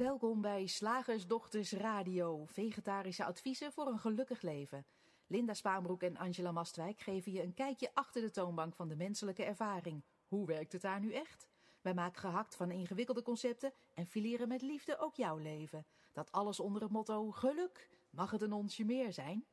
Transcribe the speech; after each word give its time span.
Welkom 0.00 0.40
bij 0.40 0.66
Slagersdochters 0.66 1.72
Radio, 1.72 2.44
vegetarische 2.46 3.24
adviezen 3.24 3.72
voor 3.72 3.86
een 3.86 3.98
gelukkig 3.98 4.42
leven. 4.42 4.86
Linda 5.26 5.54
Spaanbroek 5.54 6.02
en 6.02 6.16
Angela 6.16 6.52
Mastwijk 6.52 7.00
geven 7.00 7.32
je 7.32 7.42
een 7.42 7.54
kijkje 7.54 7.90
achter 7.94 8.22
de 8.22 8.30
toonbank 8.30 8.74
van 8.74 8.88
de 8.88 8.96
menselijke 8.96 9.44
ervaring. 9.44 10.02
Hoe 10.28 10.46
werkt 10.46 10.72
het 10.72 10.82
daar 10.82 11.00
nu 11.00 11.12
echt? 11.12 11.48
Wij 11.80 11.94
maken 11.94 12.20
gehakt 12.20 12.56
van 12.56 12.70
ingewikkelde 12.70 13.22
concepten 13.22 13.72
en 13.94 14.06
fileren 14.06 14.48
met 14.48 14.62
liefde 14.62 14.98
ook 14.98 15.14
jouw 15.14 15.36
leven. 15.36 15.86
Dat 16.12 16.32
alles 16.32 16.60
onder 16.60 16.82
het 16.82 16.90
motto 16.90 17.30
geluk. 17.30 17.88
Mag 18.10 18.30
het 18.30 18.42
een 18.42 18.52
onsje 18.52 18.84
meer 18.84 19.12
zijn? 19.12 19.44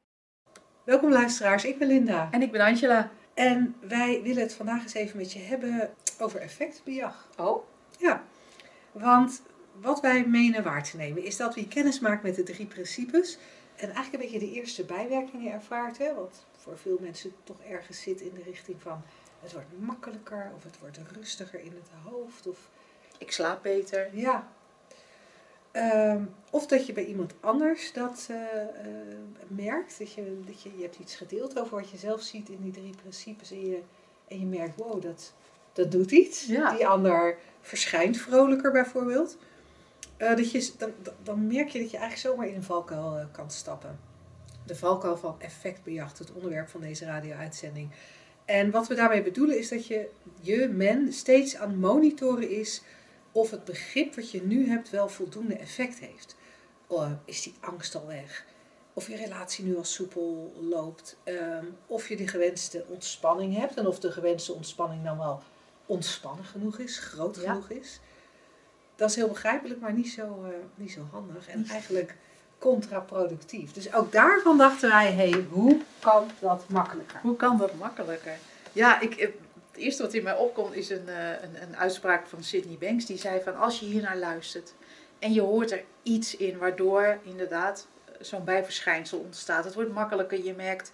Welkom 0.83 1.11
luisteraars, 1.11 1.65
ik 1.65 1.79
ben 1.79 1.87
Linda. 1.87 2.31
En 2.31 2.41
ik 2.41 2.51
ben 2.51 2.61
Angela. 2.61 3.11
En 3.33 3.75
wij 3.79 4.21
willen 4.21 4.41
het 4.41 4.53
vandaag 4.53 4.81
eens 4.81 4.93
even 4.93 5.17
met 5.17 5.33
je 5.33 5.39
hebben 5.39 5.93
over 6.19 6.39
effectbejag. 6.39 7.29
Oh? 7.37 7.63
Ja, 7.99 8.23
want 8.91 9.41
wat 9.81 10.01
wij 10.01 10.25
menen 10.25 10.63
waar 10.63 10.83
te 10.83 10.97
nemen 10.97 11.23
is 11.23 11.37
dat 11.37 11.55
we 11.55 11.67
kennis 11.67 11.99
maken 11.99 12.25
met 12.25 12.35
de 12.35 12.43
drie 12.43 12.65
principes. 12.65 13.37
En 13.75 13.89
eigenlijk 13.89 14.13
een 14.13 14.29
beetje 14.29 14.47
de 14.47 14.53
eerste 14.53 14.83
bijwerkingen 14.83 15.51
ervaart. 15.51 15.97
Hè? 15.97 16.13
Wat 16.13 16.45
voor 16.57 16.77
veel 16.77 16.97
mensen 17.01 17.31
toch 17.43 17.61
ergens 17.69 18.01
zit 18.01 18.21
in 18.21 18.31
de 18.33 18.43
richting 18.43 18.81
van 18.81 19.01
het 19.41 19.53
wordt 19.53 19.67
makkelijker 19.79 20.51
of 20.55 20.63
het 20.63 20.79
wordt 20.79 20.99
rustiger 21.15 21.59
in 21.59 21.71
het 21.71 22.11
hoofd. 22.11 22.47
Of, 22.47 22.69
Ik 23.17 23.31
slaap 23.31 23.63
beter. 23.63 24.09
ja. 24.13 24.47
Ehm, 25.71 26.23
of 26.49 26.67
dat 26.67 26.85
je 26.85 26.93
bij 26.93 27.05
iemand 27.05 27.33
anders 27.39 27.93
dat 27.93 28.27
eh, 28.29 28.61
eh, 28.61 28.69
merkt. 29.47 29.99
Dat 29.99 30.13
je, 30.13 30.41
dat 30.45 30.61
je, 30.61 30.71
je 30.77 30.81
hebt 30.81 30.99
iets 30.99 31.15
gedeeld 31.15 31.59
over 31.59 31.75
wat 31.75 31.89
je 31.89 31.97
zelf 31.97 32.21
ziet 32.21 32.49
in 32.49 32.61
die 32.61 32.71
drie 32.71 32.95
principes. 33.01 33.51
En 33.51 33.67
je, 33.67 33.81
en 34.27 34.39
je 34.39 34.45
merkt, 34.45 34.75
wow, 34.75 35.01
dat, 35.01 35.33
dat 35.73 35.91
doet 35.91 36.11
iets. 36.11 36.45
Ja. 36.45 36.71
Die 36.71 36.87
ander 36.87 37.37
verschijnt 37.61 38.17
vrolijker 38.17 38.71
bijvoorbeeld. 38.71 39.37
Eh, 40.17 40.35
dat 40.35 40.51
je, 40.51 40.71
dan, 40.77 40.91
dan 41.23 41.47
merk 41.47 41.69
je 41.69 41.79
dat 41.79 41.91
je 41.91 41.97
eigenlijk 41.97 42.27
zomaar 42.27 42.47
in 42.47 42.55
een 42.55 42.63
valkuil 42.63 43.17
eh, 43.17 43.25
kan 43.31 43.51
stappen. 43.51 43.99
De 44.65 44.75
valkuil 44.75 45.17
van 45.17 45.35
effectbejacht, 45.39 46.19
het 46.19 46.31
onderwerp 46.31 46.69
van 46.69 46.81
deze 46.81 47.05
radio-uitzending. 47.05 47.91
En 48.45 48.71
wat 48.71 48.87
we 48.87 48.95
daarmee 48.95 49.23
bedoelen 49.23 49.57
is 49.57 49.69
dat 49.69 49.87
je, 49.87 50.09
je, 50.41 50.67
men, 50.67 51.13
steeds 51.13 51.55
aan 51.55 51.69
het 51.69 51.79
monitoren 51.79 52.49
is 52.49 52.81
of 53.31 53.51
het 53.51 53.63
begrip 53.65 54.15
wat 54.15 54.31
je 54.31 54.43
nu 54.43 54.69
hebt 54.69 54.89
wel 54.89 55.09
voldoende 55.09 55.55
effect 55.57 55.99
heeft. 55.99 56.35
Oh, 56.87 57.11
is 57.25 57.41
die 57.41 57.53
angst 57.59 57.95
al 57.95 58.07
weg? 58.07 58.45
Of 58.93 59.07
je 59.07 59.15
relatie 59.15 59.65
nu 59.65 59.77
al 59.77 59.83
soepel 59.83 60.53
loopt? 60.69 61.17
Ehm, 61.23 61.65
of 61.87 62.09
je 62.09 62.15
de 62.15 62.27
gewenste 62.27 62.85
ontspanning 62.87 63.57
hebt 63.57 63.75
en 63.77 63.87
of 63.87 63.99
de 63.99 64.11
gewenste 64.11 64.53
ontspanning 64.53 65.03
dan 65.03 65.17
wel 65.17 65.41
ontspannen 65.85 66.45
genoeg 66.45 66.79
is, 66.79 66.99
groot 66.99 67.35
Ja. 67.35 67.51
genoeg 67.51 67.69
is. 67.69 67.99
Dat 68.97 69.09
is 69.09 69.15
heel 69.15 69.27
begrijpelijk, 69.27 69.79
maar 69.79 69.93
niet 69.93 70.09
zo, 70.09 70.23
eh, 70.23 70.49
niet 70.75 70.91
zo 70.91 71.07
handig 71.11 71.47
en 71.47 71.65
eigenlijk 71.71 72.15
contraproductief. 72.59 73.71
Dus 73.71 73.93
ook 73.93 74.11
daarvan 74.11 74.57
dachten 74.57 74.89
wij, 74.89 75.11
hey, 75.11 75.45
hoe 75.49 75.81
kan 75.99 76.31
dat 76.39 76.63
makkelijker? 76.67 77.19
Hoe 77.21 77.35
kan 77.35 77.57
dat 77.57 77.73
makkelijker? 77.75 78.37
Ja, 78.71 78.99
ik, 78.99 79.15
eh, 79.15 79.27
het 79.71 79.81
eerste 79.81 80.03
wat 80.03 80.13
in 80.13 80.23
mij 80.23 80.35
opkomt 80.35 80.75
is 80.75 80.89
een, 80.89 81.07
eh, 81.07 81.29
een, 81.29 81.61
een 81.61 81.77
uitspraak 81.77 82.27
van 82.27 82.43
Sydney 82.43 82.77
Banks. 82.77 83.05
Die 83.05 83.17
zei 83.17 83.41
van 83.41 83.55
als 83.55 83.79
je 83.79 83.85
hier 83.85 84.01
naar 84.01 84.17
luistert 84.17 84.73
en 85.19 85.33
je 85.33 85.41
hoort 85.41 85.71
er 85.71 85.83
iets 86.03 86.35
in 86.35 86.57
waardoor 86.57 87.17
inderdaad 87.23 87.87
zo'n 88.19 88.43
bijverschijnsel 88.43 89.19
ontstaat. 89.19 89.63
Het 89.63 89.73
wordt 89.73 89.93
makkelijker, 89.93 90.43
je 90.43 90.53
merkt 90.53 90.91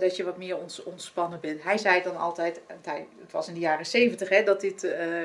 dat 0.00 0.16
je 0.16 0.24
wat 0.24 0.36
meer 0.36 0.58
ons, 0.58 0.82
ontspannen 0.82 1.40
bent. 1.40 1.62
Hij 1.62 1.78
zei 1.78 2.02
dan 2.02 2.16
altijd, 2.16 2.60
het 3.20 3.32
was 3.32 3.48
in 3.48 3.54
de 3.54 3.60
jaren 3.60 3.86
zeventig 3.86 4.28
hè, 4.28 4.42
dat 4.42 4.60
dit 4.60 4.80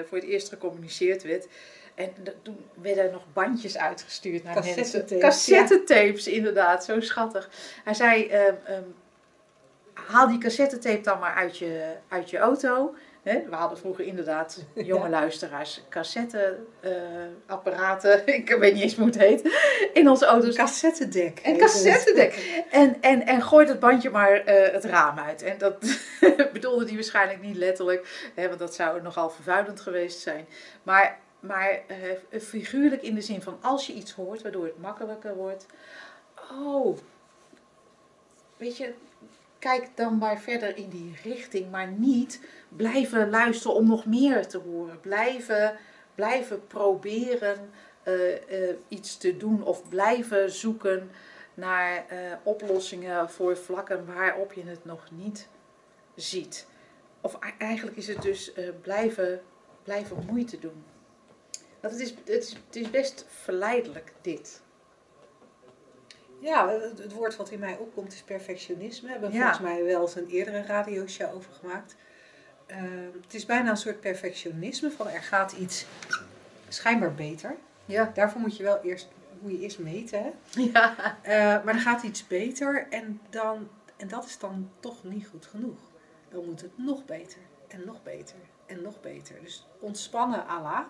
voor 0.07 0.17
het 0.17 0.27
eerst 0.27 0.49
gecommuniceerd 0.49 1.23
werd. 1.23 1.47
En 1.95 2.09
toen 2.41 2.65
werden 2.81 3.03
er 3.03 3.11
nog 3.11 3.23
bandjes 3.33 3.77
uitgestuurd 3.77 4.43
naar 4.43 4.53
mensen. 4.53 4.75
Cassettetapes, 4.75 5.19
Cassettetapes, 5.19 6.27
inderdaad. 6.27 6.85
Zo 6.85 6.99
schattig. 6.99 7.49
Hij 7.83 7.93
zei, 7.93 8.27
ehm, 8.27 8.53
ehm, 8.65 8.83
haal 9.93 10.27
die 10.27 10.37
cassettetape 10.37 11.01
dan 11.01 11.19
maar 11.19 11.33
uit 11.33 11.57
je, 11.57 11.93
uit 12.07 12.29
je 12.29 12.37
auto. 12.37 12.95
We 13.23 13.45
hadden 13.49 13.77
vroeger 13.77 14.05
inderdaad, 14.05 14.63
jonge 14.75 15.03
Ja. 15.03 15.09
luisteraars, 15.09 15.81
cassetteapparaten, 15.89 18.27
ik 18.27 18.55
weet 18.59 18.73
niet 18.73 18.83
eens 18.83 18.95
hoe 18.95 19.05
het 19.05 19.17
heet, 19.17 19.49
in 19.93 20.09
onze 20.09 20.25
auto's. 20.25 20.55
Cassettedek. 20.55 21.39
Het. 21.43 21.57
cassettedek. 21.57 22.63
En, 22.71 23.01
en, 23.01 23.25
en 23.25 23.41
gooit 23.41 23.69
het 23.69 23.79
bandje 23.79 24.09
maar 24.09 24.31
eh, 24.31 24.73
het 24.73 24.83
raam 24.85 25.19
uit. 25.19 25.41
En 25.41 25.57
dat 25.57 25.99
bedoelde 26.53 26.85
hij 26.85 26.93
waarschijnlijk 26.93 27.41
niet 27.41 27.55
letterlijk, 27.57 28.29
hè, 28.35 28.47
want 28.47 28.59
dat 28.59 28.75
zou 28.75 29.01
nogal 29.01 29.29
vervuilend 29.29 29.81
geweest 29.81 30.19
zijn. 30.19 30.45
Maar, 30.83 31.19
maar 31.45 31.81
eh, 31.87 32.39
figuurlijk 32.41 33.01
in 33.01 33.15
de 33.15 33.21
zin 33.21 33.41
van 33.41 33.57
als 33.61 33.87
je 33.87 33.93
iets 33.93 34.11
hoort 34.11 34.41
waardoor 34.41 34.65
het 34.65 34.81
makkelijker 34.81 35.35
wordt. 35.35 35.65
Oh, 36.51 36.97
weet 38.57 38.77
je, 38.77 38.93
kijk 39.59 39.89
dan 39.95 40.17
maar 40.17 40.39
verder 40.39 40.77
in 40.77 40.89
die 40.89 41.15
richting, 41.23 41.71
maar 41.71 41.87
niet 41.87 42.39
blijven 42.69 43.29
luisteren 43.29 43.75
om 43.75 43.87
nog 43.87 44.05
meer 44.05 44.47
te 44.47 44.57
horen. 44.57 44.99
Blijven, 44.99 45.77
blijven 46.15 46.67
proberen 46.67 47.69
eh, 48.03 48.69
eh, 48.69 48.75
iets 48.87 49.17
te 49.17 49.37
doen 49.37 49.63
of 49.63 49.89
blijven 49.89 50.51
zoeken 50.51 51.11
naar 51.53 52.05
oplossingen 52.43 53.29
voor 53.29 53.57
vlakken 53.57 54.05
waarop 54.05 54.53
je 54.53 54.63
het 54.63 54.85
nog 54.85 55.07
niet 55.11 55.47
ziet. 56.15 56.67
Of 57.21 57.39
eigenlijk 57.57 57.97
is 57.97 58.07
het 58.07 58.21
dus 58.21 58.51
blijven, 58.81 59.41
blijven 59.83 60.25
moeite 60.27 60.59
doen. 60.59 60.83
Want 61.85 61.97
het 61.99 62.07
is, 62.07 62.15
het, 62.25 62.43
is, 62.43 62.49
het 62.67 62.75
is 62.75 62.89
best 62.89 63.25
verleidelijk, 63.29 64.13
dit. 64.21 64.61
Ja, 66.39 66.69
het, 66.69 66.97
het 66.97 67.13
woord 67.13 67.35
wat 67.35 67.49
in 67.51 67.59
mij 67.59 67.77
opkomt 67.77 68.13
is 68.13 68.21
perfectionisme. 68.21 69.05
We 69.07 69.11
hebben 69.11 69.31
Ja. 69.31 69.39
volgens 69.39 69.59
mij 69.59 69.83
wel 69.83 70.01
eens 70.01 70.15
een 70.15 70.27
eerdere 70.27 70.61
radioshow 70.61 71.35
over 71.35 71.53
gemaakt. 71.53 71.95
Ehm, 72.65 73.09
het 73.21 73.33
is 73.33 73.45
bijna 73.45 73.69
een 73.69 73.77
soort 73.77 73.99
perfectionisme 73.99 74.91
van 74.91 75.07
er 75.07 75.21
gaat 75.21 75.51
iets 75.51 75.85
schijnbaar 76.67 77.13
beter. 77.13 77.55
Ja. 77.85 78.11
Daarvoor 78.13 78.41
moet 78.41 78.57
je 78.57 78.63
wel 78.63 78.81
eerst, 78.81 79.07
moet 79.39 79.51
je 79.51 79.59
eerst 79.59 79.79
meten. 79.79 80.23
Hè? 80.23 80.31
Ja. 80.61 81.17
Eh, 81.21 81.63
maar 81.63 81.73
er 81.73 81.79
gaat 81.79 82.03
iets 82.03 82.27
beter 82.27 82.87
en, 82.89 83.21
dan, 83.29 83.69
en 83.97 84.07
dat 84.07 84.25
is 84.25 84.39
dan 84.39 84.71
toch 84.79 85.03
niet 85.03 85.27
goed 85.27 85.45
genoeg. 85.45 85.79
Dan 86.29 86.45
moet 86.45 86.61
het 86.61 86.77
nog 86.77 87.05
beter 87.05 87.39
en 87.67 87.81
nog 87.85 88.03
beter 88.03 88.37
en 88.65 88.81
nog 88.81 89.01
beter. 89.01 89.35
Dus 89.41 89.67
ontspannen 89.79 90.47
à 90.49 90.61
la. 90.61 90.87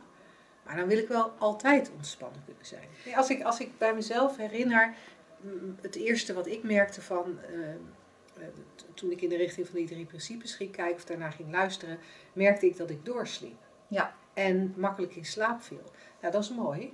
Maar 0.65 0.75
dan 0.75 0.87
wil 0.87 0.97
ik 0.97 1.07
wel 1.07 1.31
altijd 1.37 1.91
ontspannen 1.95 2.41
kunnen 2.45 2.65
zijn. 2.65 2.87
Nee, 3.05 3.17
Als 3.17 3.29
ik, 3.29 3.43
als 3.43 3.59
ik 3.59 3.77
bij 3.77 3.93
mezelf 3.93 4.37
herinner, 4.37 4.93
mm, 5.41 5.75
het 5.81 5.95
eerste 5.95 6.33
wat 6.33 6.47
ik 6.47 6.63
merkte 6.63 7.01
van, 7.01 7.39
eh, 7.39 7.69
eh, 7.69 8.47
toen 8.93 9.11
ik 9.11 9.21
in 9.21 9.29
de 9.29 9.37
richting 9.37 9.67
van 9.67 9.75
die 9.75 9.87
drie 9.87 10.05
principes 10.05 10.55
ging 10.55 10.71
kijken 10.71 10.95
of 10.95 11.05
daarna 11.05 11.29
ging 11.29 11.51
luisteren, 11.51 11.99
merkte 12.33 12.65
ik 12.65 12.77
dat 12.77 12.89
ik 12.89 13.05
doorsliep. 13.05 13.57
Ja. 13.87 14.13
En 14.33 14.73
makkelijk 14.77 15.15
in 15.15 15.25
slaap 15.25 15.61
viel. 15.61 15.91
Nou, 16.21 16.33
dat 16.33 16.43
is 16.43 16.49
mooi. 16.49 16.93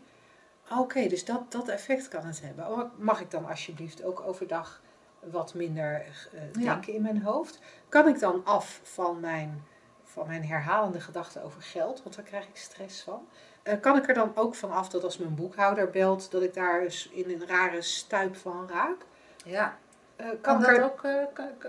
Oké, 0.77 1.07
dus 1.07 1.25
dat, 1.25 1.51
dat 1.51 1.67
effect 1.67 2.07
kan 2.07 2.25
het 2.25 2.41
hebben. 2.41 2.67
Oh, 2.67 2.91
Mag 2.97 3.21
ik 3.21 3.31
dan 3.31 3.45
alsjeblieft 3.45 4.03
ook 4.03 4.19
overdag 4.21 4.81
wat 5.19 5.53
minder 5.53 5.93
eh, 6.33 6.41
Ja. 6.53 6.73
denken 6.73 6.93
in 6.93 7.01
mijn 7.01 7.21
hoofd? 7.21 7.59
Kan 7.89 8.07
ik 8.07 8.19
dan 8.19 8.45
af 8.45 8.79
van 8.83 9.19
mijn, 9.19 9.63
van 10.11 10.27
mijn 10.27 10.45
herhalende 10.45 10.99
gedachten 10.99 11.43
over 11.43 11.61
geld? 11.61 12.03
Want 12.03 12.15
daar 12.15 12.25
krijg 12.25 12.47
ik 12.47 12.55
stress 12.55 13.01
van. 13.01 13.27
Eh, 13.63 13.79
kan 13.79 13.97
ik 13.97 14.07
er 14.07 14.13
dan 14.13 14.31
ook 14.35 14.55
van 14.55 14.71
af 14.71 14.89
dat 14.89 15.03
als 15.03 15.17
mijn 15.17 15.35
boekhouder 15.35 15.89
belt, 15.89 16.31
dat 16.31 16.41
ik 16.41 16.53
daar 16.53 16.81
eens 16.81 17.09
in 17.09 17.29
een 17.29 17.47
rare 17.47 17.81
stuip 17.81 18.35
van 18.35 18.69
raak? 18.69 18.97
ja. 19.45 19.77
Eh, 20.15 20.27
Kan, 20.27 20.39
kan 20.41 20.61
dat 20.61 20.69
er 20.69 20.83
ook, 20.83 21.03
eh, 21.03 21.23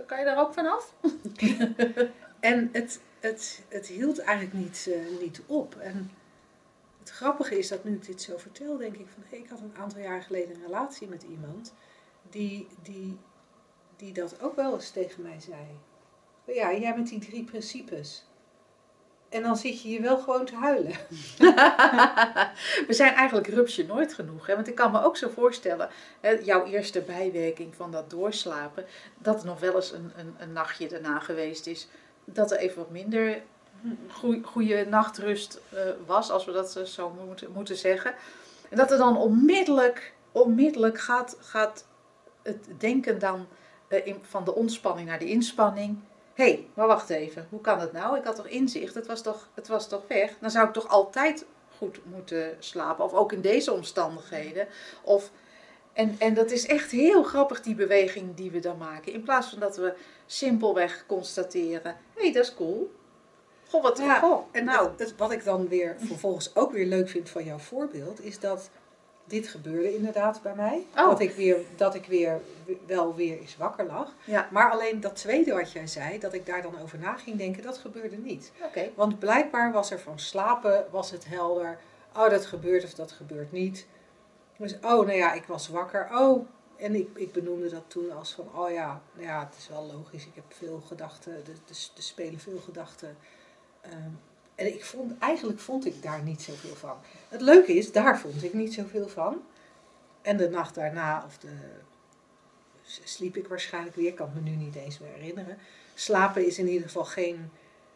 kan, 0.07 0.19
je 0.19 0.25
daar 0.25 0.39
ook 0.39 0.55
van 0.55 0.67
af? 0.67 0.95
En 2.41 2.69
het, 2.73 3.01
het, 3.21 3.63
het 3.69 3.87
hield 3.87 4.19
eigenlijk 4.19 4.56
niet, 4.56 4.91
niet 5.21 5.43
op. 5.47 5.77
En 5.77 6.11
het 6.99 7.11
grappige 7.11 7.59
is 7.59 7.69
dat 7.69 7.85
nu 7.85 7.95
ik 7.95 8.06
dit 8.06 8.23
zo 8.23 8.37
vertel, 8.37 8.77
denk 8.77 8.97
ik 8.97 9.06
van... 9.15 9.38
ik 9.38 9.49
had 9.49 9.61
een 9.61 9.75
aantal 9.79 10.00
jaar 10.00 10.23
geleden 10.23 10.55
een 10.55 10.62
relatie 10.62 11.09
met 11.09 11.23
iemand... 11.23 11.75
die, 12.31 12.69
die, 12.83 13.19
die 13.97 14.12
dat 14.12 14.41
ook 14.41 14.56
wel 14.56 14.75
eens 14.75 14.91
tegen 14.91 15.23
mij 15.23 15.41
zei. 15.41 15.79
Ja, 16.45 16.73
jij 16.75 16.97
met 16.97 17.06
die 17.06 17.19
drie 17.19 17.45
principes. 17.45 18.25
En 19.32 19.43
dan 19.43 19.56
zit 19.56 19.82
je 19.82 19.88
hier 19.88 20.02
wel 20.02 20.19
gewoon 20.19 20.44
te 20.44 20.55
huilen. 20.55 20.93
We 22.88 22.93
zijn 22.94 23.14
eigenlijk 23.14 23.46
rupsje 23.46 23.84
nooit 23.87 24.14
genoeg. 24.14 24.46
Hè? 24.46 24.55
Want 24.55 24.69
ik 24.69 24.75
kan 24.75 24.93
me 24.93 25.02
ook 25.05 25.17
zo 25.17 25.29
voorstellen, 25.29 25.88
hè, 26.20 26.31
jouw 26.31 26.64
eerste 26.64 27.00
bijwerking 27.00 27.75
van 27.75 27.90
dat 27.90 28.11
doorslapen, 28.11 28.84
dat 29.19 29.40
er 29.40 29.46
nog 29.46 29.61
wel 29.61 29.75
eens 29.75 29.93
een, 29.93 30.12
een, 30.17 30.34
een 30.38 30.52
nachtje 30.52 30.88
daarna 30.88 31.19
geweest 31.19 31.67
is. 31.67 31.88
Dat 32.25 32.50
er 32.50 32.58
even 32.58 32.79
wat 32.79 32.90
minder 32.90 33.43
goe- 34.08 34.43
goede 34.43 34.87
nachtrust 34.88 35.61
eh, 35.69 35.81
was, 36.06 36.31
als 36.31 36.44
we 36.44 36.52
dat 36.52 36.81
zo 36.85 37.17
moeten, 37.26 37.52
moeten 37.52 37.76
zeggen. 37.76 38.14
En 38.69 38.76
dat 38.76 38.90
er 38.90 38.99
dan 38.99 39.17
onmiddellijk, 39.17 40.12
onmiddellijk 40.32 41.00
gaat, 41.00 41.37
gaat 41.40 41.85
het 42.43 42.69
denken 42.78 43.19
dan 43.19 43.46
eh, 43.88 44.14
van 44.23 44.44
de 44.44 44.55
ontspanning 44.55 45.08
naar 45.08 45.19
de 45.19 45.28
inspanning. 45.28 45.99
Hé, 46.34 46.44
hey, 46.44 46.67
maar 46.75 46.87
wacht 46.87 47.11
even, 47.11 47.46
hoe 47.50 47.61
kan 47.61 47.81
het 47.81 47.93
nou? 47.93 48.17
Ik 48.19 48.25
had 48.25 48.37
toch 48.37 48.46
inzicht, 48.46 48.94
het 48.94 49.06
was 49.06 49.23
toch, 49.23 49.49
het 49.55 49.69
was 49.69 49.88
toch 49.88 50.02
weg? 50.08 50.38
Dan 50.40 50.50
zou 50.50 50.67
ik 50.67 50.73
toch 50.73 50.88
altijd 50.88 51.44
goed 51.79 51.99
moeten 52.05 52.56
slapen. 52.58 53.05
Of 53.05 53.12
ook 53.12 53.32
in 53.32 53.40
deze 53.40 53.73
omstandigheden. 53.73 54.67
Of, 55.02 55.31
en, 55.93 56.17
en 56.19 56.34
dat 56.34 56.50
is 56.50 56.67
echt 56.67 56.90
heel 56.90 57.23
grappig, 57.23 57.61
die 57.62 57.75
beweging 57.75 58.34
die 58.34 58.50
we 58.50 58.58
dan 58.58 58.79
maken. 58.79 59.12
In 59.12 59.23
plaats 59.23 59.49
van 59.49 59.58
dat 59.58 59.76
we 59.76 59.94
simpelweg 60.26 61.05
constateren: 61.06 61.96
hé, 62.14 62.23
hey, 62.23 62.32
dat 62.32 62.44
is 62.44 62.55
cool. 62.55 62.93
Goh, 63.69 63.82
wat 63.82 63.99
Ja, 63.99 64.19
goh, 64.19 64.44
En 64.50 64.64
nou, 64.64 64.87
dat- 64.88 64.99
dat- 64.99 65.14
wat 65.17 65.32
ik 65.32 65.44
dan 65.44 65.69
weer 65.69 65.96
vervolgens 65.99 66.56
ook 66.56 66.73
weer 66.73 66.87
leuk 66.87 67.08
vind 67.08 67.31
van 67.31 67.44
jouw 67.44 67.58
voorbeeld, 67.58 68.25
is 68.25 68.38
dat 68.40 68.70
dit 69.32 69.49
gebeurde 69.49 69.94
inderdaad 69.94 70.43
bij 70.43 70.55
mij. 70.55 70.87
Oh. 70.96 71.08
Dat 71.08 71.20
ik 71.20 71.32
weer, 71.32 71.56
dat 71.76 71.94
ik 71.94 72.06
weer 72.06 72.40
wel 72.87 73.14
weer 73.14 73.38
eens 73.38 73.56
wakker 73.56 73.87
lag. 73.87 74.14
ja, 74.25 74.49
Maar 74.50 74.70
alleen 74.70 75.00
dat 75.00 75.17
tweede 75.17 75.52
wat 75.52 75.73
jij 75.73 75.87
zei, 75.87 76.19
dat 76.19 76.32
ik 76.32 76.46
daar 76.46 76.62
dan 76.62 76.81
over 76.82 76.99
na 76.99 77.17
ging 77.17 77.38
denken, 77.38 77.62
dat 77.62 77.79
gebeurde 77.79 78.17
niet. 78.17 78.52
oké. 78.64 78.90
Want 78.94 79.19
blijkbaar 79.19 79.73
was 79.73 79.90
er 79.90 80.00
van 80.00 80.19
slapen, 80.19 80.87
was 80.90 81.11
het 81.11 81.25
helder. 81.29 81.79
Oh, 82.17 82.31
dat 82.31 82.46
gebeurt 82.46 82.84
of 82.84 82.94
dat 82.94 83.12
gebeurt 83.12 83.52
niet. 83.52 83.87
Dus, 84.56 84.75
oh, 84.75 84.81
nou 84.81 85.12
ja, 85.12 85.32
ik 85.32 85.44
was 85.44 85.69
wakker. 85.69 86.08
Oh, 86.12 86.49
en 86.76 86.94
ik, 86.94 87.08
ik 87.14 87.32
benoemde 87.32 87.69
dat 87.69 87.85
toen 87.87 88.12
als 88.12 88.32
van, 88.32 88.49
oh 88.55 88.70
ja, 88.70 89.02
nou 89.12 89.26
ja, 89.26 89.44
het 89.44 89.56
is 89.58 89.69
wel 89.69 89.87
logisch. 89.93 90.26
Ik 90.26 90.35
heb 90.35 90.44
veel 90.49 90.81
gedachten, 90.81 91.32
er, 91.32 91.38
er, 91.38 91.76
er 91.96 92.02
spelen 92.02 92.38
veel 92.40 92.58
gedachten. 92.58 93.17
Ehm, 93.81 94.11
en 94.54 94.66
ik 94.66 94.84
vond, 94.84 95.19
eigenlijk 95.19 95.60
vond 95.60 95.87
ik 95.87 96.02
daar 96.02 96.22
niet 96.22 96.43
zoveel 96.43 96.75
van. 96.75 96.96
Het 97.28 97.40
leuke 97.40 97.75
is, 97.76 97.93
daar 97.93 98.20
vond 98.20 98.44
ik 98.44 98.52
niet 98.52 98.75
zoveel 98.75 99.08
van. 99.08 99.43
En 100.22 100.37
de 100.37 100.49
nacht 100.49 100.75
daarna, 100.75 101.25
of 101.26 101.38
de, 101.38 101.49
sliep 103.04 103.37
ik 103.37 103.49
waarschijnlijk 103.49 103.96
weer, 103.96 104.14
kan 104.14 104.31
me 104.34 104.40
nu 104.40 104.50
niet 104.50 104.75
eens 104.75 104.99
meer 104.99 105.12
herinneren. 105.12 105.58
Slapen 105.94 106.46
is 106.46 106.58
in 106.58 106.69
ieder 106.69 106.87
geval 106.87 107.04
geen, 107.04 107.50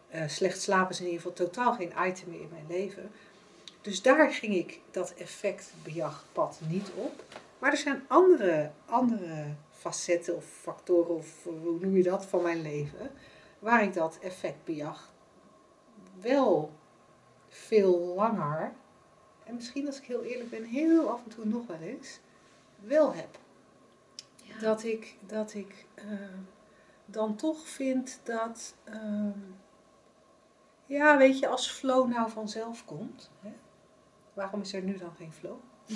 eh, 0.08 0.28
slecht 0.28 0.60
slapen 0.60 0.90
is 0.90 1.00
in 1.00 1.06
ieder 1.06 1.20
geval 1.20 1.36
totaal 1.46 1.74
geen 1.74 1.92
item 2.06 2.30
meer 2.30 2.40
in 2.40 2.50
mijn 2.50 2.66
leven. 2.68 3.10
Dus 3.80 4.02
daar 4.02 4.32
ging 4.32 4.54
ik 4.54 4.80
dat 4.90 5.14
effectbejagpad 5.14 6.58
niet 6.68 6.90
op. 6.94 7.24
Maar 7.58 7.70
er 7.70 7.78
zijn 7.78 8.04
andere, 8.08 8.70
andere 8.86 9.44
facetten 9.78 10.36
of 10.36 10.44
factoren, 10.44 11.14
of 11.14 11.28
hoe 11.42 11.78
noem 11.80 11.96
je 11.96 12.02
dat, 12.02 12.26
van 12.26 12.42
mijn 12.42 12.62
leven, 12.62 13.10
waar 13.58 13.82
ik 13.82 13.94
dat 13.94 14.18
effectbejag 14.22 15.12
wel 16.20 16.72
veel 17.48 18.14
langer, 18.14 18.72
en 19.44 19.54
misschien 19.54 19.86
als 19.86 19.98
ik 19.98 20.04
heel 20.04 20.22
eerlijk 20.22 20.50
ben, 20.50 20.64
heel 20.64 21.10
af 21.10 21.22
en 21.24 21.30
toe 21.30 21.44
nog 21.44 21.66
wel 21.66 21.80
eens, 21.80 22.20
wel 22.80 23.14
heb. 23.14 23.38
Dat 24.60 24.84
ik, 24.84 25.16
dat 25.26 25.54
ik 25.54 25.86
eh, 25.94 26.04
dan 27.06 27.36
toch 27.36 27.68
vind 27.68 28.20
dat, 28.22 28.74
ehm, 28.84 29.38
ja, 30.86 31.16
weet 31.16 31.38
je, 31.38 31.48
als 31.48 31.70
flow 31.70 32.08
nou 32.08 32.30
vanzelf 32.30 32.84
komt, 32.84 33.30
hè, 33.40 33.52
waarom 34.32 34.60
is 34.60 34.72
er 34.72 34.82
nu 34.82 34.96
dan 34.96 35.12
geen 35.16 35.32
flow? 35.32 35.56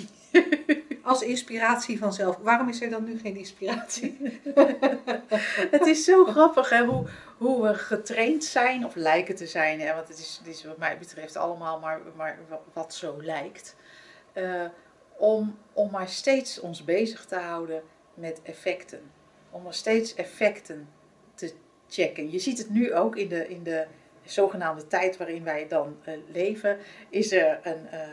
Als 1.03 1.21
inspiratie 1.21 1.97
vanzelf, 1.97 2.37
waarom 2.37 2.69
is 2.69 2.81
er 2.81 2.89
dan 2.89 3.03
nu 3.03 3.19
geen 3.19 3.35
inspiratie? 3.35 4.41
Het 5.75 5.85
is 5.85 6.03
zo 6.03 6.25
grappig 6.25 6.69
hè, 6.69 6.85
hoe, 6.85 7.07
hoe 7.41 7.67
we 7.67 7.73
getraind 7.73 8.43
zijn, 8.43 8.85
of 8.85 8.95
lijken 8.95 9.35
te 9.35 9.47
zijn, 9.47 9.79
hè, 9.79 9.93
want 9.95 10.07
het 10.07 10.19
is, 10.19 10.41
is 10.43 10.63
wat 10.63 10.77
mij 10.77 10.97
betreft 10.97 11.35
allemaal 11.35 11.79
maar, 11.79 11.99
maar 12.15 12.37
wat 12.73 12.93
zo 12.93 13.21
lijkt. 13.21 13.75
eh, 14.33 14.65
om, 15.17 15.57
om 15.73 15.91
maar 15.91 16.09
steeds 16.09 16.59
ons 16.59 16.83
bezig 16.83 17.25
te 17.25 17.35
houden 17.35 17.83
met 18.13 18.41
effecten. 18.43 19.11
Om 19.51 19.63
maar 19.63 19.73
steeds 19.73 20.15
effecten 20.15 20.89
te 21.33 21.53
checken. 21.89 22.31
Je 22.31 22.39
ziet 22.39 22.57
het 22.57 22.69
nu 22.69 22.93
ook 22.93 23.15
in 23.15 23.27
de, 23.27 23.47
in 23.49 23.63
de 23.63 23.85
zogenaamde 24.23 24.87
tijd 24.87 25.17
waarin 25.17 25.43
wij 25.43 25.67
dan 25.67 25.97
eh, 26.03 26.13
leven, 26.31 26.77
is 27.09 27.31
er 27.31 27.59
een, 27.63 27.87
eh, 27.87 28.07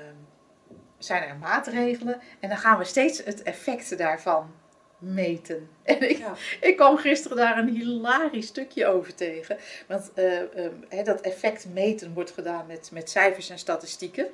zijn 0.99 1.23
er 1.23 1.37
maatregelen 1.37 2.21
en 2.41 2.49
dan 2.49 2.59
gaan 2.59 2.79
we 2.79 2.85
steeds 2.85 3.25
het 3.25 3.43
effect 3.43 3.99
daarvan 3.99 4.55
meten. 4.99 5.69
En 5.83 6.11
ik, 6.11 6.19
Ja. 6.19 6.35
ik 6.61 6.77
kwam 6.77 6.97
gisteren 6.97 7.37
daar 7.37 7.59
een 7.59 7.69
hilarisch 7.69 8.47
stukje 8.47 8.87
over 8.87 9.15
tegen. 9.15 9.59
Want 9.87 10.11
eh, 10.15 10.41
ehm, 10.65 11.05
dat 11.05 11.21
effect 11.21 11.67
meten 11.73 12.13
wordt 12.15 12.31
gedaan 12.31 12.67
met, 12.67 12.91
met 12.93 13.11
cijfers 13.11 13.51
en 13.51 13.59
statistieken. 13.59 14.27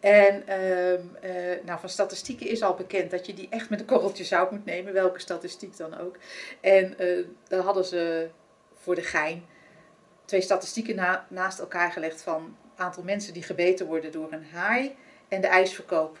En 0.00 0.46
ehm, 0.46 1.00
eh, 1.20 1.64
nou, 1.64 1.80
van 1.80 1.88
statistieken 1.88 2.46
is 2.48 2.62
al 2.62 2.74
bekend 2.74 3.10
dat 3.10 3.26
je 3.26 3.34
die 3.34 3.46
echt 3.50 3.70
met 3.70 3.80
een 3.80 3.86
korreltje 3.86 4.24
zout 4.24 4.50
moet 4.50 4.64
nemen, 4.64 4.92
welke 4.92 5.20
statistiek 5.20 5.76
dan 5.76 5.98
ook. 5.98 6.16
En 6.60 6.98
eh 6.98 7.24
daar 7.48 7.62
hadden 7.62 7.84
ze 7.84 8.28
voor 8.74 8.94
de 8.94 9.02
gein 9.02 9.44
twee 10.24 10.40
statistieken 10.40 10.96
na- 10.96 11.26
naast 11.28 11.58
elkaar 11.58 11.92
gelegd 11.92 12.22
van 12.22 12.56
aantal 12.76 13.02
mensen 13.02 13.32
die 13.32 13.42
gebeten 13.42 13.86
worden 13.86 14.12
door 14.12 14.32
een 14.32 14.44
haai 14.52 14.96
en 15.28 15.40
de 15.40 15.46
ijsverkoop. 15.46 16.18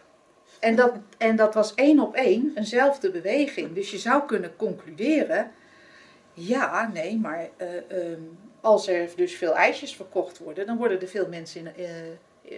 En 0.58 0.76
dat, 0.76 0.92
en 1.18 1.36
dat 1.36 1.54
was 1.54 1.74
één 1.74 2.00
op 2.00 2.14
één 2.14 2.52
eenzelfde 2.54 3.10
beweging. 3.10 3.74
Dus 3.74 3.90
je 3.90 3.98
zou 3.98 4.26
kunnen 4.26 4.56
concluderen, 4.56 5.50
ja, 6.32 6.90
nee, 6.92 7.18
maar 7.18 7.48
eh, 7.56 7.76
ehm, 7.88 8.20
als 8.60 8.88
er 8.88 9.10
dus 9.16 9.34
veel 9.34 9.56
ijsjes 9.56 9.96
verkocht 9.96 10.38
worden, 10.38 10.66
dan 10.66 10.76
worden 10.76 11.00
er 11.00 11.08
veel 11.08 11.28
mensen 11.28 11.60
in, 11.60 11.84
eh, 11.84 11.90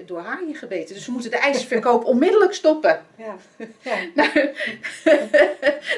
door 0.07 0.21
haaien 0.21 0.55
gebeten. 0.55 0.95
Dus 0.95 1.07
we 1.07 1.13
moeten 1.13 1.31
de 1.31 1.37
ijsverkoop 1.37 2.05
onmiddellijk 2.05 2.55
stoppen. 2.55 3.03
Ja. 3.17 3.37
ja. 3.83 3.95
Nou, 4.15 4.31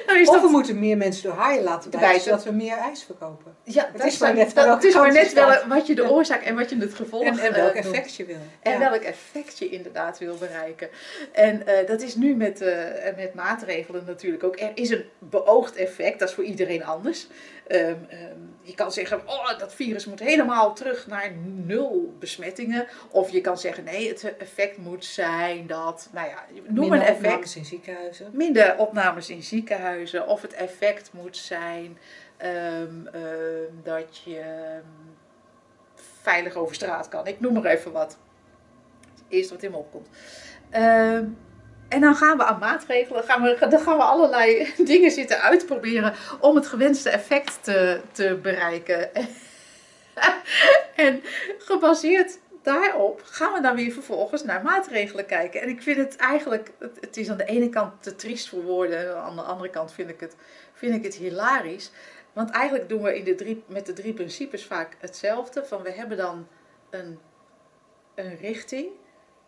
nou 0.06 0.20
is 0.20 0.28
Of 0.28 0.40
we 0.40 0.48
moeten 0.48 0.78
meer 0.78 0.96
mensen 0.96 1.22
door 1.22 1.32
haaien 1.38 1.62
laten 1.62 1.90
bijten, 1.90 2.08
Bijten. 2.08 2.24
zodat 2.24 2.44
we 2.44 2.52
meer 2.52 2.76
ijs 2.76 3.02
verkopen. 3.04 3.56
ja, 3.64 3.88
het 3.92 3.98
dat 3.98 4.06
is 4.06 4.18
maar 4.18 4.34
net 4.34 4.54
dat, 4.54 4.66
het 4.66 4.84
is 4.84 4.94
maar 4.94 5.12
net 5.12 5.32
wel 5.32 5.66
wat 5.68 5.86
je 5.86 5.94
de 5.94 6.10
oorzaak 6.10 6.42
en 6.42 6.54
wat 6.54 6.70
je 6.70 6.76
het 6.76 6.94
gevolg 6.94 7.24
En, 7.24 7.38
en 7.38 7.54
eh, 7.54 7.62
welk 7.62 7.74
effect 7.74 8.14
je 8.14 8.24
wil. 8.24 8.36
En 8.62 8.72
Ja. 8.72 8.78
welk 8.90 9.02
effect 9.02 9.58
je 9.58 9.68
inderdaad 9.68 10.18
wil 10.18 10.36
bereiken. 10.36 10.88
En 11.32 11.66
eh, 11.66 11.86
dat 11.86 12.00
is 12.02 12.14
nu 12.14 12.34
met, 12.34 12.60
eh, 12.60 12.76
met 13.16 13.34
maatregelen 13.34 14.04
natuurlijk 14.06 14.44
ook. 14.44 14.60
Er 14.60 14.70
is 14.74 14.90
een 14.90 15.04
beoogd 15.18 15.76
effect, 15.76 16.18
dat 16.18 16.28
is 16.28 16.34
voor 16.34 16.44
iedereen 16.44 16.84
anders. 16.84 17.26
Ehm, 17.72 17.96
ehm, 18.08 18.38
je 18.62 18.74
kan 18.74 18.92
zeggen, 18.92 19.20
oh, 19.26 19.58
dat 19.58 19.74
virus 19.74 20.06
moet 20.06 20.20
helemaal 20.20 20.74
terug 20.74 21.06
naar 21.06 21.32
nul 21.44 22.14
besmettingen. 22.18 22.86
Of 23.10 23.30
je 23.30 23.40
kan 23.40 23.58
zeggen, 23.58 23.84
nee, 23.84 24.08
het 24.08 24.36
effect 24.36 24.76
moet 24.76 25.04
zijn 25.04 25.66
dat, 25.66 26.08
nou 26.12 26.28
ja, 26.28 26.44
noem 26.52 26.88
Minder 26.88 26.98
een 26.98 27.04
effect. 27.04 27.24
opnames 27.24 27.56
in 27.56 27.64
ziekenhuizen. 27.64 28.30
Minder 28.32 28.76
opnames 28.78 29.30
in 29.30 29.42
ziekenhuizen. 29.42 30.26
Of 30.26 30.42
het 30.42 30.52
effect 30.52 31.12
moet 31.12 31.36
zijn 31.36 31.98
ehm, 32.36 32.94
dat 33.82 34.18
je 34.24 34.42
veilig 36.22 36.54
over 36.54 36.74
straat 36.74 37.08
kan. 37.08 37.26
Ik 37.26 37.40
noem 37.40 37.52
maar 37.52 37.64
even 37.64 37.92
wat. 37.92 38.18
Het 39.14 39.22
eerste 39.28 39.54
wat 39.54 39.62
in 39.62 39.70
me 39.70 39.76
opkomt. 39.76 40.08
En 41.92 42.00
dan 42.00 42.14
gaan 42.14 42.36
we 42.36 42.44
aan 42.44 42.58
maatregelen, 42.58 43.24
gaan 43.24 43.42
we, 43.42 43.66
dan 43.68 43.80
gaan 43.80 43.96
we 43.96 44.02
allerlei 44.02 44.72
dingen 44.92 45.10
zitten 45.10 45.40
uitproberen 45.40 46.14
om 46.40 46.56
het 46.56 46.66
gewenste 46.66 47.10
effect 47.10 47.58
te, 47.64 48.00
te 48.12 48.38
bereiken. 48.42 49.10
en 51.06 51.22
gebaseerd 51.58 52.38
daarop 52.62 53.20
gaan 53.24 53.52
we 53.52 53.60
dan 53.60 53.74
weer 53.74 53.92
vervolgens 53.92 54.44
naar 54.44 54.62
maatregelen 54.62 55.26
kijken. 55.26 55.60
En 55.60 55.68
ik 55.68 55.82
vind 55.82 55.96
het 55.96 56.16
eigenlijk, 56.16 56.70
het, 56.78 57.16
is 57.16 57.30
aan 57.30 57.36
de 57.36 57.44
ene 57.44 57.68
kant 57.68 58.02
te 58.02 58.14
triest 58.14 58.48
voor 58.48 58.62
woorden, 58.62 58.98
en 58.98 59.16
aan 59.16 59.36
de 59.36 59.42
andere 59.42 59.70
kant 59.70 59.92
vind 59.92 60.10
ik 60.10 60.20
het, 60.20 60.36
vind 60.72 60.94
ik 60.94 61.04
het 61.04 61.14
hilarisch. 61.14 61.90
Want 62.32 62.50
eigenlijk 62.50 62.88
doen 62.88 63.02
we 63.02 63.18
in 63.18 63.24
de 63.24 63.34
drie, 63.34 63.64
met 63.66 63.86
de 63.86 63.92
drie 63.92 64.12
principes 64.12 64.64
vaak 64.64 64.96
hetzelfde. 64.98 65.64
Van 65.64 65.82
we 65.82 65.90
hebben 65.90 66.16
dan 66.16 66.48
een, 66.90 67.18
een 68.14 68.36
richting 68.36 68.88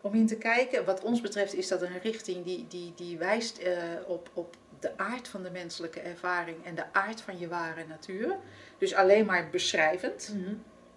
om 0.04 0.14
in 0.14 0.26
te 0.26 0.37
kijken. 0.37 0.84
Wat 0.84 1.02
ons 1.02 1.20
betreft 1.20 1.54
is 1.54 1.68
dat 1.68 1.82
een 1.82 1.99
richting 2.02 2.44
die, 2.44 2.66
die, 2.68 2.92
die 2.96 3.18
wijst 3.18 3.58
eh, 3.58 3.78
op, 4.06 4.30
op 4.34 4.56
de 4.80 4.99
aard 4.99 5.28
van 5.28 5.42
de 5.42 5.50
menselijke 5.50 6.00
ervaring 6.00 6.64
en 6.64 6.75
de 6.75 6.92
aard 6.92 7.20
van 7.20 7.38
je 7.38 7.49
ware 7.49 7.84
natuur. 7.88 8.37
Dus 8.78 8.94
alleen 8.94 9.26
maar 9.26 9.50
beschrijvend. 9.50 10.34
Mhm. 10.34 10.54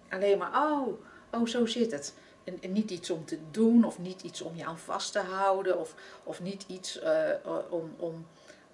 Alleen 0.08 0.38
maar, 0.38 0.52
oh, 0.52 0.88
oh, 1.32 1.46
zo 1.46 1.66
zit 1.66 1.90
het. 1.90 2.14
En, 2.44 2.58
en 2.60 2.72
niet 2.72 2.90
iets 2.90 3.10
om 3.10 3.24
te 3.24 3.38
doen, 3.50 3.84
of 3.84 3.98
niet 3.98 4.22
iets 4.22 4.40
om 4.40 4.56
je 4.56 4.64
aan 4.64 4.78
vast 4.78 5.12
te 5.12 5.18
houden, 5.18 5.78
of, 5.78 5.94
of 6.24 6.40
niet 6.40 6.64
iets 6.66 7.00
eh, 7.00 7.30
om, 7.70 7.94
om, 7.96 8.26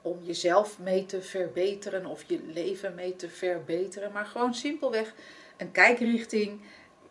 om 0.03 0.19
jezelf 0.23 0.79
mee 0.79 1.07
te 1.07 1.23
verbeteren, 1.23 2.07
of 2.07 2.25
je 2.27 2.41
leven 2.53 2.95
mee 2.95 3.17
te 3.17 3.29
verbeteren, 3.29 4.13
maar 4.13 4.27
gewoon 4.27 4.55
simpelweg 4.55 5.15
een 5.57 5.71
kijkrichting 5.71 6.61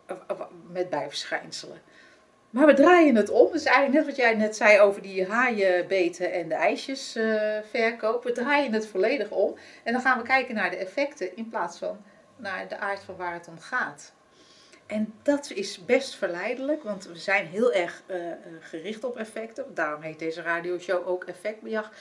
eh, 0.06 0.16
met 0.70 0.90
bijverschijnselen. 0.90 1.80
Maar 2.54 2.66
we 2.66 2.74
draaien 2.74 3.16
het 3.16 3.30
om. 3.30 3.52
Dus 3.52 3.64
eigenlijk 3.64 3.96
net 3.96 4.06
wat 4.06 4.16
jij 4.16 4.34
net 4.34 4.56
zei 4.56 4.80
over 4.80 5.02
die 5.02 5.26
haaienbeten 5.26 6.32
en 6.32 6.48
de 6.48 6.54
ijsjes 6.54 7.18
verkoop. 7.70 8.24
We 8.24 8.32
draaien 8.32 8.72
het 8.72 8.86
volledig 8.86 9.30
om. 9.30 9.54
En 9.84 9.92
dan 9.92 10.02
gaan 10.02 10.18
we 10.18 10.24
kijken 10.24 10.54
naar 10.54 10.70
de 10.70 10.76
effecten 10.76 11.36
in 11.36 11.48
plaats 11.48 11.78
van 11.78 12.04
naar 12.36 12.68
de 12.68 12.78
aard 12.78 13.02
van 13.02 13.16
waar 13.16 13.32
het 13.32 13.48
om 13.48 13.58
gaat. 13.58 14.12
En 14.86 15.14
dat 15.22 15.50
is 15.50 15.84
best 15.84 16.14
verleidelijk, 16.16 16.82
want 16.82 17.04
we 17.04 17.18
zijn 17.18 17.46
heel 17.46 17.72
erg 17.72 18.02
eh, 18.06 18.30
eh, 18.30 18.36
gericht 18.60 19.04
op 19.04 19.16
effecten. 19.16 19.74
Daarom 19.74 20.02
heet 20.02 20.18
deze 20.18 20.42
radioshow 20.42 21.08
ook 21.08 21.24
Effectbejag. 21.24 21.92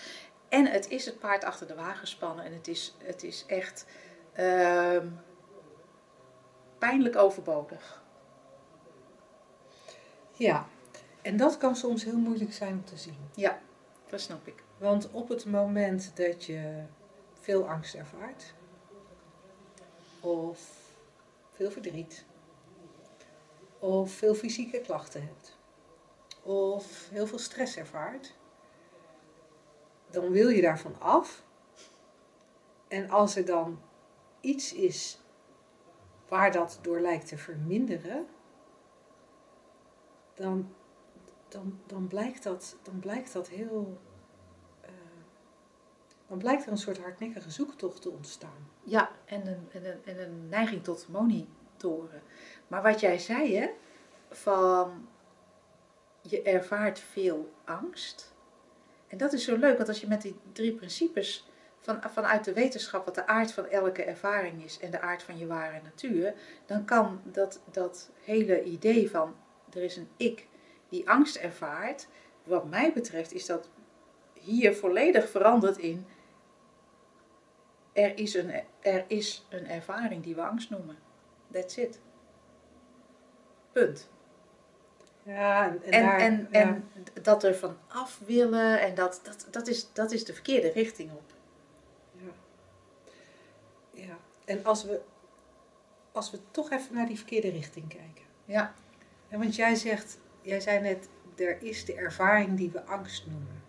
En 0.49 0.65
het 0.65 0.89
is 0.89 1.05
het 1.05 1.19
paard 1.19 1.43
achter 1.43 1.67
de 1.67 1.75
wagen 1.75 2.07
spannen. 2.07 2.45
En 2.45 2.53
het 2.53 2.67
is, 2.67 2.95
het 3.03 3.23
is 3.23 3.43
echt 3.47 3.85
ehm, 4.33 5.07
pijnlijk 6.77 7.15
overbodig. 7.15 8.02
Ja. 10.37 10.67
En 11.21 11.37
dat 11.37 11.57
kan 11.57 11.75
soms 11.75 12.03
heel 12.03 12.17
moeilijk 12.17 12.53
zijn 12.53 12.73
om 12.73 12.85
te 12.85 12.97
zien. 12.97 13.17
Ja, 13.35 13.61
dat 14.09 14.21
snap 14.21 14.47
ik. 14.47 14.63
Want 14.77 15.11
op 15.11 15.29
het 15.29 15.45
moment 15.45 16.11
dat 16.15 16.43
je 16.43 16.83
veel 17.39 17.69
angst 17.69 17.93
ervaart, 17.93 18.53
of 20.19 20.59
veel 21.51 21.71
verdriet, 21.71 22.25
of 23.79 24.11
veel 24.11 24.35
fysieke 24.35 24.81
klachten 24.81 25.21
hebt, 25.21 25.57
of 26.41 27.09
heel 27.09 27.27
veel 27.27 27.39
stress 27.39 27.77
ervaart, 27.77 28.33
dan 30.09 30.31
wil 30.31 30.49
je 30.49 30.61
daarvan 30.61 30.99
af. 30.99 31.43
En 32.87 33.09
als 33.09 33.35
er 33.35 33.45
dan 33.45 33.81
iets 34.41 34.73
is 34.73 35.19
waar 36.27 36.51
dat 36.51 36.79
door 36.81 36.99
lijkt 36.99 37.27
te 37.27 37.37
verminderen, 37.37 38.27
dan, 40.43 40.73
dan, 41.47 41.79
dan, 41.85 42.07
blijkt, 42.07 42.43
dat, 42.43 42.75
dan 42.83 42.99
blijkt 42.99 43.33
dat 43.33 43.47
heel. 43.49 44.01
eh, 44.81 44.89
dan 46.27 46.37
blijkt 46.37 46.65
er 46.65 46.71
een 46.71 46.77
soort 46.77 46.99
hardnekkige 46.99 47.51
zoektocht 47.51 48.01
te 48.01 48.09
ontstaan. 48.09 48.67
Ja, 48.83 49.11
en 49.25 49.47
een, 49.47 49.67
en 49.71 49.85
een, 49.85 50.05
en 50.05 50.21
een 50.21 50.49
neiging 50.49 50.83
tot 50.83 51.07
monitoren. 51.09 52.21
Maar 52.67 52.81
wat 52.81 52.99
jij 52.99 53.17
zei, 53.17 53.57
hè, 53.57 53.69
van 54.29 55.07
je 56.21 56.41
ervaart 56.41 56.99
veel 56.99 57.53
angst. 57.63 58.33
En 59.07 59.17
dat 59.17 59.33
is 59.33 59.43
zo 59.43 59.57
leuk, 59.57 59.77
want 59.77 59.89
als 59.89 60.01
je 60.01 60.07
met 60.07 60.21
die 60.21 60.35
drie 60.51 60.73
principes 60.73 61.49
van, 61.79 62.01
vanuit 62.01 62.43
de 62.43 62.53
wetenschap, 62.53 63.05
wat 63.05 63.15
de 63.15 63.27
aard 63.27 63.51
van 63.51 63.65
elke 63.65 64.03
ervaring 64.03 64.63
is 64.63 64.79
en 64.79 64.91
de 64.91 65.01
aard 65.01 65.23
van 65.23 65.37
je 65.37 65.47
ware 65.47 65.81
natuur, 65.83 66.33
dan 66.65 66.85
kan 66.85 67.21
dat, 67.23 67.61
dat 67.71 68.09
hele 68.23 68.63
idee 68.63 69.09
van 69.09 69.35
er 69.75 69.83
is 69.83 69.97
een 69.97 70.09
ik 70.17 70.47
die 70.89 71.09
angst 71.09 71.35
ervaart, 71.35 72.07
wat 72.43 72.69
mij 72.69 72.93
betreft 72.93 73.33
is 73.33 73.45
dat 73.45 73.69
hier 74.33 74.75
volledig 74.75 75.29
veranderd 75.29 75.77
in 75.77 76.05
er 77.93 78.17
is 78.17 78.33
een, 78.33 78.63
er 78.79 79.05
is 79.07 79.45
een 79.49 79.67
ervaring 79.67 80.23
die 80.23 80.35
we 80.35 80.41
angst 80.41 80.69
noemen. 80.69 80.97
That's 81.51 81.77
it. 81.77 81.99
Punt. 83.71 84.09
Ja, 85.23 85.67
en, 85.67 85.81
En, 85.83 86.03
daar- 86.03 86.19
en, 86.19 86.47
ja. 86.51 86.59
en 86.59 86.89
dat 87.21 87.43
er 87.43 87.55
van 87.55 87.77
af 87.87 88.19
willen, 88.25 88.81
en 88.81 88.95
dat, 88.95 89.19
dat, 89.23 89.47
dat, 89.51 89.67
is, 89.67 89.93
dat 89.93 90.11
is 90.11 90.25
de 90.25 90.33
verkeerde 90.33 90.69
richting 90.69 91.11
op. 91.11 91.33
Ja. 92.11 92.31
ja. 93.91 94.17
En 94.45 94.65
als 94.65 94.83
we, 94.83 95.01
als 96.11 96.31
we 96.31 96.39
toch 96.51 96.71
even 96.71 96.95
naar 96.95 97.07
die 97.07 97.17
verkeerde 97.17 97.49
richting 97.49 97.87
kijken. 97.87 98.23
Ja, 98.45 98.73
Want 99.39 99.55
jij 99.55 99.75
zegt, 99.75 100.19
jij 100.41 100.59
zei 100.59 100.79
net, 100.79 101.09
er 101.35 101.61
is 101.61 101.85
de 101.85 101.95
ervaring 101.95 102.57
die 102.57 102.71
we 102.71 102.85
angst 102.85 103.27
noemen. 103.27 103.63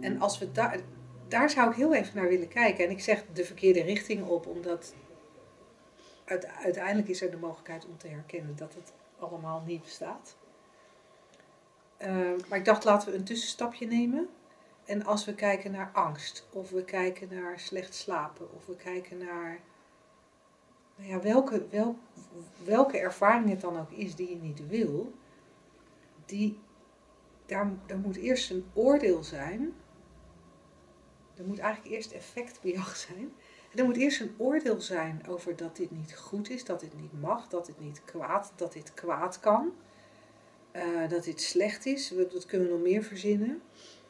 En 0.00 0.20
als 0.20 0.38
we 0.38 0.52
daar, 0.52 0.80
daar 1.28 1.50
zou 1.50 1.70
ik 1.70 1.76
heel 1.76 1.94
even 1.94 2.16
naar 2.16 2.28
willen 2.28 2.48
kijken. 2.48 2.84
En 2.84 2.90
ik 2.90 3.00
zeg 3.00 3.24
de 3.32 3.44
verkeerde 3.44 3.82
richting 3.82 4.26
op, 4.26 4.46
omdat 4.46 4.94
uite- 6.24 6.50
uiteindelijk 6.50 7.08
is 7.08 7.22
er 7.22 7.30
de 7.30 7.36
mogelijkheid 7.36 7.86
om 7.86 7.98
te 7.98 8.08
herkennen 8.08 8.56
dat 8.56 8.74
het 8.74 8.92
allemaal 9.18 9.62
niet 9.66 9.82
bestaat. 9.82 10.36
Eh, 11.96 12.30
maar 12.48 12.58
ik 12.58 12.64
dacht, 12.64 12.84
laten 12.84 13.10
we 13.10 13.18
een 13.18 13.24
tussenstapje 13.24 13.86
nemen. 13.86 14.28
En 14.84 15.04
als 15.04 15.24
we 15.24 15.34
kijken 15.34 15.70
naar 15.70 15.90
angst, 15.92 16.46
of 16.52 16.70
we 16.70 16.84
kijken 16.84 17.28
naar 17.30 17.60
slecht 17.60 17.94
slapen, 17.94 18.52
of 18.54 18.66
we 18.66 18.76
kijken 18.76 19.18
naar 19.18 19.60
nou 20.96 21.10
ja, 21.10 21.20
welke, 21.20 21.68
wel, 21.68 21.98
welke 22.64 22.98
ervaring 22.98 23.48
het 23.50 23.60
dan 23.60 23.78
ook 23.80 23.90
is 23.90 24.14
die 24.14 24.28
je 24.30 24.36
niet 24.36 24.66
wil, 24.68 25.12
die, 26.26 26.58
daar, 27.46 27.72
daar 27.86 27.98
moet 27.98 28.16
eerst 28.16 28.50
een 28.50 28.64
oordeel 28.74 29.22
zijn. 29.24 29.72
Er 31.36 31.44
moet 31.44 31.58
eigenlijk 31.58 31.94
eerst 31.94 32.12
effectbejag 32.12 32.96
zijn. 33.08 33.32
En 33.72 33.78
er 33.78 33.84
moet 33.84 33.96
eerst 33.96 34.20
een 34.20 34.34
oordeel 34.38 34.80
zijn 34.80 35.26
over 35.28 35.56
dat 35.56 35.76
dit 35.76 35.90
niet 35.90 36.16
goed 36.16 36.50
is, 36.50 36.64
dat 36.64 36.80
dit 36.80 37.00
niet 37.00 37.20
mag, 37.20 37.48
dat 37.48 37.66
dit 37.66 37.80
niet 37.80 38.04
kwaad, 38.04 38.52
dat 38.56 38.72
dit 38.72 38.94
kwaad 38.94 39.40
kan, 39.40 39.72
eh, 40.70 41.08
dat 41.08 41.24
dit 41.24 41.40
slecht 41.40 41.86
is. 41.86 42.10
We- 42.10 42.28
Dat 42.32 42.46
kunnen 42.46 42.66
we 42.68 42.72
nog 42.74 42.82
meer 42.82 43.02
verzinnen. 43.02 43.62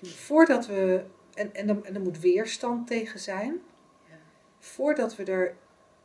Voordat 0.02 0.66
we, 0.66 1.04
en, 1.34 1.54
en, 1.54 1.68
er, 1.68 1.82
en 1.82 1.94
er 1.94 2.00
moet 2.00 2.18
weerstand 2.20 2.86
tegen 2.86 3.18
zijn, 3.20 3.60
Ja. 4.08 4.16
voordat 4.58 5.16
we 5.16 5.24
er 5.24 5.56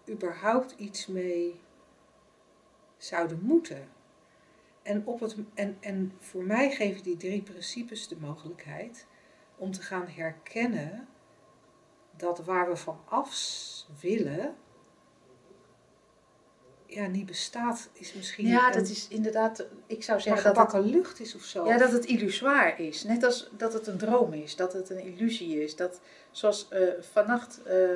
überhaupt 0.09 0.71
iets 0.77 1.07
mee 1.07 1.59
zouden 2.99 3.39
moeten. 3.41 3.89
En, 4.81 5.05
op 5.05 5.19
het, 5.19 5.35
en, 5.53 5.77
en 5.79 6.11
voor 6.19 6.43
mij 6.43 6.71
geven 6.71 7.03
die 7.03 7.17
drie 7.17 7.41
principes 7.41 8.07
de 8.07 8.17
mogelijkheid 8.19 9.05
om 9.55 9.71
te 9.71 9.81
gaan 9.81 10.07
herkennen 10.07 11.07
dat 12.17 12.39
waar 12.39 12.69
we 12.69 12.75
van 12.75 12.99
af 13.05 13.33
willen, 14.01 14.55
ja, 16.85 17.07
niet 17.07 17.25
bestaat, 17.25 17.89
is 17.93 18.13
misschien 18.13 18.47
ja 18.47 18.67
een, 18.67 18.73
dat 18.73 18.89
is 18.89 19.07
inderdaad, 19.07 19.65
ik 19.87 20.03
zou 20.03 20.17
maar 20.17 20.27
zeggen 20.27 20.53
dat 20.53 20.71
het, 20.71 20.85
lucht 20.85 21.19
is 21.19 21.35
of 21.35 21.41
zo. 21.41 21.65
ja, 21.65 21.77
dat 21.77 21.91
het 21.91 22.05
illusoir 22.05 22.79
is. 22.79 23.03
Net 23.03 23.23
als 23.23 23.49
dat 23.57 23.73
het 23.73 23.87
een 23.87 23.97
droom 23.97 24.33
is, 24.33 24.55
dat 24.55 24.73
het 24.73 24.89
een 24.89 24.99
illusie 24.99 25.63
is. 25.63 25.75
Dat, 25.75 26.01
zoals 26.31 26.67
eh, 26.69 26.81
vannacht 26.99 27.63
eh, 27.63 27.89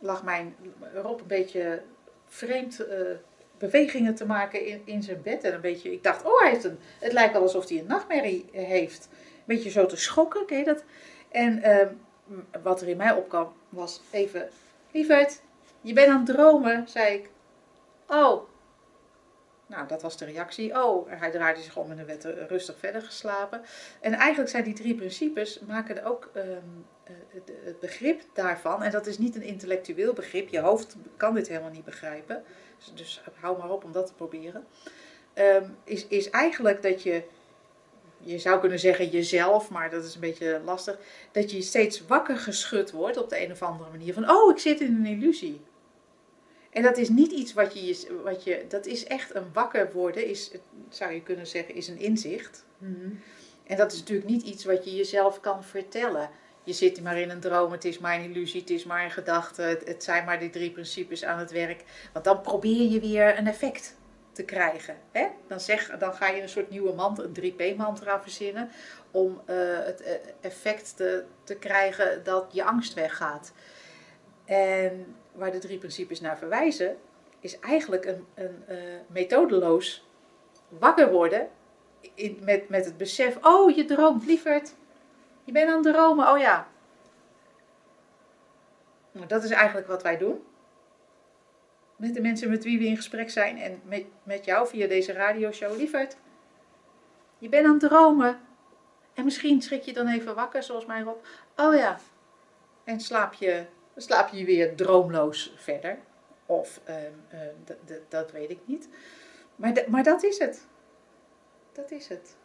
lag 0.00 0.24
mijn 0.24 0.56
Rob 0.94 1.20
een 1.20 1.26
beetje 1.26 1.82
vreemd 2.26 2.80
eh, 2.80 3.16
bewegingen 3.58 4.14
te 4.14 4.26
maken 4.26 4.66
in, 4.66 4.82
in 4.84 5.02
zijn 5.02 5.22
bed. 5.22 5.44
En 5.44 5.54
een 5.54 5.60
beetje, 5.60 5.92
ik 5.92 6.02
dacht, 6.02 6.24
oh, 6.24 6.40
hij 6.40 6.50
heeft 6.50 6.64
een, 6.64 6.78
het 6.98 7.12
lijkt 7.12 7.32
wel 7.32 7.42
alsof 7.42 7.68
hij 7.68 7.78
een 7.78 7.86
nachtmerrie 7.86 8.44
heeft. 8.52 9.08
Een 9.12 9.56
beetje 9.56 9.70
zo 9.70 9.86
te 9.86 9.96
schokken, 9.96 10.46
ken 10.46 10.58
je 10.58 10.64
dat? 10.64 10.84
En 11.30 11.62
ehm, 11.62 11.88
wat 12.62 12.80
er 12.80 12.88
in 12.88 12.96
mij 12.96 13.12
opkwam 13.12 13.52
was 13.68 14.02
even, 14.10 14.48
lieverd, 14.92 15.40
je 15.80 15.92
bent 15.92 16.08
aan 16.08 16.16
het 16.16 16.26
dromen, 16.26 16.88
zei 16.88 17.14
ik. 17.14 17.30
Oh. 18.06 18.42
Nou, 19.68 19.88
dat 19.88 20.02
was 20.02 20.16
de 20.16 20.24
reactie. 20.24 20.82
Oh, 20.82 21.10
hij 21.10 21.30
draaide 21.30 21.60
zich 21.60 21.76
om 21.76 21.90
en 21.90 21.98
er 21.98 22.06
werd 22.06 22.24
er 22.24 22.46
rustig 22.46 22.78
verder 22.78 23.02
geslapen. 23.02 23.62
En 24.00 24.12
eigenlijk 24.12 24.50
zijn 24.50 24.64
die 24.64 24.74
drie 24.74 24.94
principes, 24.94 25.60
maken 25.60 26.04
ook 26.04 26.30
ehm, 26.34 26.46
eh, 27.04 27.12
het, 27.28 27.52
het 27.64 27.80
begrip 27.80 28.22
daarvan. 28.32 28.82
En 28.82 28.90
dat 28.90 29.06
is 29.06 29.18
niet 29.18 29.36
een 29.36 29.42
intellectueel 29.42 30.12
begrip. 30.12 30.48
Je 30.48 30.60
hoofd 30.60 30.96
kan 31.16 31.34
dit 31.34 31.48
helemaal 31.48 31.70
niet 31.70 31.84
begrijpen. 31.84 32.44
Dus, 32.78 32.92
dus 32.94 33.22
hou 33.40 33.58
maar 33.58 33.70
op 33.70 33.84
om 33.84 33.92
dat 33.92 34.06
te 34.06 34.14
proberen. 34.14 34.66
Ehm, 35.32 35.64
is, 35.84 36.06
is 36.06 36.30
eigenlijk 36.30 36.82
dat 36.82 37.02
je, 37.02 37.22
je 38.18 38.38
zou 38.38 38.60
kunnen 38.60 38.78
zeggen 38.78 39.08
jezelf, 39.08 39.70
maar 39.70 39.90
dat 39.90 40.04
is 40.04 40.14
een 40.14 40.20
beetje 40.20 40.60
lastig. 40.64 40.98
Dat 41.32 41.50
je 41.50 41.62
steeds 41.62 42.06
wakker 42.06 42.36
geschud 42.36 42.90
wordt 42.90 43.16
op 43.16 43.28
de 43.28 43.44
een 43.44 43.52
of 43.52 43.62
andere 43.62 43.90
manier. 43.90 44.14
Van, 44.14 44.30
oh, 44.30 44.50
ik 44.50 44.58
zit 44.58 44.80
in 44.80 44.94
een 44.94 45.06
illusie. 45.06 45.60
En 46.78 46.84
dat 46.84 46.96
is 46.96 47.08
niet 47.08 47.32
iets 47.32 47.52
wat 47.52 47.74
je, 47.74 48.20
wat 48.24 48.44
je 48.44 48.64
dat 48.68 48.86
is 48.86 49.06
echt 49.06 49.34
een 49.34 49.52
wakker 49.52 49.92
worden, 49.92 50.26
is, 50.26 50.50
zou 50.88 51.12
je 51.12 51.22
kunnen 51.22 51.46
zeggen, 51.46 51.74
is 51.74 51.88
een 51.88 51.98
inzicht. 51.98 52.64
Mhm. 52.78 53.10
En 53.66 53.76
dat 53.76 53.92
is 53.92 53.98
natuurlijk 53.98 54.28
niet 54.28 54.42
iets 54.42 54.64
wat 54.64 54.84
je 54.84 54.96
jezelf 54.96 55.40
kan 55.40 55.64
vertellen. 55.64 56.30
Je 56.64 56.72
zit 56.72 57.02
maar 57.02 57.18
in 57.18 57.30
een 57.30 57.40
droom, 57.40 57.72
het 57.72 57.84
is 57.84 57.98
maar 57.98 58.14
een 58.14 58.30
illusie, 58.30 58.60
het 58.60 58.70
is 58.70 58.84
maar 58.84 59.04
een 59.04 59.10
gedachte, 59.10 59.62
het, 59.62 59.86
het 59.86 60.04
zijn 60.04 60.24
maar 60.24 60.38
die 60.38 60.50
drie 60.50 60.70
principes 60.70 61.24
aan 61.24 61.38
het 61.38 61.50
werk. 61.50 61.84
Want 62.12 62.24
dan 62.24 62.40
probeer 62.40 62.90
je 62.90 63.00
weer 63.00 63.38
een 63.38 63.46
effect 63.46 63.96
te 64.32 64.44
krijgen. 64.44 64.96
Hè? 65.12 65.26
Dan, 65.48 65.60
zeg, 65.60 65.98
dan 65.98 66.14
ga 66.14 66.28
je 66.28 66.42
een 66.42 66.48
soort 66.48 66.70
nieuwe 66.70 66.94
mantra, 66.94 67.24
een 67.24 67.52
3P-mantra 67.52 68.22
verzinnen, 68.22 68.70
om 69.10 69.40
eh, 69.44 69.56
het 69.84 70.02
eh, 70.02 70.14
effect 70.40 70.96
te, 70.96 71.24
te 71.44 71.54
krijgen 71.54 72.24
dat 72.24 72.46
je 72.52 72.64
angst 72.64 72.94
weggaat. 72.94 73.52
En 74.44 75.16
waar 75.38 75.52
de 75.52 75.58
drie 75.58 75.78
principes 75.78 76.20
naar 76.20 76.38
verwijzen, 76.38 76.96
is 77.40 77.58
eigenlijk 77.58 78.04
een, 78.04 78.26
een 78.34 78.64
eh, 78.66 78.76
methodeloos 79.06 80.06
wakker 80.68 81.10
worden 81.10 81.48
met, 82.40 82.68
met 82.68 82.84
het 82.84 82.96
besef, 82.96 83.38
oh 83.42 83.76
je 83.76 83.84
droomt, 83.84 84.26
lieverd. 84.26 84.74
Je 85.44 85.52
bent 85.52 85.68
aan 85.68 85.84
het 85.84 85.94
dromen, 85.94 86.30
oh 86.30 86.38
ja. 86.38 86.68
Nou, 89.12 89.26
dat 89.26 89.44
is 89.44 89.50
eigenlijk 89.50 89.86
wat 89.86 90.02
wij 90.02 90.18
doen. 90.18 90.42
Met 91.96 92.14
de 92.14 92.20
mensen 92.20 92.50
met 92.50 92.64
wie 92.64 92.78
we 92.78 92.84
in 92.84 92.96
gesprek 92.96 93.30
zijn 93.30 93.58
en 93.58 93.80
met, 93.84 94.04
met 94.22 94.44
jou 94.44 94.68
via 94.68 94.86
deze 94.86 95.12
radioshow, 95.12 95.76
lieverd. 95.76 96.16
Je 97.38 97.48
bent 97.48 97.66
aan 97.66 97.72
het 97.72 97.80
dromen. 97.80 98.40
En 99.14 99.24
misschien 99.24 99.62
schrik 99.62 99.82
je 99.82 99.92
dan 99.92 100.08
even 100.08 100.34
wakker, 100.34 100.62
zoals 100.62 100.86
mij 100.86 101.00
Rob. 101.00 101.24
Oh 101.56 101.74
ja. 101.74 101.98
En 102.84 103.00
slaap 103.00 103.32
je, 103.32 103.66
slaap 104.00 104.28
je 104.28 104.44
weer 104.44 104.76
droomloos 104.76 105.54
verder. 105.56 105.98
Of, 106.46 106.80
ehm, 106.84 107.12
ehm, 107.28 107.76
dat 108.08 108.32
weet 108.32 108.50
ik 108.50 108.60
niet. 108.64 108.88
Maar, 109.56 109.84
maar 109.88 110.02
dat 110.02 110.22
is 110.22 110.38
het. 110.38 110.66
Dat 111.72 111.90
is 111.90 112.08
het. 112.08 112.36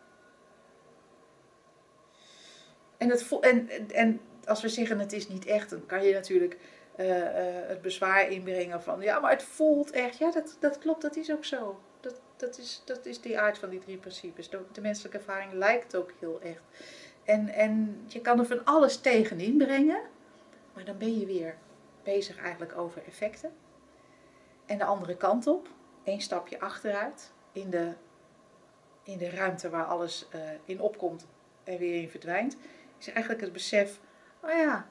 En, 2.97 3.09
het 3.09 3.39
en, 3.39 3.69
en- 3.91 4.21
als 4.45 4.61
we 4.61 4.69
zeggen 4.69 4.99
het 4.99 5.13
is 5.13 5.27
niet 5.27 5.45
echt, 5.45 5.69
dan 5.69 5.85
kan 5.85 6.03
je 6.03 6.13
natuurlijk 6.13 6.57
eh, 6.95 7.21
eh, 7.21 7.67
het 7.67 7.81
bezwaar 7.81 8.29
inbrengen 8.31 8.81
van 8.81 9.01
ja, 9.01 9.19
maar 9.19 9.31
het 9.31 9.43
voelt 9.43 9.91
echt. 9.91 10.17
Ja, 10.17 10.31
dat, 10.31 10.57
dat 10.59 10.77
klopt, 10.77 11.01
dat 11.01 11.15
is 11.15 11.31
ook 11.31 11.45
zo. 11.45 11.79
Dat, 11.99 12.21
dat 12.37 12.57
is, 12.57 12.81
dat 12.85 13.05
is 13.05 13.21
die 13.21 13.39
aard 13.39 13.57
van 13.57 13.69
die 13.69 13.79
drie 13.79 13.97
principes. 13.97 14.49
De, 14.49 14.59
de 14.71 14.81
menselijke 14.81 15.17
ervaring 15.17 15.53
lijkt 15.53 15.95
ook 15.95 16.11
heel 16.19 16.39
echt. 16.41 16.61
En, 17.23 17.49
en 17.49 18.03
je 18.07 18.21
kan 18.21 18.39
er 18.39 18.45
van 18.45 18.65
alles 18.65 18.97
tegenin 18.97 19.57
brengen, 19.57 20.01
maar 20.73 20.85
dan 20.85 20.97
ben 20.97 21.19
je 21.19 21.25
weer 21.25 21.57
bezig 22.03 22.37
eigenlijk 22.37 22.77
over 22.77 23.03
effecten. 23.05 23.53
En 24.65 24.77
de 24.77 24.85
andere 24.85 25.17
kant 25.17 25.47
op, 25.47 25.67
één 26.03 26.21
stapje 26.21 26.59
achteruit, 26.59 27.31
in 27.51 27.69
de, 27.69 27.93
in 29.03 29.17
de 29.17 29.29
ruimte 29.29 29.69
waar 29.69 29.85
alles 29.85 30.27
uh, 30.35 30.41
in 30.65 30.81
opkomt 30.81 31.27
en 31.63 31.77
weer 31.77 32.01
in 32.01 32.09
verdwijnt, 32.09 32.57
is 32.97 33.09
eigenlijk 33.09 33.41
het 33.41 33.53
besef, 33.53 33.99
oh 34.39 34.49
ja, 34.49 34.89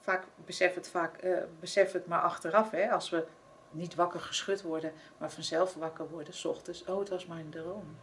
vaak 0.00 0.24
besef 0.44 0.74
het, 0.74 0.88
vaak, 0.88 1.22
uh, 1.22 1.42
besef 1.60 1.92
het 1.92 2.06
maar 2.06 2.20
achteraf, 2.20 2.70
hè, 2.70 2.90
als 2.90 3.10
we 3.10 3.26
niet 3.70 3.94
wakker 3.94 4.20
geschud 4.20 4.62
worden, 4.62 4.92
maar 5.18 5.30
vanzelf 5.30 5.74
wakker 5.74 6.08
worden, 6.08 6.34
s 6.34 6.44
ochtends, 6.44 6.84
oh 6.84 6.98
het 6.98 7.08
was 7.08 7.26
maar 7.26 7.38
een 7.38 7.50
droom. 7.50 7.96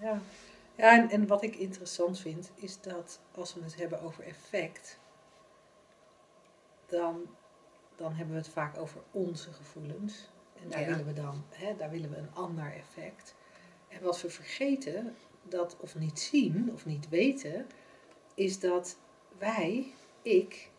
Ja, 0.00 0.20
ja 0.78 0.92
en, 0.92 1.10
en 1.10 1.26
wat 1.26 1.42
ik 1.42 1.56
interessant 1.56 2.20
vind, 2.20 2.50
is 2.54 2.80
dat 2.80 3.20
als 3.34 3.54
we 3.54 3.62
het 3.62 3.76
hebben 3.76 4.00
over 4.00 4.24
effect, 4.24 4.98
dan, 6.86 7.26
dan 7.96 8.12
hebben 8.12 8.34
we 8.34 8.40
het 8.40 8.50
vaak 8.50 8.78
over 8.78 9.00
onze 9.10 9.52
gevoelens. 9.52 10.28
En 10.62 10.68
daar 10.68 10.86
willen 10.86 11.06
we 11.06 11.12
dan, 11.12 11.44
hè, 11.50 11.76
daar 11.76 11.90
willen 11.90 12.10
we 12.10 12.16
een 12.16 12.34
ander 12.34 12.72
effect. 12.72 13.34
En 13.88 14.02
wat 14.02 14.20
we 14.20 14.30
vergeten, 14.30 15.16
dat 15.42 15.76
of 15.80 15.94
niet 15.94 16.20
zien 16.20 16.70
of 16.72 16.86
niet 16.86 17.08
weten, 17.08 17.66
is 18.34 18.60
dat 18.60 18.98
wij, 19.38 19.94
ik, 20.22 20.70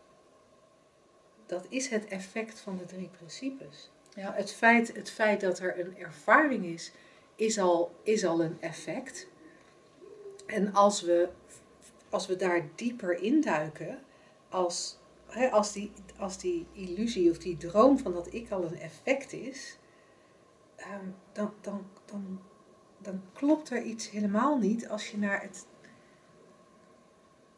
dat 1.46 1.66
is 1.68 1.88
het 1.88 2.06
effect 2.06 2.60
van 2.60 2.76
de 2.76 2.84
drie 2.84 3.08
principes. 3.08 3.90
Ja. 4.14 4.32
Het, 4.32 4.52
feit, 4.52 4.94
het 4.94 5.10
feit 5.10 5.40
dat 5.40 5.58
er 5.58 5.80
een 5.80 5.98
ervaring 5.98 6.64
is, 6.64 6.92
is 7.36 7.58
al, 7.58 7.94
is 8.02 8.24
al 8.24 8.42
een 8.42 8.60
effect. 8.60 9.28
En 10.50 10.72
als 10.72 11.02
we, 11.02 11.28
als 12.10 12.26
we 12.26 12.36
daar 12.36 12.68
dieper 12.74 13.22
induiken, 13.22 13.98
als, 14.48 14.98
hè, 15.26 15.50
als, 15.50 15.72
die, 15.72 15.92
als 16.18 16.38
die 16.38 16.66
illusie 16.72 17.30
of 17.30 17.38
die 17.38 17.56
droom 17.56 17.98
van 17.98 18.12
dat 18.12 18.32
ik 18.32 18.50
al 18.50 18.64
een 18.64 18.78
effect 18.78 19.32
is, 19.32 19.78
ehm, 20.76 21.06
dan, 21.32 21.52
dan, 21.60 21.86
dan, 22.04 22.40
dan 22.98 23.22
klopt 23.32 23.70
er 23.70 23.82
iets 23.82 24.10
helemaal 24.10 24.58
niet 24.58 24.88
als 24.88 25.10
je 25.10 25.18
naar 25.18 25.42
het. 25.42 25.66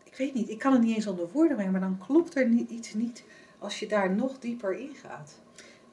Ik 0.04 0.16
weet 0.16 0.34
niet, 0.34 0.49
ik 0.49 0.58
kan 0.58 0.72
het 0.72 0.82
niet 0.82 0.96
eens 0.96 1.06
onder 1.06 1.28
woorden 1.28 1.54
brengen, 1.54 1.72
maar 1.72 1.80
dan 1.80 1.99
klopt 2.06 2.37
er 2.37 2.49
niet, 2.49 2.70
iets 2.70 2.94
niet 2.94 3.25
als 3.58 3.78
je 3.78 3.87
daar 3.87 4.11
nog 4.11 4.38
dieper 4.38 4.75
in 4.75 4.94
gaat. 4.94 5.40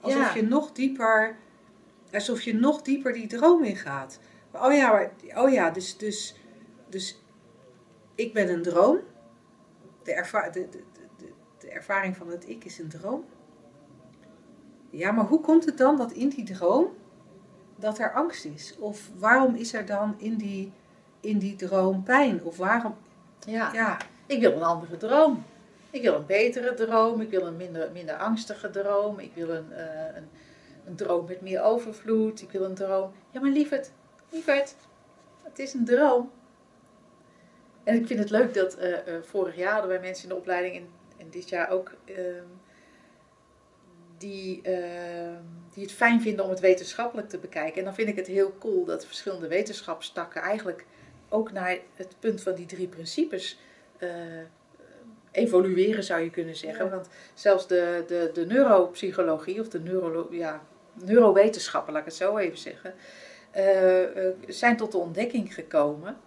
Alsof 0.02 0.34
je 0.34 0.44
nog 0.44 0.72
dieper, 0.72 1.38
alsof 2.12 2.42
je 2.42 2.54
nog 2.54 2.82
dieper 2.82 3.14
die 3.14 3.28
droom 3.28 3.64
in 3.64 3.76
gaat. 3.76 4.20
Oh 4.52 4.74
ja, 4.74 4.92
maar, 4.92 5.12
oh 5.36 5.52
ja 5.52 5.70
dus, 5.70 5.98
dus, 5.98 6.39
dus 6.90 7.22
ik 8.16 8.34
ben 8.34 8.50
een 8.50 8.62
droom. 8.62 9.00
De, 10.04 10.14
erva 10.14 10.50
de, 10.50 10.70
de, 10.70 10.84
de, 11.18 11.32
de 11.60 11.70
ervaring 11.70 12.18
van 12.18 12.28
het 12.28 12.50
ik 12.50 12.66
is 12.66 12.80
een 12.80 12.90
droom. 12.90 13.26
Ja, 14.90 15.12
maar 15.12 15.26
hoe 15.26 15.42
komt 15.42 15.66
het 15.66 15.78
dan 15.78 15.98
dat 15.98 16.12
in 16.12 16.30
die 16.30 16.44
droom 16.44 16.88
dat 17.76 18.00
er 18.00 18.14
angst 18.14 18.46
is? 18.46 18.76
Of 18.80 19.10
waarom 19.18 19.56
is 19.56 19.74
er 19.74 19.86
dan 19.86 20.16
in 20.18 20.36
die, 20.36 20.72
in 21.20 21.38
die 21.38 21.56
droom 21.56 22.04
pijn? 22.04 22.44
Of 22.44 22.58
waarom... 22.58 22.96
Ja, 23.46 23.74
ja. 23.74 23.98
ik 24.26 24.40
wil 24.40 24.52
een 24.52 24.64
andere 24.64 24.98
droom. 24.98 25.44
Ik 25.92 26.02
wil 26.02 26.14
een 26.14 26.26
betere 26.26 26.74
droom, 26.74 27.22
ik 27.22 27.30
wil 27.30 27.48
een 27.48 27.58
minder, 27.58 27.92
minder 27.92 28.16
angstige 28.16 28.70
droom, 28.70 29.20
ik 29.20 29.32
wil 29.34 29.50
een, 29.50 29.68
uh, 29.72 30.16
een, 30.16 30.30
een, 30.86 30.96
droom 30.96 31.26
met 31.26 31.42
meer 31.42 31.62
overvloed, 31.62 32.42
ik 32.42 32.52
wil 32.52 32.64
een 32.64 32.76
droom. 32.76 33.12
Ja, 33.32 33.40
maar 33.40 33.50
lieverd, 33.50 33.92
lieverd, 34.30 34.76
het 35.44 35.60
is 35.60 35.74
een 35.74 35.86
droom. 35.86 36.32
En 37.90 37.96
ik 37.96 38.08
vind 38.08 38.20
het 38.20 38.30
leuk 38.30 38.54
dat 38.54 38.78
uh, 38.78 38.90
uh, 38.90 38.98
vorig 39.22 39.56
jaar 39.56 39.72
hadden 39.72 39.90
wij 39.90 40.00
mensen 40.00 40.24
in 40.24 40.30
de 40.30 40.36
opleiding 40.36 40.76
en, 40.76 40.88
en 41.18 41.30
dit 41.30 41.50
jaar 41.50 41.70
ook 41.70 41.92
ehm, 42.06 42.44
die, 44.18 44.62
ehm, 44.62 45.42
die 45.74 45.84
het 45.84 45.92
fijn 45.92 46.22
vinden 46.22 46.46
om 46.46 46.50
het 46.50 46.60
wetenschappelijk 46.60 47.30
te 47.30 47.38
bekijken. 47.38 47.78
En 47.78 47.84
dan 47.84 47.94
vind 47.94 48.10
ik 48.10 48.16
het 48.16 48.28
heel 48.28 48.54
cool 48.60 48.86
dat 48.86 49.06
verschillende 49.06 49.48
wetenschapstakken 49.48 50.42
eigenlijk 50.42 50.86
ook 51.30 51.52
naar 51.52 51.78
het 51.96 52.16
punt 52.20 52.42
van 52.42 52.56
die 52.56 52.66
drie 52.66 52.88
principes 52.88 53.60
evolueren 55.32 56.04
zou 56.04 56.22
je 56.22 56.30
kunnen 56.30 56.56
zeggen. 56.56 56.90
Want 56.90 57.08
zelfs 57.34 57.68
de, 57.68 58.04
de, 58.08 58.30
de 58.34 58.46
neuropsychologie 58.46 59.60
of 59.60 59.70
de 59.70 59.80
neuro, 59.80 60.28
ja, 60.32 60.62
neurowetenschappen, 60.94 61.94
laat 61.94 62.02
ik 62.02 62.08
het 62.08 62.18
zo 62.18 62.38
even 62.38 62.58
zeggen, 62.58 62.94
uh, 63.58 64.30
zijn 64.48 64.78
tot 64.78 64.92
de 64.92 64.98
ontdekking 64.98 65.54
gekomen, 65.54 66.18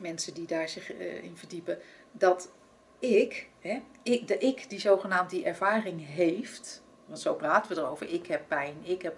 mensen 0.00 0.34
die 0.34 0.46
daar 0.46 0.68
zich 0.68 0.92
uh, 0.92 1.22
in 1.22 1.36
verdiepen, 1.36 1.78
dat 2.12 2.50
ik, 2.98 3.48
hè, 3.60 3.82
ik, 4.02 4.28
de 4.28 4.38
ik 4.38 4.70
die 4.70 4.80
zogenaamd 4.80 5.30
die 5.30 5.44
ervaring 5.44 6.06
heeft, 6.06 6.82
want 7.06 7.20
zo 7.20 7.34
praten 7.34 7.74
we 7.74 7.80
erover, 7.80 8.08
ik 8.08 8.26
heb 8.26 8.48
pijn, 8.48 8.74
ik 8.82 9.02
heb 9.02 9.16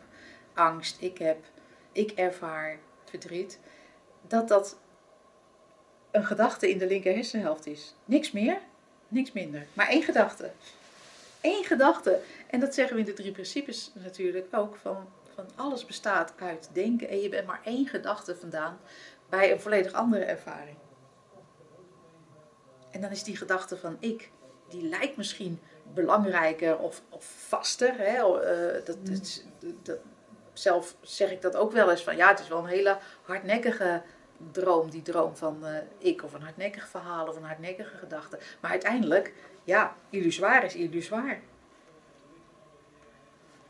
angst, 0.54 1.00
ik, 1.00 1.18
heb, 1.18 1.44
ik 1.92 2.10
ervaar 2.10 2.78
verdriet, 3.04 3.58
dat 4.26 4.48
dat 4.48 4.78
een 6.10 6.24
gedachte 6.24 6.70
in 6.70 6.78
de 6.78 6.86
linker 6.86 7.14
hersenhelft 7.14 7.66
is. 7.66 7.94
Niks 8.04 8.30
meer, 8.30 8.60
Niks 9.10 9.32
minder. 9.32 9.66
Maar 9.72 9.88
één 9.88 10.02
gedachte. 10.02 10.50
Eén 11.40 11.64
gedachte. 11.64 12.20
En 12.46 12.60
dat 12.60 12.74
zeggen 12.74 12.94
we 12.94 13.00
in 13.00 13.06
de 13.06 13.12
drie 13.12 13.32
principes 13.32 13.90
natuurlijk 13.94 14.46
ook. 14.50 14.76
Van, 14.76 15.08
van 15.34 15.44
alles 15.54 15.84
bestaat 15.84 16.32
uit 16.38 16.70
denken. 16.72 17.08
En 17.08 17.20
je 17.20 17.28
bent 17.28 17.46
maar 17.46 17.60
één 17.64 17.86
gedachte 17.86 18.36
vandaan 18.36 18.78
bij 19.30 19.52
een 19.52 19.60
volledig 19.60 19.92
andere 19.92 20.24
ervaring. 20.24 20.76
En 22.90 23.00
dan 23.00 23.10
is 23.10 23.22
die 23.22 23.36
gedachte 23.36 23.76
van 23.76 23.96
ik, 24.00 24.30
die 24.68 24.88
lijkt 24.88 25.16
misschien 25.16 25.60
belangrijker 25.94 26.78
of, 26.78 27.02
of 27.08 27.24
vaster. 27.24 27.94
Hè? 27.96 28.16
Uh, 28.16 28.84
dat, 28.84 29.06
dat, 29.06 29.42
dat, 29.82 29.98
zelf 30.52 30.96
zeg 31.00 31.30
ik 31.30 31.42
dat 31.42 31.56
ook 31.56 31.72
wel 31.72 31.90
eens 31.90 32.02
van 32.02 32.16
ja, 32.16 32.28
het 32.28 32.38
is 32.38 32.48
wel 32.48 32.58
een 32.58 32.66
hele 32.66 32.98
hardnekkige 33.22 34.02
droom, 34.50 34.90
die 34.90 35.02
droom 35.02 35.36
van 35.36 35.58
uh, 35.62 35.76
ik, 35.98 36.24
of 36.24 36.32
een 36.32 36.42
hardnekkig 36.42 36.88
verhaal 36.88 37.26
of 37.28 37.36
een 37.36 37.44
hardnekkige 37.44 37.96
gedachte. 37.96 38.38
Maar 38.60 38.70
uiteindelijk, 38.70 39.32
ja, 39.64 39.94
illusoir 40.10 40.64
is 40.64 40.74
illusoir. 40.74 41.40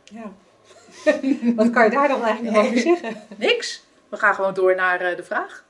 Ja. 0.05 0.33
Wat 1.57 1.71
kan 1.71 1.85
je 1.85 1.91
daar 1.91 2.09
dan 2.09 2.23
eigenlijk 2.23 2.57
over 2.57 2.79
zeggen? 2.79 3.23
Niks. 3.37 3.89
We 4.11 4.17
gaan 4.17 4.35
gewoon 4.35 4.55
door 4.55 4.75
naar 4.75 5.11
uh, 5.11 5.17
de 5.17 5.23
vraag. 5.23 5.65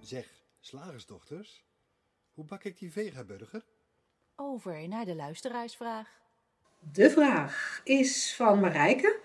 Zeg, 0.00 0.26
slagersdochters, 0.60 1.64
hoe 2.32 2.44
bak 2.44 2.64
ik 2.64 2.78
die 2.78 2.92
vegaburger? 2.92 3.64
Over 4.36 4.88
naar 4.88 5.04
de 5.04 5.14
luisteraarsvraag. 5.14 6.08
De 6.92 7.10
vraag 7.10 7.80
is 7.84 8.34
van 8.34 8.60
Marijke. 8.60 9.20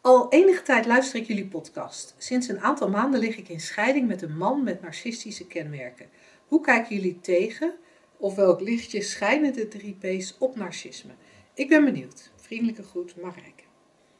Al 0.00 0.32
enige 0.32 0.62
tijd 0.62 0.86
luister 0.86 1.20
ik 1.20 1.26
jullie 1.26 1.48
podcast. 1.48 2.14
Sinds 2.18 2.48
een 2.48 2.60
aantal 2.60 2.88
maanden 2.88 3.20
lig 3.20 3.36
ik 3.36 3.48
in 3.48 3.60
scheiding 3.60 4.08
met 4.08 4.22
een 4.22 4.36
man 4.36 4.64
met 4.64 4.82
narcistische 4.82 5.46
kenmerken. 5.46 6.10
Hoe 6.46 6.60
kijken 6.60 6.96
jullie 6.96 7.20
tegen 7.20 7.74
of 8.16 8.34
welk 8.34 8.60
lichtje 8.60 9.02
schijnen 9.02 9.52
de 9.52 9.68
drie 9.68 9.96
P's 10.00 10.36
op 10.38 10.56
narcisme? 10.56 11.12
Ik 11.54 11.68
ben 11.68 11.84
benieuwd. 11.84 12.30
Vriendelijke 12.36 12.82
groet, 12.82 13.16
Marijke. 13.16 13.71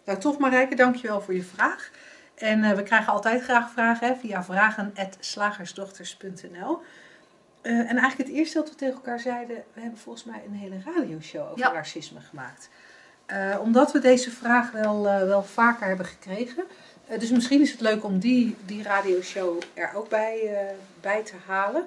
Nou, 0.05 0.19
tof 0.19 0.39
Marijke, 0.39 0.75
dankjewel 0.75 1.21
voor 1.21 1.35
je 1.35 1.43
vraag. 1.43 1.91
En 2.35 2.59
uh, 2.59 2.73
we 2.73 2.83
krijgen 2.83 3.13
altijd 3.13 3.43
graag 3.43 3.71
vragen 3.71 4.07
hè, 4.07 4.15
via 4.15 4.45
vragen.slagersdochters.nl. 4.45 6.81
Uh, 7.63 7.79
en 7.79 7.97
eigenlijk 7.97 8.29
het 8.29 8.29
eerste 8.29 8.59
dat 8.59 8.69
we 8.69 8.75
tegen 8.75 8.95
elkaar 8.95 9.21
zeiden, 9.21 9.65
we 9.73 9.81
hebben 9.81 9.99
volgens 9.99 10.25
mij 10.25 10.43
een 10.47 10.55
hele 10.55 10.81
radioshow 10.85 11.47
over 11.47 11.59
ja. 11.59 11.73
narcisme 11.73 12.21
gemaakt. 12.21 12.69
Uh, 13.27 13.57
omdat 13.61 13.93
we 13.93 13.99
deze 13.99 14.31
vraag 14.31 14.71
wel, 14.71 15.03
wel 15.03 15.43
vaker 15.43 15.87
hebben 15.87 16.07
gekregen. 16.07 16.65
Dus 17.19 17.31
misschien 17.31 17.61
is 17.61 17.71
het 17.71 17.81
leuk 17.81 18.05
om 18.05 18.19
die, 18.19 18.57
die 18.65 18.83
radioshow 18.83 19.63
er 19.75 19.95
ook 19.95 20.09
bij, 20.09 20.51
bij 21.01 21.25
te 21.25 21.35
halen. 21.47 21.87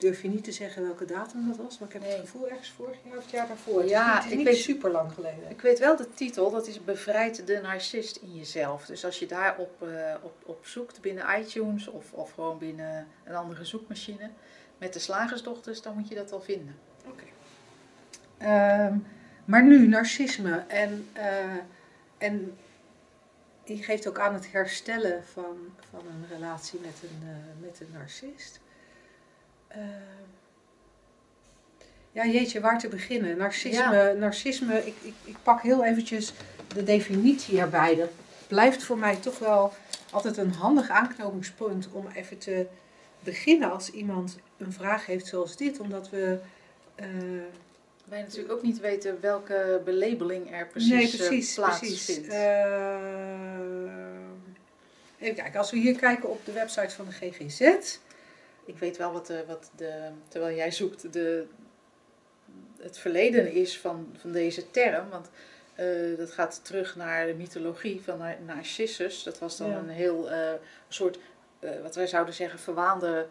Durf 0.00 0.22
je 0.22 0.28
niet 0.28 0.44
te 0.44 0.52
zeggen 0.52 0.82
welke 0.82 1.04
datum 1.04 1.46
dat 1.48 1.56
was, 1.56 1.78
maar 1.78 1.88
ik 1.88 1.94
heb 1.94 2.02
nee. 2.02 2.10
het 2.10 2.20
gevoel 2.20 2.48
ergens 2.48 2.70
vorig 2.70 2.96
jaar 3.04 3.16
of 3.16 3.22
het 3.22 3.32
jaar 3.32 3.46
daarvoor. 3.46 3.84
Ja, 3.84 4.14
het 4.14 4.24
is 4.24 4.30
niet, 4.30 4.38
ik 4.38 4.46
weet 4.46 4.56
super 4.56 4.90
lang 4.90 5.12
geleden. 5.12 5.50
Ik 5.50 5.60
weet 5.60 5.78
wel 5.78 5.96
de 5.96 6.14
titel, 6.14 6.50
dat 6.50 6.66
is 6.66 6.84
Bevrijd 6.84 7.46
de 7.46 7.60
narcist 7.62 8.16
in 8.16 8.34
jezelf. 8.34 8.86
Dus 8.86 9.04
als 9.04 9.18
je 9.18 9.26
daar 9.26 9.58
op, 9.58 9.82
op, 10.22 10.34
op 10.44 10.66
zoekt 10.66 11.00
binnen 11.00 11.40
iTunes 11.40 11.88
of, 11.88 12.12
of 12.12 12.32
gewoon 12.32 12.58
binnen 12.58 13.06
een 13.24 13.34
andere 13.34 13.64
zoekmachine 13.64 14.30
met 14.78 14.92
de 14.92 14.98
slagersdochters, 14.98 15.82
dan 15.82 15.94
moet 15.94 16.08
je 16.08 16.14
dat 16.14 16.30
wel 16.30 16.40
vinden. 16.40 16.76
Oké. 17.06 17.24
Okay. 18.38 18.86
Um, 18.86 19.06
maar 19.44 19.64
nu, 19.64 19.88
narcisme. 19.88 20.64
En, 20.68 21.08
uh, 21.16 21.22
en 22.18 22.56
die 23.64 23.82
geeft 23.82 24.08
ook 24.08 24.18
aan 24.18 24.34
het 24.34 24.52
herstellen 24.52 25.24
van, 25.24 25.56
van 25.90 26.00
een 26.00 26.26
relatie 26.28 26.80
met 26.80 27.02
een, 27.02 27.28
uh, 27.28 27.66
met 27.66 27.80
een 27.80 27.92
narcist. 27.92 28.60
Uh, 29.76 29.82
Ja, 32.12 32.26
jeetje, 32.26 32.60
waar 32.60 32.78
te 32.78 32.88
beginnen? 32.88 33.36
Narcisme, 33.36 34.14
narcisme 34.18 34.86
ik, 34.86 34.94
ik, 35.02 35.14
ik 35.24 35.36
pak 35.42 35.62
heel 35.62 35.84
eventjes 35.84 36.32
de 36.74 36.82
definitie 36.84 37.60
erbij. 37.60 37.94
Dat 37.94 38.10
blijft 38.48 38.82
voor 38.82 38.98
mij 38.98 39.16
toch 39.16 39.38
wel 39.38 39.72
altijd 40.10 40.36
een 40.36 40.52
handig 40.52 40.88
aanknopingspunt 40.88 41.88
om 41.92 42.06
even 42.14 42.38
te 42.38 42.66
beginnen 43.20 43.70
als 43.72 43.90
iemand 43.90 44.36
een 44.58 44.72
vraag 44.72 45.06
heeft 45.06 45.26
zoals 45.26 45.56
dit. 45.56 45.80
Omdat 45.80 46.10
we... 46.10 46.38
eh, 46.94 47.06
Wij 48.04 48.20
natuurlijk 48.20 48.52
ook 48.52 48.62
niet 48.62 48.80
weten 48.80 49.18
welke 49.20 49.80
belabeling 49.84 50.52
er 50.52 50.66
precies, 50.66 50.90
nee, 50.90 51.10
eh, 51.10 51.16
precies, 51.28 51.54
plaatsvindt. 51.54 52.04
precies. 52.04 52.26
Eh, 52.28 52.98
even 55.18 55.34
kijken, 55.36 55.58
als 55.58 55.70
we 55.70 55.76
hier 55.78 55.96
kijken 55.98 56.30
op 56.30 56.44
de 56.44 56.52
website 56.52 56.94
van 56.94 57.06
de 57.06 57.12
GGZ. 57.12 57.98
Ik 58.70 58.78
weet 58.78 58.96
wel 58.96 59.12
wat, 59.12 59.26
de, 59.26 59.44
wat 59.46 59.70
de, 59.76 60.08
terwijl 60.28 60.56
jij 60.56 60.70
zoekt, 60.70 61.12
de, 61.12 61.46
het 62.78 62.98
verleden 62.98 63.52
is 63.52 63.78
van, 63.78 64.14
van 64.20 64.32
deze 64.32 64.70
term. 64.70 65.08
Want 65.08 65.30
eh, 65.74 66.16
dat 66.16 66.30
gaat 66.32 66.64
terug 66.64 66.96
naar 66.96 67.26
de 67.26 67.34
mythologie 67.34 68.02
van 68.02 68.18
Nar- 68.18 68.40
Narcissus. 68.46 69.22
Dat 69.22 69.38
was 69.38 69.56
dan 69.56 69.70
Ja. 69.70 69.76
een 69.78 69.88
heel 69.88 70.30
eh, 70.30 70.52
soort, 70.88 71.18
eh, 71.58 71.70
wat 71.82 71.94
wij 71.94 72.06
zouden 72.06 72.34
zeggen, 72.34 72.58
verwaande 72.58 73.26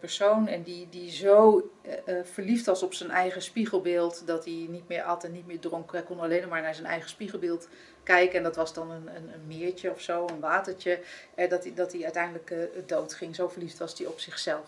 persoon. 0.00 0.48
En 0.48 0.62
die, 0.62 0.88
die 0.90 1.10
zo 1.10 1.70
eh, 1.82 2.18
eh, 2.18 2.24
verliefd 2.24 2.66
was 2.66 2.82
op 2.82 2.94
zijn 2.94 3.10
eigen 3.10 3.42
spiegelbeeld, 3.42 4.26
dat 4.26 4.44
hij 4.44 4.66
niet 4.68 4.88
meer 4.88 5.02
at 5.02 5.24
en 5.24 5.32
niet 5.32 5.46
meer 5.46 5.60
dronk. 5.60 5.92
Hij 5.92 6.02
kon 6.02 6.20
alleen 6.20 6.48
maar 6.48 6.62
naar 6.62 6.74
zijn 6.74 6.86
eigen 6.86 7.08
spiegelbeeld 7.08 7.68
kijken. 8.02 8.36
En 8.36 8.42
dat 8.42 8.56
was 8.56 8.74
dan 8.74 8.90
een, 8.90 9.06
een, 9.16 9.32
een 9.34 9.46
meertje 9.46 9.90
of 9.90 10.00
zo, 10.00 10.26
een 10.26 10.40
watertje. 10.40 11.00
Eh, 11.34 11.50
dat, 11.50 11.64
hij, 11.64 11.74
dat 11.74 11.92
hij 11.92 12.02
uiteindelijk 12.02 12.50
eh, 12.50 12.58
dood 12.86 13.14
ging. 13.14 13.34
Zo 13.34 13.48
verliefd 13.48 13.78
was 13.78 13.98
hij 13.98 14.06
op 14.06 14.20
zichzelf. 14.20 14.66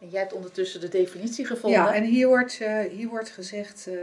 En 0.00 0.08
jij 0.08 0.20
hebt 0.20 0.32
ondertussen 0.32 0.80
de 0.80 0.88
definitie 0.88 1.46
gevonden. 1.46 1.80
Ja, 1.80 1.94
en 1.94 2.04
hier 2.04 2.28
wordt, 2.28 2.60
eh, 2.60 2.78
hier 2.80 3.08
wordt 3.08 3.30
gezegd, 3.30 3.86
eh, 3.86 3.94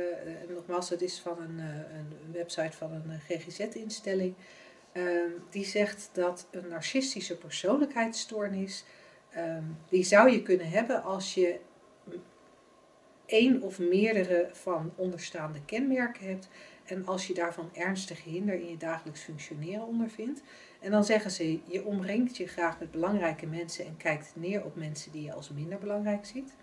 nogmaals, 0.49 0.89
dat 0.89 1.01
is 1.01 1.19
van 1.19 1.39
een, 1.41 1.59
eh, 1.59 1.97
een 1.97 2.31
website 2.31 2.77
van 2.77 2.91
een 2.91 3.11
eh, 3.27 3.37
GGZ-instelling. 3.37 4.35
ehm, 4.91 5.31
die 5.49 5.65
zegt 5.65 6.09
dat 6.13 6.47
een 6.51 6.67
narcistische 6.67 7.37
persoonlijkheidsstoornis, 7.37 8.83
ehm, 9.37 9.63
die 9.89 10.03
zou 10.03 10.31
je 10.31 10.41
kunnen 10.41 10.69
hebben 10.69 11.03
als 11.03 11.33
je 11.33 11.59
één 13.25 13.61
of 13.61 13.79
meerdere 13.79 14.49
van 14.51 14.91
onderstaande 14.95 15.59
kenmerken 15.65 16.27
hebt. 16.27 16.49
En 16.85 17.05
als 17.05 17.27
je 17.27 17.33
daarvan 17.33 17.69
ernstige 17.73 18.29
hinder 18.29 18.59
in 18.59 18.69
je 18.69 18.77
dagelijks 18.77 19.21
functioneren 19.21 19.87
ondervindt. 19.87 20.41
En 20.79 20.91
dan 20.91 21.03
zeggen 21.03 21.31
ze, 21.31 21.59
je 21.65 21.85
omringt 21.85 22.37
je 22.37 22.47
graag 22.47 22.79
met 22.79 22.91
belangrijke 22.91 23.45
mensen 23.45 23.85
en 23.85 23.97
kijkt 23.97 24.31
neer 24.35 24.63
op 24.63 24.75
mensen 24.75 25.11
die 25.11 25.23
je 25.23 25.33
als 25.33 25.49
minder 25.49 25.77
belangrijk 25.77 26.25
ziet. 26.25 26.53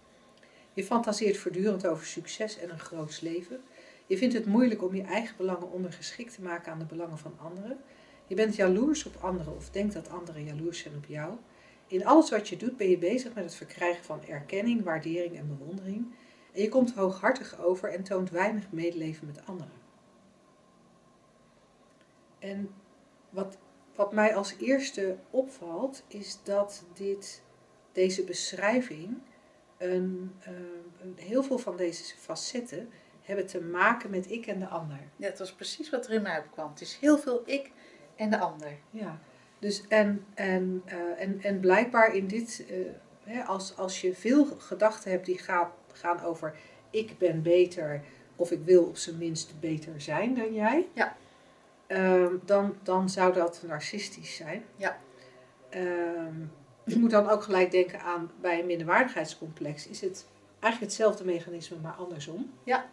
Je 0.73 0.85
fantaseert 0.85 1.37
voortdurend 1.37 1.87
over 1.87 2.07
succes 2.07 2.59
en 2.59 2.71
een 2.71 2.79
groots 2.79 3.21
leven. 3.21 3.61
Je 4.07 4.19
vindt 4.19 4.35
het 4.35 4.47
moeilijk 4.47 4.83
om 4.83 4.95
je 4.95 5.03
eigen 5.03 5.37
belangen 5.37 5.73
ondergeschikt 5.73 6.35
te 6.35 6.43
maken 6.43 6.73
aan 6.73 6.79
de 6.79 6.85
belangen 6.85 7.19
van 7.19 7.35
anderen. 7.39 7.79
Je 8.27 8.35
bent 8.35 8.57
jaloers 8.57 9.07
op 9.07 9.17
anderen 9.21 9.57
of 9.57 9.71
denkt 9.71 9.95
dat 9.95 10.11
anderen 10.11 10.45
jaloers 10.45 10.79
zijn 10.79 10.97
op 10.97 11.05
jou. 11.07 11.37
In 11.87 12.07
alles 12.07 12.31
wat 12.31 12.49
je 12.49 12.57
doet 12.57 12.77
ben 12.77 12.89
je 12.89 12.99
bezig 12.99 13.35
met 13.35 13.45
het 13.45 13.55
verkrijgen 13.55 14.05
van 14.05 14.25
erkenning, 14.25 14.83
waardering 14.85 15.37
en 15.39 15.57
bewondering. 15.59 16.15
En 16.53 16.63
je 16.63 16.69
komt 16.69 16.95
hooghartig 16.95 17.61
over 17.61 17.93
en 17.93 18.03
toont 18.03 18.31
weinig 18.31 18.73
medeleven 18.73 19.27
met 19.27 19.47
anderen. 19.47 19.73
En 22.39 22.75
wat, 23.31 23.59
wat 23.95 24.13
mij 24.13 24.35
als 24.35 24.55
eerste 24.59 25.17
opvalt, 25.31 26.05
is 26.07 26.39
dat 26.43 26.85
dit, 26.93 27.43
deze 27.93 28.25
beschrijving, 28.25 29.19
een, 29.79 30.35
eh, 30.41 30.53
een- 31.01 31.17
heel 31.17 31.43
veel 31.43 31.59
van 31.59 31.77
deze 31.77 32.17
facetten 32.17 32.91
hebben 33.23 33.47
te 33.47 33.61
maken 33.61 34.11
met 34.11 34.31
ik 34.31 34.47
en 34.47 34.59
de 34.59 34.69
ander. 34.69 34.99
Ja, 35.17 35.27
het 35.27 35.39
was 35.39 35.53
precies 35.53 35.91
wat 35.91 36.07
er 36.07 36.13
in 36.13 36.23
mij 36.23 36.39
opkwam. 36.39 36.71
Het 36.71 36.81
is 36.81 36.97
heel 36.97 37.19
veel 37.19 37.43
ik 37.45 37.71
en 38.17 38.31
de 38.31 38.39
ander. 38.39 38.79
Ja, 38.91 39.21
dus 39.59 39.87
en, 39.89 40.25
en, 40.35 40.83
eh, 40.85 40.97
en, 41.19 41.43
en 41.43 41.61
blijkbaar 41.61 42.15
in 42.15 42.27
dit, 42.27 42.65
eh, 42.69 42.77
hè, 43.33 43.43
als, 43.43 43.77
als 43.77 44.01
je 44.01 44.15
veel 44.15 44.45
gedachten 44.45 45.11
hebt 45.11 45.27
die 45.27 45.39
gaan, 45.39 45.71
gaan 45.93 46.21
over 46.21 46.55
ik 46.91 47.19
ben 47.19 47.43
beter 47.43 48.03
of 48.37 48.51
ik 48.51 48.61
wil 48.65 48.85
op 48.85 48.97
zijn 48.97 49.19
minst 49.19 49.61
beter 49.61 50.01
zijn 50.01 50.35
dan 50.35 50.55
jij, 50.55 50.89
Ja. 50.93 51.17
ehm, 51.87 52.35
dan, 52.45 52.77
dan 52.83 53.09
zou 53.09 53.33
dat 53.33 53.63
narcistisch 53.67 54.37
zijn. 54.37 54.65
Ja. 54.77 54.99
Je 56.85 56.99
moet 56.99 57.11
dan 57.11 57.29
ook 57.29 57.43
gelijk 57.43 57.71
denken 57.71 58.01
aan 58.01 58.31
bij 58.41 58.61
een 58.61 58.67
minderwaardigheidscomplex 58.67 59.87
is 59.87 60.01
het 60.01 60.27
eigenlijk 60.61 60.93
hetzelfde 60.93 61.25
mechanisme, 61.25 61.77
maar 61.83 61.93
andersom. 61.93 62.53
Ja, 62.65 62.91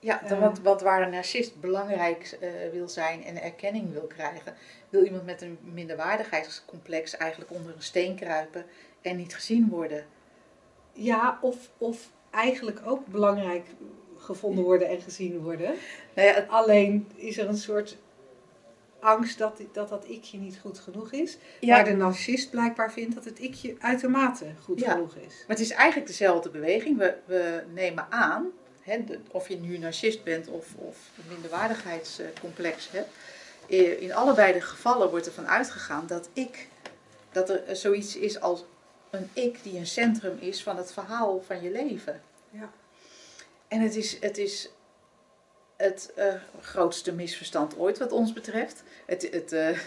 dan 0.00 0.18
Eh. 0.22 0.40
wat, 0.40 0.58
wat 0.60 0.80
waar 0.82 1.02
een 1.02 1.10
narcist 1.10 1.60
belangrijk 1.60 2.36
eh, 2.40 2.48
wil 2.72 2.88
zijn 2.88 3.24
en 3.24 3.42
erkenning 3.42 3.92
wil 3.92 4.06
krijgen, 4.06 4.54
wil 4.88 5.04
iemand 5.04 5.24
met 5.24 5.42
een 5.42 5.58
minderwaardigheidscomplex 5.62 7.16
eigenlijk 7.16 7.50
onder 7.50 7.74
een 7.74 7.82
steen 7.82 8.16
kruipen 8.16 8.64
en 9.02 9.16
niet 9.16 9.34
gezien 9.34 9.68
worden. 9.68 10.06
Ja, 10.92 11.38
of, 11.40 11.70
of 11.78 12.10
eigenlijk 12.30 12.80
ook 12.84 13.06
belangrijk 13.06 13.66
gevonden 14.16 14.64
worden 14.64 14.88
en 14.88 15.00
gezien 15.00 15.38
worden. 15.42 15.74
Nou 16.14 16.28
ja, 16.28 16.34
het- 16.34 16.48
Alleen 16.48 17.08
is 17.14 17.38
er 17.38 17.48
een 17.48 17.56
soort 17.56 17.96
angst 19.00 19.38
dat 19.38 19.60
dat, 19.72 19.88
dat 19.88 20.04
ikje 20.04 20.38
niet 20.38 20.58
goed 20.60 20.78
genoeg 20.78 21.12
is. 21.12 21.38
ja, 21.60 21.74
Maar 21.76 21.84
de 21.84 21.96
narcist 21.96 22.50
blijkbaar 22.50 22.92
vindt 22.92 23.14
dat 23.14 23.24
het 23.24 23.38
ikje 23.38 23.76
uitermate 23.78 24.44
goed 24.62 24.80
Ja. 24.80 24.92
genoeg 24.92 25.14
is. 25.14 25.34
Maar 25.46 25.56
het 25.56 25.60
is 25.60 25.70
eigenlijk 25.70 26.06
dezelfde 26.06 26.50
beweging. 26.50 26.98
We, 26.98 27.16
we 27.24 27.62
nemen 27.74 28.06
aan, 28.10 28.46
hè, 28.88 29.04
de- 29.04 29.18
of 29.30 29.48
je 29.48 29.56
nu 29.56 29.78
narcist 29.78 30.24
bent 30.24 30.48
of, 30.48 30.66
of 30.76 30.96
een 31.18 31.24
minderwaardigheidscomplex 31.28 32.90
hebt. 32.90 33.08
eh, 33.68 34.02
In 34.02 34.12
allebei 34.14 34.52
de 34.52 34.60
gevallen 34.60 35.10
wordt 35.10 35.26
ervan 35.26 35.48
uitgegaan 35.48 36.06
dat 36.06 36.28
ik, 36.32 36.68
dat 37.32 37.50
er 37.50 37.76
zoiets 37.76 38.16
is 38.16 38.40
als 38.40 38.64
een 39.10 39.30
ik 39.32 39.62
die 39.62 39.78
een 39.78 39.86
centrum 39.86 40.38
is 40.40 40.62
van 40.62 40.76
het 40.76 40.92
verhaal 40.92 41.42
van 41.46 41.62
je 41.62 41.70
leven. 41.70 42.22
Ja. 42.50 42.70
En 43.68 43.80
het 43.80 43.94
is 43.96 44.20
het, 44.20 44.38
is 44.38 44.70
het 45.76 46.12
eh, 46.14 46.34
grootste 46.60 47.12
misverstand 47.12 47.78
ooit 47.78 47.98
wat 47.98 48.12
ons 48.12 48.32
betreft. 48.32 48.82
Het, 49.06 49.28
het, 49.30 49.52
eh, 49.52 49.78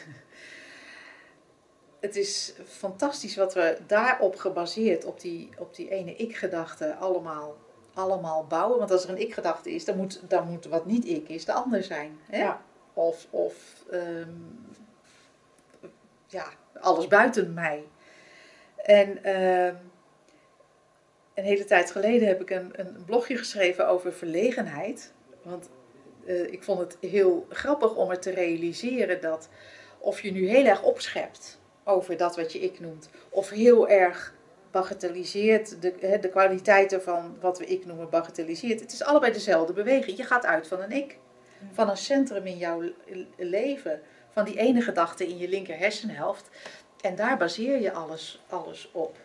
het 1.99 2.15
is 2.15 2.53
fantastisch 2.67 3.35
wat 3.35 3.53
we 3.53 3.77
daarop 3.87 4.35
gebaseerd, 4.35 5.05
op 5.05 5.19
die, 5.21 5.49
op 5.57 5.75
die 5.75 5.89
ene 5.89 6.15
ik-gedachte, 6.15 6.95
allemaal, 6.95 7.57
allemaal 7.93 8.45
bouwen. 8.45 8.79
Want 8.79 8.91
als 8.91 9.03
er 9.03 9.09
een 9.09 9.21
ik-gedachte 9.21 9.71
is, 9.71 9.85
dan 9.85 9.97
moet, 9.97 10.21
dan 10.27 10.47
moet 10.47 10.65
wat 10.65 10.85
niet 10.85 11.07
ik 11.07 11.29
is, 11.29 11.45
de 11.45 11.53
ander 11.53 11.83
zijn. 11.83 12.19
Hè? 12.29 12.37
Ja. 12.37 12.61
Of, 12.93 13.27
of 13.29 13.83
ehm, 13.91 14.29
ja, 16.27 16.45
alles 16.79 17.07
buiten 17.07 17.53
mij. 17.53 17.83
En 18.75 19.23
ehm, 19.23 19.75
een 21.33 21.43
hele 21.43 21.65
tijd 21.65 21.91
geleden 21.91 22.27
heb 22.27 22.41
ik 22.41 22.49
een, 22.49 22.71
een 22.75 23.03
blogje 23.05 23.37
geschreven 23.37 23.87
over 23.87 24.13
verlegenheid. 24.13 25.13
Want 25.41 25.69
eh, 26.25 26.51
ik 26.51 26.63
vond 26.63 26.79
het 26.79 26.97
heel 27.11 27.45
grappig 27.49 27.95
om 27.95 28.09
er 28.09 28.19
te 28.19 28.29
realiseren 28.29 29.21
dat 29.21 29.49
of 29.97 30.21
je 30.21 30.31
nu 30.31 30.47
heel 30.47 30.65
erg 30.65 30.83
opschept 30.83 31.59
over 31.83 32.17
dat 32.17 32.35
wat 32.35 32.53
je 32.53 32.59
ik 32.59 32.79
noemt, 32.79 33.09
of 33.29 33.49
heel 33.49 33.89
erg 33.89 34.33
bagatelliseert, 34.71 35.81
de, 35.81 36.17
de 36.21 36.29
kwaliteiten 36.29 37.03
van 37.03 37.37
wat 37.39 37.59
we 37.59 37.65
ik 37.65 37.85
noemen 37.85 38.09
bagatelliseert. 38.09 38.79
Het 38.79 38.91
is 38.91 39.03
allebei 39.03 39.33
dezelfde 39.33 39.73
beweging. 39.73 40.17
Je 40.17 40.23
gaat 40.23 40.45
uit 40.45 40.67
van 40.67 40.81
een 40.81 40.91
ik, 40.91 41.17
van 41.71 41.89
een 41.89 41.97
centrum 41.97 42.45
in 42.45 42.57
jouw 42.57 42.81
le- 42.81 42.93
leven, 43.37 44.01
van 44.29 44.45
die 44.45 44.57
ene 44.57 44.81
gedachte 44.81 45.27
in 45.27 45.37
je 45.37 45.49
linker 45.49 45.77
hersenhelft. 45.77 46.49
En 47.01 47.15
daar 47.15 47.37
baseer 47.37 47.81
je 47.81 47.91
alles, 47.91 48.41
alles 48.49 48.89
op. 48.91 49.17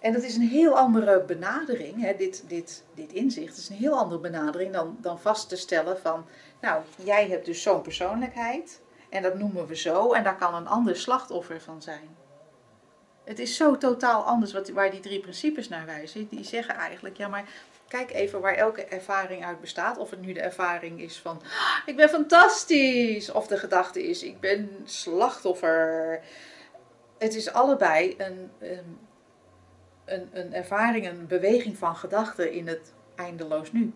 En 0.00 0.12
dat 0.12 0.22
is 0.22 0.36
een 0.36 0.48
heel 0.48 0.78
andere 0.78 1.22
benadering, 1.22 2.02
hè, 2.02 2.14
dit, 2.16 2.44
dit, 2.46 2.84
dit 2.94 3.12
inzicht 3.12 3.56
is 3.56 3.68
een 3.68 3.76
heel 3.76 3.98
andere 3.98 4.20
benadering 4.20 4.72
dan, 4.72 4.96
dan 5.00 5.20
vast 5.20 5.48
te 5.48 5.56
stellen 5.56 5.98
van, 5.98 6.26
nou, 6.60 6.82
jij 7.04 7.28
hebt 7.28 7.46
dus 7.46 7.62
zo'n 7.62 7.82
persoonlijkheid 7.82 8.80
en 9.08 9.22
dat 9.22 9.38
noemen 9.38 9.66
we 9.66 9.76
zo 9.76 10.12
en 10.12 10.22
daar 10.22 10.36
kan 10.36 10.54
een 10.54 10.66
ander 10.66 10.96
slachtoffer 10.96 11.60
van 11.60 11.82
zijn. 11.82 12.16
Het 13.28 13.38
is 13.38 13.56
zo 13.56 13.76
totaal 13.76 14.22
anders 14.22 14.52
wat, 14.52 14.68
waar 14.68 14.90
die 14.90 15.00
drie 15.00 15.20
principes 15.20 15.68
naar 15.68 15.86
wijzen. 15.86 16.28
Die 16.28 16.44
zeggen 16.44 16.74
eigenlijk, 16.74 17.16
ja 17.16 17.28
maar 17.28 17.44
kijk 17.88 18.12
even 18.12 18.40
waar 18.40 18.54
elke 18.54 18.84
ervaring 18.84 19.44
uit 19.44 19.60
bestaat. 19.60 19.98
Of 19.98 20.10
het 20.10 20.20
nu 20.20 20.32
de 20.32 20.40
ervaring 20.40 21.00
is 21.00 21.18
van, 21.18 21.42
"Ah, 21.42 21.78
ik 21.86 21.96
ben 21.96 22.08
fantastisch. 22.08 23.30
Of 23.30 23.46
de 23.46 23.56
gedachte 23.58 24.08
is, 24.08 24.22
ik 24.22 24.40
ben 24.40 24.70
slachtoffer. 24.84 26.20
Het 27.18 27.34
is 27.34 27.52
allebei 27.52 28.14
een, 28.18 28.50
een, 28.58 28.98
een, 30.04 30.28
een 30.32 30.54
ervaring, 30.54 31.08
een 31.08 31.26
beweging 31.26 31.78
van 31.78 31.96
gedachten 31.96 32.52
in 32.52 32.66
het 32.66 32.92
eindeloos 33.16 33.72
nu. 33.72 33.92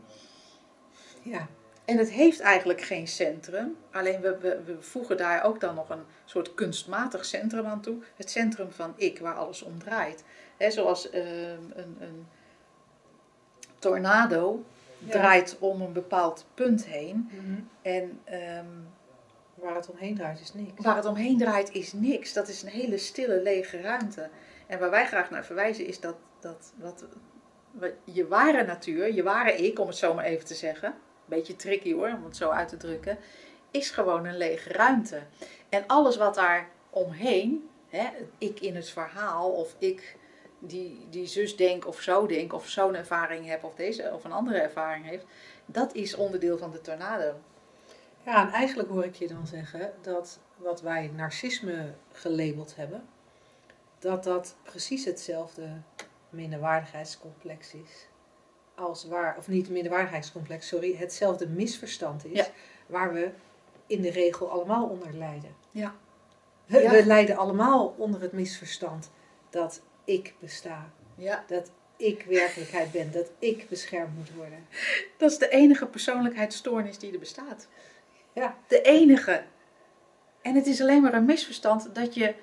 Ja. 1.23 1.49
En 1.93 1.99
het 1.99 2.11
heeft 2.11 2.41
eigenlijk 2.41 2.81
geen 2.81 3.09
centrum. 3.09 3.77
Alleen 3.91 4.21
we, 4.21 4.39
we, 4.39 4.63
we 4.65 4.77
voegen 4.83 5.17
daar 5.17 5.45
ook 5.45 5.61
dan 5.61 5.75
nog 5.75 5.91
een 5.91 6.05
soort 6.25 6.55
kunstmatig 6.55 7.25
centrum 7.25 7.67
aan 7.67 7.81
toe. 7.81 7.97
Het 8.17 8.31
centrum 8.31 8.71
van 8.71 8.93
ik, 8.97 9.19
waar 9.19 9.35
alles 9.35 9.63
om 9.63 9.79
draait. 9.79 10.25
Hè, 10.57 10.71
zoals 10.71 11.11
ehm, 11.11 11.61
een, 11.75 11.97
een, 12.01 12.27
tornado 13.79 14.65
Ja. 14.99 15.11
draait 15.11 15.57
om 15.59 15.81
een 15.81 15.93
bepaald 15.93 16.47
punt 16.55 16.85
heen. 16.85 17.31
Mhm. 17.33 17.61
En 17.83 18.21
ehm, 18.25 18.67
Waar 19.55 19.75
het 19.75 19.91
omheen 19.91 20.15
draait 20.15 20.41
is 20.41 20.55
niks. 20.55 20.85
waar 20.85 20.97
het 20.97 21.07
omheen 21.07 21.39
draait 21.39 21.73
is 21.73 21.93
niks. 21.93 22.33
Dat 22.33 22.49
is 22.49 22.63
een 22.63 22.69
hele 22.69 22.99
stille, 22.99 23.43
lege 23.43 23.81
ruimte. 23.81 24.29
En 24.67 24.79
waar 24.79 24.91
wij 24.91 25.07
graag 25.07 25.31
naar 25.31 25.45
verwijzen 25.45 25.87
is 25.87 26.01
dat, 26.01 26.17
dat 26.41 26.73
wat, 26.77 27.05
wat 27.71 27.93
je 28.05 28.27
ware 28.27 28.65
natuur, 28.65 29.15
je 29.15 29.23
ware 29.23 29.53
ik, 29.53 29.79
om 29.79 29.87
het 29.87 29.97
zo 29.97 30.15
maar 30.15 30.25
even 30.25 30.47
te 30.47 30.55
zeggen, 30.55 30.95
beetje 31.37 31.57
tricky 31.57 31.93
hoor, 31.93 32.09
om 32.09 32.25
het 32.25 32.37
zo 32.37 32.51
uit 32.51 32.69
te 32.69 32.77
drukken, 32.77 33.19
is 33.71 33.91
gewoon 33.91 34.27
een 34.27 34.37
lege 34.37 34.69
ruimte. 34.69 35.23
En 35.69 35.87
alles 35.87 36.17
wat 36.17 36.35
daar 36.35 36.69
omheen, 36.91 37.69
hè, 37.89 38.09
ik 38.39 38.61
in 38.61 38.77
het 38.77 38.89
verhaal 38.89 39.51
of 39.51 39.75
ik 39.79 40.17
die, 40.59 41.07
die 41.11 41.27
zus 41.27 41.57
denk 41.57 41.87
of 41.87 42.01
zo 42.01 42.27
denk 42.27 42.53
of 42.53 42.69
zo'n 42.69 42.95
ervaring 42.95 43.47
heb 43.47 43.65
of 43.65 43.75
deze 43.75 44.11
of 44.15 44.25
een 44.25 44.33
andere 44.33 44.59
ervaring 44.59 45.05
heeft, 45.05 45.25
dat 45.67 45.95
is 45.95 46.15
onderdeel 46.15 46.59
van 46.59 46.71
de 46.71 46.81
tornado. 46.81 47.35
Ja, 48.25 48.47
en 48.47 48.53
eigenlijk 48.53 48.89
hoor 48.89 49.05
ik 49.05 49.15
je 49.15 49.29
dan 49.29 49.47
zeggen 49.47 49.93
dat 50.01 50.39
wat 50.57 50.81
wij 50.81 51.11
narcisme 51.15 51.95
gelabeld 52.13 52.77
hebben, 52.77 53.09
dat 53.99 54.25
dat 54.25 54.57
precies 54.63 55.05
hetzelfde 55.05 55.69
minderwaardigheidscomplex 56.31 57.75
is. 57.75 58.07
Als 58.75 59.05
waar, 59.05 59.37
of 59.39 59.49
niet 59.49 59.71
minderwaardigheidscomplex, 59.71 60.69
sorry, 60.69 60.97
hetzelfde 60.97 61.47
misverstand 61.49 62.25
is 62.25 62.39
Ja. 62.39 62.47
waar 62.87 63.13
we 63.13 63.31
in 63.87 64.03
de 64.03 64.11
regel 64.11 64.51
allemaal 64.51 64.87
onder 64.89 65.15
lijden. 65.15 65.55
Ja. 65.71 65.95
We, 66.67 66.79
Ja. 66.83 66.91
we 66.91 67.07
lijden 67.07 67.37
allemaal 67.37 67.95
onder 67.99 68.21
het 68.21 68.33
misverstand 68.33 69.11
dat 69.51 69.83
ik 70.05 70.35
besta, 70.39 70.91
Ja. 71.15 71.45
dat 71.47 71.71
ik 71.97 72.23
werkelijkheid 72.29 72.93
ben, 72.93 73.13
dat 73.13 73.31
ik 73.39 73.69
beschermd 73.69 74.17
moet 74.17 74.35
worden. 74.35 74.67
Dat 75.19 75.31
is 75.31 75.39
de 75.39 75.49
enige 75.49 75.87
persoonlijkheidsstoornis 75.87 76.99
die 76.99 77.13
er 77.13 77.19
bestaat. 77.19 77.69
Ja. 78.33 78.57
De 78.69 78.83
enige. 78.83 79.43
En 80.43 80.55
het 80.55 80.67
is 80.67 80.81
alleen 80.81 81.03
maar 81.03 81.15
een 81.15 81.25
misverstand 81.25 81.95
dat 81.95 82.15
je 82.15 82.35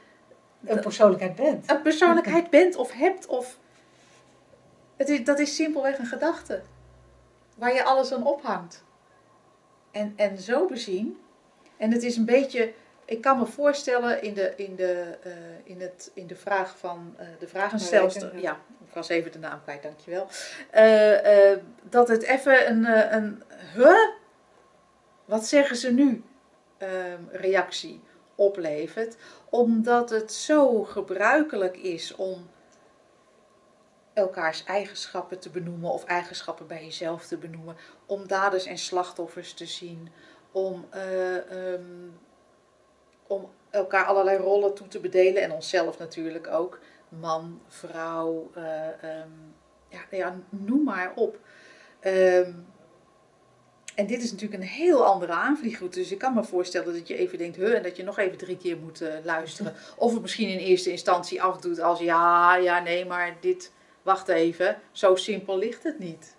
Een 0.65 0.80
persoonlijkheid 0.80 1.36
bent. 1.36 1.70
een 1.70 1.82
persoonlijkheid 1.82 2.50
bent 2.50 2.76
of 2.76 2.92
hebt 2.92 3.28
of... 3.28 3.59
Het 5.00 5.10
is, 5.10 5.24
dat 5.24 5.40
is 5.40 5.56
simpelweg 5.56 5.98
een 5.98 6.06
gedachte. 6.06 6.62
Waar 7.56 7.74
je 7.74 7.84
alles 7.84 8.14
aan 8.14 8.26
ophangt. 8.26 8.84
En, 9.92 10.14
en 10.16 10.38
zo 10.38 10.68
bezien. 10.68 11.20
En 11.78 11.92
het 11.92 12.04
is 12.04 12.18
een 12.18 12.26
beetje... 12.26 12.74
Ik 13.06 13.22
kan 13.22 13.40
me 13.40 13.46
voorstellen 13.46 14.22
in 14.22 14.34
de, 14.34 14.54
in 14.56 14.76
de, 14.76 15.18
eh, 15.24 15.32
in 15.64 15.82
het, 15.82 16.12
in 16.14 16.28
de 16.28 16.36
vraag 16.36 16.78
van 16.78 17.16
eh, 17.18 17.28
de 17.40 17.48
vragenstelster... 17.48 18.40
Ja, 18.40 18.60
ik 18.88 18.94
was 18.94 19.10
even 19.10 19.32
de 19.32 19.40
naam 19.40 19.62
kwijt, 19.64 19.84
dankjewel. 19.84 20.28
Eh, 20.70 21.58
dat 21.84 22.08
het 22.08 22.24
even 22.24 22.70
een... 22.70 23.14
een 23.16 23.44
huh? 23.76 24.10
Wat 25.26 25.46
zeggen 25.46 25.76
ze 25.76 25.92
nu? 25.92 26.24
ehm, 26.80 27.22
reactie 27.32 28.02
oplevert 28.36 29.16
omdat 29.50 30.10
het 30.10 30.34
zo 30.34 30.84
gebruikelijk 30.84 31.78
is 31.78 32.16
om 32.16 32.50
elkaars 34.19 34.63
eigenschappen 34.63 35.39
te 35.39 35.49
benoemen 35.49 35.91
of 35.91 36.03
eigenschappen 36.03 36.67
bij 36.67 36.84
jezelf 36.84 37.25
te 37.25 37.38
benoemen, 37.38 37.75
om 38.05 38.27
daders 38.27 38.65
en 38.65 38.77
slachtoffers 38.77 39.53
te 39.53 39.65
zien, 39.65 40.10
om, 40.51 40.86
eh, 40.89 41.71
ehm, 41.73 42.10
om 43.27 43.49
elkaar 43.69 44.05
allerlei 44.05 44.38
rollen 44.38 44.73
toe 44.73 44.88
te 44.88 44.99
bedelen 44.99 45.41
en 45.41 45.51
onszelf 45.51 45.97
natuurlijk 45.97 46.47
ook, 46.47 46.79
man, 47.10 47.62
vrouw, 47.67 48.51
eh, 48.53 49.03
ehm, 49.03 49.29
ja, 49.89 49.99
ja, 50.12 50.36
noem 50.49 50.84
maar 50.84 51.12
op. 51.15 51.39
Ehm, 51.99 52.53
en 53.99 54.08
dit 54.08 54.23
is 54.23 54.32
natuurlijk 54.32 54.62
een 54.62 54.69
heel 54.69 55.05
andere 55.05 55.32
aanvliegroute. 55.32 55.99
Dus 55.99 56.12
ik 56.12 56.17
kan 56.17 56.34
me 56.34 56.43
voorstellen 56.43 56.93
dat 56.93 57.08
je 57.08 57.17
even 57.17 57.38
denkt, 57.38 57.55
huh, 57.55 57.75
en 57.75 57.84
dat 57.84 57.97
je 57.97 58.03
nog 58.03 58.17
even 58.17 58.38
drie 58.38 58.58
keer 58.58 58.77
moet 58.77 59.01
eh, 59.01 59.13
luisteren. 59.23 59.73
Of 59.97 60.13
het 60.13 60.21
misschien 60.21 60.49
in 60.49 60.58
eerste 60.58 60.91
instantie 60.91 61.41
afdoet 61.41 61.79
als 61.79 61.99
ja, 61.99 62.55
ja, 62.55 62.79
nee, 62.79 63.05
maar 63.05 63.38
dit, 63.39 63.71
wacht 64.10 64.28
even, 64.28 64.80
zo 64.91 65.15
simpel 65.15 65.58
ligt 65.58 65.84
het 65.84 66.00
niet. 66.00 66.36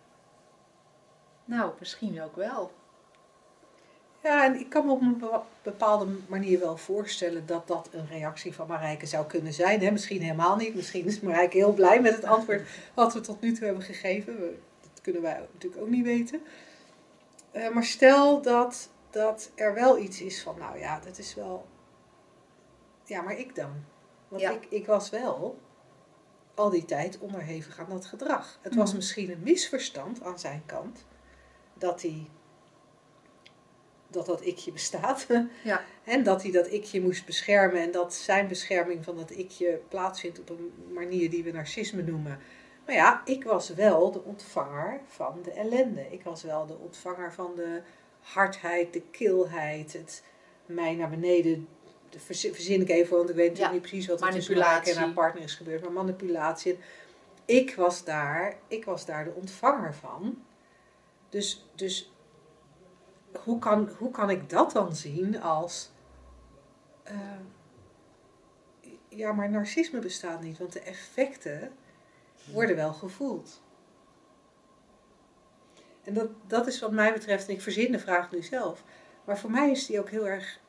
Nou, 1.44 1.72
misschien 1.78 2.22
ook 2.22 2.36
wel. 2.36 2.72
Ja, 4.22 4.44
en 4.44 4.60
ik 4.60 4.68
kan 4.70 4.86
me 4.86 4.92
op 4.92 5.00
een 5.00 5.18
bepa- 5.18 5.44
bepaalde 5.62 6.06
manier 6.28 6.60
wel 6.60 6.76
voorstellen 6.76 7.46
dat 7.46 7.66
dat 7.66 7.88
een 7.92 8.06
reactie 8.06 8.54
van 8.54 8.66
Marijke 8.66 9.06
zou 9.06 9.26
kunnen 9.26 9.52
zijn. 9.52 9.80
Hè? 9.80 9.90
Misschien 9.90 10.20
helemaal 10.22 10.56
niet. 10.56 10.74
Misschien 10.74 11.06
is 11.06 11.20
Marijke 11.20 11.56
heel 11.56 11.72
blij 11.72 12.00
met 12.00 12.14
het 12.14 12.24
antwoord 12.24 12.68
wat 12.94 13.12
we 13.14 13.20
tot 13.20 13.40
nu 13.40 13.52
toe 13.52 13.64
hebben 13.64 13.84
gegeven. 13.84 14.38
Dat 14.80 15.00
kunnen 15.02 15.22
wij 15.22 15.40
natuurlijk 15.52 15.82
ook 15.82 15.88
niet 15.88 16.04
weten. 16.04 16.42
Eh, 17.50 17.68
maar 17.70 17.84
stel 17.84 18.42
dat, 18.42 18.88
dat 19.10 19.50
er 19.54 19.74
wel 19.74 19.98
iets 19.98 20.20
is 20.20 20.42
van, 20.42 20.58
nou 20.58 20.78
ja, 20.78 21.00
dat 21.00 21.18
is 21.18 21.34
wel... 21.34 21.66
Ja, 23.04 23.22
maar 23.22 23.38
ik 23.38 23.54
dan? 23.54 23.84
Want 24.28 24.42
Ja. 24.42 24.50
ik, 24.50 24.66
ik 24.70 24.86
was 24.86 25.10
wel 25.10 25.58
al 26.60 26.70
die 26.70 26.84
tijd 26.84 27.18
onderhevig 27.18 27.78
aan 27.78 27.88
dat 27.88 28.06
gedrag. 28.06 28.58
Het 28.62 28.74
was 28.74 28.88
Mhm. 28.88 28.96
misschien 28.96 29.30
een 29.30 29.42
misverstand 29.42 30.22
aan 30.22 30.38
zijn 30.38 30.62
kant 30.66 31.04
dat 31.74 32.02
hij 32.02 32.26
dat 34.10 34.26
dat 34.26 34.40
ikje 34.44 34.72
bestaat. 34.72 35.26
Ja. 35.64 35.82
En 36.04 36.22
dat 36.22 36.42
hij 36.42 36.50
dat 36.50 36.66
ikje 36.66 37.00
moest 37.00 37.26
beschermen 37.26 37.80
en 37.82 37.90
dat 37.90 38.14
zijn 38.14 38.48
bescherming 38.48 39.04
van 39.04 39.16
dat 39.16 39.30
ikje 39.30 39.80
plaatsvindt 39.88 40.40
op 40.40 40.50
een 40.50 40.72
manier 40.92 41.30
die 41.30 41.44
we 41.44 41.50
narcisme 41.50 42.02
noemen. 42.02 42.38
Maar 42.86 42.94
ja, 42.94 43.22
ik 43.24 43.44
was 43.44 43.68
wel 43.68 44.10
de 44.12 44.22
ontvanger 44.24 45.00
van 45.06 45.38
de 45.42 45.50
ellende. 45.52 46.06
Ik 46.10 46.22
was 46.22 46.42
wel 46.42 46.66
de 46.66 46.76
ontvanger 46.78 47.32
van 47.32 47.52
de 47.54 47.82
hardheid, 48.20 48.92
de 48.92 49.02
kilheid, 49.10 49.92
het 49.92 50.22
mij 50.66 50.94
naar 50.94 51.10
beneden. 51.10 51.68
Verzin 52.18 52.80
ik 52.80 52.88
even, 52.88 53.16
want 53.16 53.28
ik 53.30 53.34
weet 53.34 53.48
natuurlijk 53.48 53.74
Ja, 53.74 53.80
niet 53.80 53.88
precies 53.88 54.06
wat 54.06 54.20
er 54.22 54.30
tussen 54.30 54.58
Marijke 54.58 54.90
en 54.90 54.96
haar 54.96 55.12
partner 55.12 55.42
is 55.42 55.54
gebeurd. 55.54 55.82
Maar 55.82 55.92
manipulatie. 55.92 56.78
Ik 57.44 57.74
was 57.74 58.04
daar, 58.04 58.58
ik 58.68 58.84
was 58.84 59.06
daar 59.06 59.24
de 59.24 59.32
ontvanger 59.32 59.94
van. 59.94 60.42
Dus, 61.28 61.66
dus 61.74 62.12
hoe, 63.44 63.58
kan, 63.58 63.90
hoe 63.98 64.10
kan 64.10 64.30
ik 64.30 64.50
dat 64.50 64.72
dan 64.72 64.94
zien 64.96 65.42
als. 65.42 65.90
eh, 67.02 67.14
ja, 69.08 69.32
maar 69.32 69.50
narcisme 69.50 69.98
bestaat 69.98 70.40
niet, 70.40 70.58
want 70.58 70.72
de 70.72 70.80
effecten 70.80 71.72
worden 72.52 72.76
wel 72.76 72.92
gevoeld. 72.92 73.62
En 76.04 76.14
dat, 76.14 76.28
dat 76.46 76.66
is 76.66 76.80
wat 76.80 76.92
mij 76.92 77.12
betreft, 77.12 77.48
en 77.48 77.54
ik 77.54 77.60
verzin 77.60 77.92
de 77.92 77.98
vraag 77.98 78.30
nu 78.30 78.42
zelf, 78.42 78.84
maar 79.24 79.38
voor 79.38 79.50
mij 79.50 79.70
is 79.70 79.86
die 79.86 80.00
ook 80.00 80.10
heel 80.10 80.28
erg 80.28 80.60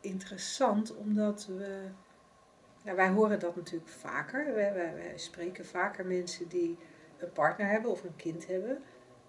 interessant, 0.00 0.96
omdat 0.96 1.46
we. 1.46 1.82
Ja, 2.82 2.94
wij 2.94 3.08
horen 3.08 3.38
dat 3.40 3.56
natuurlijk 3.56 3.90
vaker. 3.90 4.44
Wij, 4.54 4.72
wij, 4.74 4.94
wij 4.94 5.12
spreken 5.16 5.66
vaker 5.66 6.06
mensen 6.06 6.48
die 6.48 6.78
een 7.18 7.32
partner 7.32 7.66
hebben 7.68 7.90
of 7.90 8.02
een 8.04 8.16
kind 8.16 8.46
hebben, 8.46 8.82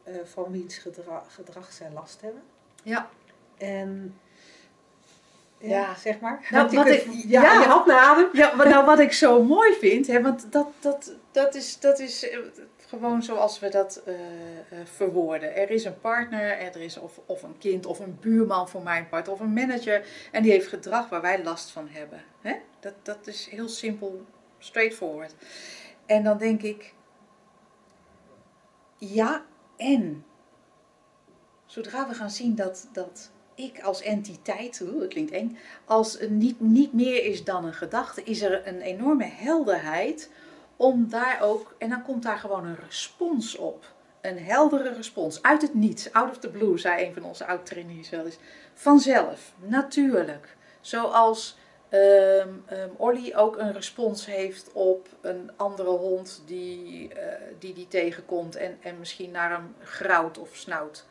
eh, 0.03 0.15
van 0.23 0.51
wiens 0.51 0.77
gedra- 0.77 1.23
gedrag 1.27 1.71
zij 1.71 1.91
last 1.93 2.21
hebben. 2.21 2.41
Ja. 2.83 3.09
En. 3.57 4.19
Ja, 5.57 5.95
zeg 5.95 6.19
maar. 6.19 6.47
Nou, 6.51 6.69
wat 6.75 6.85
kunt- 6.85 6.95
ik- 6.97 7.23
ja, 7.27 7.41
ja. 7.43 7.59
je 7.61 7.67
had 7.67 7.89
adem. 7.89 8.29
Ja, 8.33 8.55
maar 8.55 8.69
nou 8.69 8.85
wat 8.85 8.99
ik 8.99 9.11
zo 9.13 9.43
mooi 9.43 9.73
vind, 9.73 10.07
hè, 10.07 10.21
want 10.21 10.51
dat, 10.51 10.67
dat, 10.79 11.13
dat 11.31 11.55
is, 11.55 11.79
dat 11.79 11.99
is 11.99 12.29
eh, 12.29 12.39
gewoon 12.91 13.23
zoals 13.23 13.59
we 13.59 13.69
dat 13.69 14.01
eh, 14.05 14.15
eh, 14.15 14.25
verwoorden. 14.83 15.55
Er 15.55 15.69
is 15.69 15.85
een 15.85 15.99
partner, 15.99 16.57
er 16.57 16.81
is 16.81 16.97
of, 16.97 17.19
of 17.25 17.43
een 17.43 17.57
kind 17.57 17.85
of 17.85 17.99
een 17.99 18.17
buurman 18.19 18.69
voor 18.69 18.81
mijn 18.81 19.09
part 19.09 19.27
of 19.27 19.39
een 19.39 19.53
manager 19.53 20.05
en 20.31 20.43
die 20.43 20.51
heeft 20.51 20.67
gedrag 20.67 21.09
waar 21.09 21.21
wij 21.21 21.43
last 21.43 21.69
van 21.69 21.87
hebben. 21.89 22.23
Hè? 22.41 22.55
Dat, 22.79 22.93
dat 23.03 23.27
is 23.27 23.47
heel 23.49 23.69
simpel, 23.69 24.25
straightforward. 24.57 25.35
En 26.05 26.23
dan 26.23 26.37
denk 26.37 26.61
ik, 26.61 26.93
ja 28.97 29.45
en. 29.77 30.25
Zodra 31.65 32.07
we 32.07 32.13
gaan 32.13 32.31
zien 32.31 32.55
dat, 32.55 32.89
dat 32.93 33.31
ik 33.55 33.81
als 33.81 34.01
entiteit, 34.01 34.81
oeh, 34.81 34.99
dat 34.99 35.07
klinkt 35.07 35.31
eng, 35.31 35.57
als 35.85 36.19
niet, 36.29 36.59
niet 36.59 36.93
meer 36.93 37.25
is 37.25 37.43
dan 37.43 37.65
een 37.65 37.73
gedachte, 37.73 38.23
is 38.23 38.41
er 38.41 38.67
een 38.67 38.81
enorme 38.81 39.25
helderheid 39.25 40.29
om 40.81 41.09
daar 41.09 41.41
ook, 41.41 41.75
en 41.77 41.89
dan 41.89 42.03
komt 42.03 42.23
daar 42.23 42.37
gewoon 42.37 42.65
een 42.65 42.79
respons 42.85 43.57
op. 43.57 43.85
Een 44.21 44.37
heldere 44.37 44.93
respons, 44.93 45.41
uit 45.41 45.61
het 45.61 45.73
niets, 45.73 46.13
out 46.13 46.29
of 46.29 46.37
the 46.37 46.49
blue, 46.49 46.77
zei 46.77 47.05
een 47.05 47.13
van 47.13 47.23
onze 47.23 47.45
oud-trainees 47.45 48.09
wel 48.09 48.25
eens. 48.25 48.37
Vanzelf, 48.73 49.53
natuurlijk. 49.57 50.55
Zoals 50.81 51.57
Olly 52.97 53.33
ook 53.35 53.57
een 53.57 53.73
respons 53.73 54.25
heeft 54.25 54.71
op 54.73 55.07
een 55.21 55.51
andere 55.55 55.89
hond 55.89 56.43
die 56.45 57.13
eh, 57.13 57.41
die, 57.59 57.73
die 57.73 57.87
tegenkomt 57.87 58.55
en, 58.55 58.77
en 58.81 58.99
misschien 58.99 59.31
naar 59.31 59.51
hem 59.51 59.75
grauwt 59.83 60.37
of 60.37 60.55
snauwt. 60.55 61.05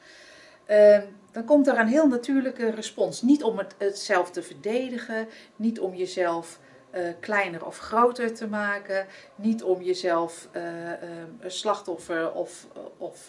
Ehm, 0.67 1.07
dan 1.33 1.45
komt 1.45 1.67
er 1.67 1.79
een 1.79 1.89
heel 1.89 2.07
natuurlijke 2.07 2.71
respons. 2.71 3.23
Niet 3.23 3.43
om 3.43 3.61
het 3.79 3.99
zelf 3.99 4.31
te 4.31 4.43
verdedigen, 4.43 5.29
niet 5.57 5.81
om 5.81 5.95
jezelf 5.95 6.59
eh, 6.91 7.03
kleiner 7.21 7.67
of 7.67 7.79
groter 7.79 8.35
te 8.35 8.47
maken. 8.49 9.07
Niet 9.35 9.63
om 9.63 9.83
jezelf 9.83 10.49
eh, 10.53 10.93
eh, 10.93 10.99
een 11.41 11.51
slachtoffer 11.51 12.33
of, 12.33 12.67
of 12.97 13.29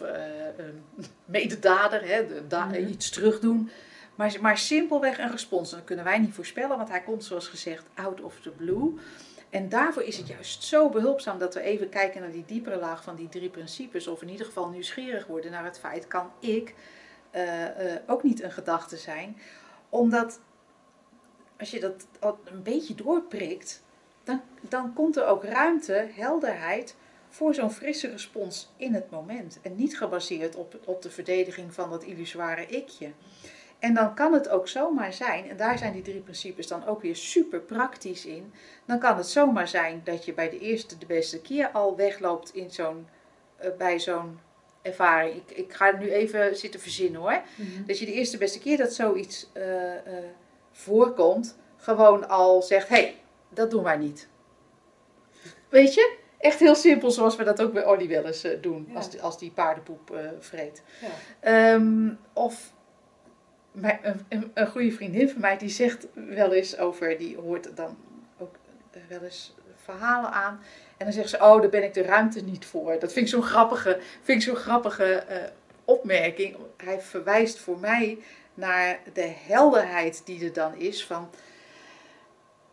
een 0.58 0.84
mededader, 1.26 2.08
hè, 2.08 2.28
de, 2.28 2.48
da- 2.48 2.66
Mhm. 2.66 2.88
iets 2.88 3.10
terugdoen. 3.10 3.70
Maar, 4.16 4.38
maar 4.42 4.58
simpelweg 4.58 5.18
een 5.18 5.32
respons. 5.32 5.72
En 5.72 5.78
dat 5.78 5.86
kunnen 5.86 6.06
wij 6.06 6.20
niet 6.20 6.34
voorspellen, 6.34 6.78
want 6.78 6.90
hij 6.90 7.02
komt 7.02 7.24
zoals 7.24 7.48
gezegd 7.48 7.84
out 7.94 8.22
of 8.22 8.40
the 8.42 8.50
blue. 8.50 8.94
En 9.50 9.70
daarvoor 9.70 10.04
is 10.04 10.18
het 10.18 10.28
juist 10.28 10.64
zo 10.64 10.90
behulpzaam 10.90 11.38
dat 11.40 11.54
we 11.54 11.62
even 11.62 11.90
kijken 11.90 12.22
naar 12.22 12.32
die 12.32 12.46
diepere 12.46 12.78
laag 12.78 13.04
van 13.04 13.16
die 13.16 13.30
drie 13.30 13.50
principes. 13.50 14.08
Of 14.08 14.22
in 14.22 14.30
ieder 14.30 14.46
geval 14.46 14.70
nieuwsgierig 14.70 15.26
worden 15.28 15.52
naar 15.52 15.64
het 15.66 15.80
feit, 15.80 16.08
kan 16.08 16.32
ik 16.40 16.74
ook 18.08 18.24
niet 18.24 18.42
een 18.44 18.52
gedachte 18.52 18.98
zijn? 18.98 19.38
Omdat 19.90 20.40
als 21.62 21.72
je 21.72 21.80
dat 21.80 22.08
een 22.44 22.64
beetje 22.64 22.96
doorprikt, 22.96 23.84
dan, 24.24 24.42
dan 24.62 24.94
komt 24.94 25.18
er 25.18 25.26
ook 25.26 25.44
ruimte, 25.44 26.10
helderheid 26.14 26.96
voor 27.30 27.54
zo'n 27.54 27.72
frisse 27.72 28.10
respons 28.10 28.72
in 28.78 28.94
het 28.94 29.10
moment. 29.10 29.60
En 29.62 29.76
niet 29.76 29.98
gebaseerd 29.98 30.56
op, 30.56 30.80
op 30.86 31.02
de 31.02 31.10
verdediging 31.10 31.74
van 31.74 31.90
dat 31.90 32.04
illusoire 32.04 32.66
ikje. 32.66 33.12
En 33.80 33.94
dan 33.94 34.16
kan 34.16 34.34
het 34.34 34.50
ook 34.50 34.68
zomaar 34.68 35.14
zijn, 35.14 35.50
en 35.50 35.58
daar 35.58 35.78
zijn 35.78 35.94
die 35.94 36.02
drie 36.02 36.22
principes 36.22 36.68
dan 36.68 36.86
ook 36.86 37.02
weer 37.02 37.16
super 37.16 37.60
praktisch 37.60 38.26
in. 38.26 38.54
Dan 38.86 39.00
kan 39.00 39.18
het 39.18 39.28
zomaar 39.28 39.68
zijn 39.68 40.02
dat 40.04 40.26
je 40.26 40.34
bij 40.34 40.50
de 40.50 40.60
eerste, 40.60 40.98
de 40.98 41.06
beste 41.06 41.42
keer 41.42 41.70
al 41.70 41.96
wegloopt 41.96 42.54
in 42.54 42.72
zo'n, 42.72 43.08
eh, 43.56 43.70
bij 43.78 44.00
zo'n 44.00 44.40
ervaring. 44.82 45.36
Ik, 45.36 45.58
ik 45.58 45.74
ga 45.74 45.92
nu 45.92 46.12
even 46.12 46.58
zitten 46.58 46.80
verzinnen 46.80 47.22
hoor. 47.22 47.42
Dat 47.86 48.00
je 48.00 48.06
de 48.06 48.14
eerste 48.14 48.38
beste 48.38 48.60
keer 48.60 48.78
dat 48.78 48.94
zoiets 48.94 49.50
eh, 49.54 49.96
eh, 49.96 50.24
voorkomt, 50.72 51.58
gewoon 51.78 52.30
al 52.30 52.62
zegt: 52.62 52.88
hé, 52.88 52.96
hey, 52.96 53.16
dat 53.50 53.72
doen 53.72 53.84
wij 53.84 53.98
niet. 53.98 54.28
Weet 55.70 55.94
je? 55.94 56.20
Echt 56.42 56.60
heel 56.60 56.76
simpel, 56.76 57.12
zoals 57.12 57.36
we 57.36 57.44
dat 57.44 57.62
ook 57.62 57.74
bij 57.74 57.86
Olly 57.86 58.08
wel 58.08 58.26
eens 58.26 58.44
eh, 58.44 58.62
doen, 58.62 58.86
Ja. 58.90 58.96
als, 58.96 59.10
die, 59.10 59.22
als 59.22 59.38
die 59.40 59.52
paardenpoep 59.52 60.12
eh, 60.12 60.30
vreet. 60.40 60.84
Ja. 61.02 61.08
Ehm, 61.40 62.10
of 62.34 62.74
mijn, 63.72 64.26
een, 64.54 64.68
goede 64.68 64.92
vriendin 64.92 65.30
van 65.30 65.42
mij, 65.42 65.58
die 65.58 65.70
zegt 65.70 66.08
wel 66.14 66.54
eens 66.54 66.78
over, 66.78 67.18
die 67.18 67.38
hoort 67.38 67.76
dan 67.76 67.98
ook 68.38 68.56
eh, 68.92 69.02
wel 69.10 69.22
eens 69.22 69.56
verhalen 69.76 70.32
aan. 70.32 70.60
En 70.98 71.06
dan 71.06 71.14
zegt 71.14 71.30
ze, 71.30 71.38
oh, 71.38 71.62
daar 71.62 71.70
ben 71.70 71.84
ik 71.84 71.94
de 71.94 72.02
ruimte 72.02 72.42
niet 72.42 72.66
voor. 72.66 73.00
Dat 73.00 73.14
vind 73.14 73.26
ik 73.26 73.32
zo'n 73.32 73.44
grappige, 73.44 74.00
vind 74.22 74.42
ik 74.42 74.48
zo'n 74.48 74.56
grappige 74.56 75.24
opmerking. 75.86 76.56
Hij 76.78 77.02
verwijst 77.02 77.60
voor 77.60 77.80
mij 77.80 78.18
naar 78.62 79.00
de 79.14 79.34
helderheid 79.48 80.22
die 80.26 80.46
er 80.46 80.54
dan 80.54 80.76
is 80.76 81.06
van... 81.06 81.30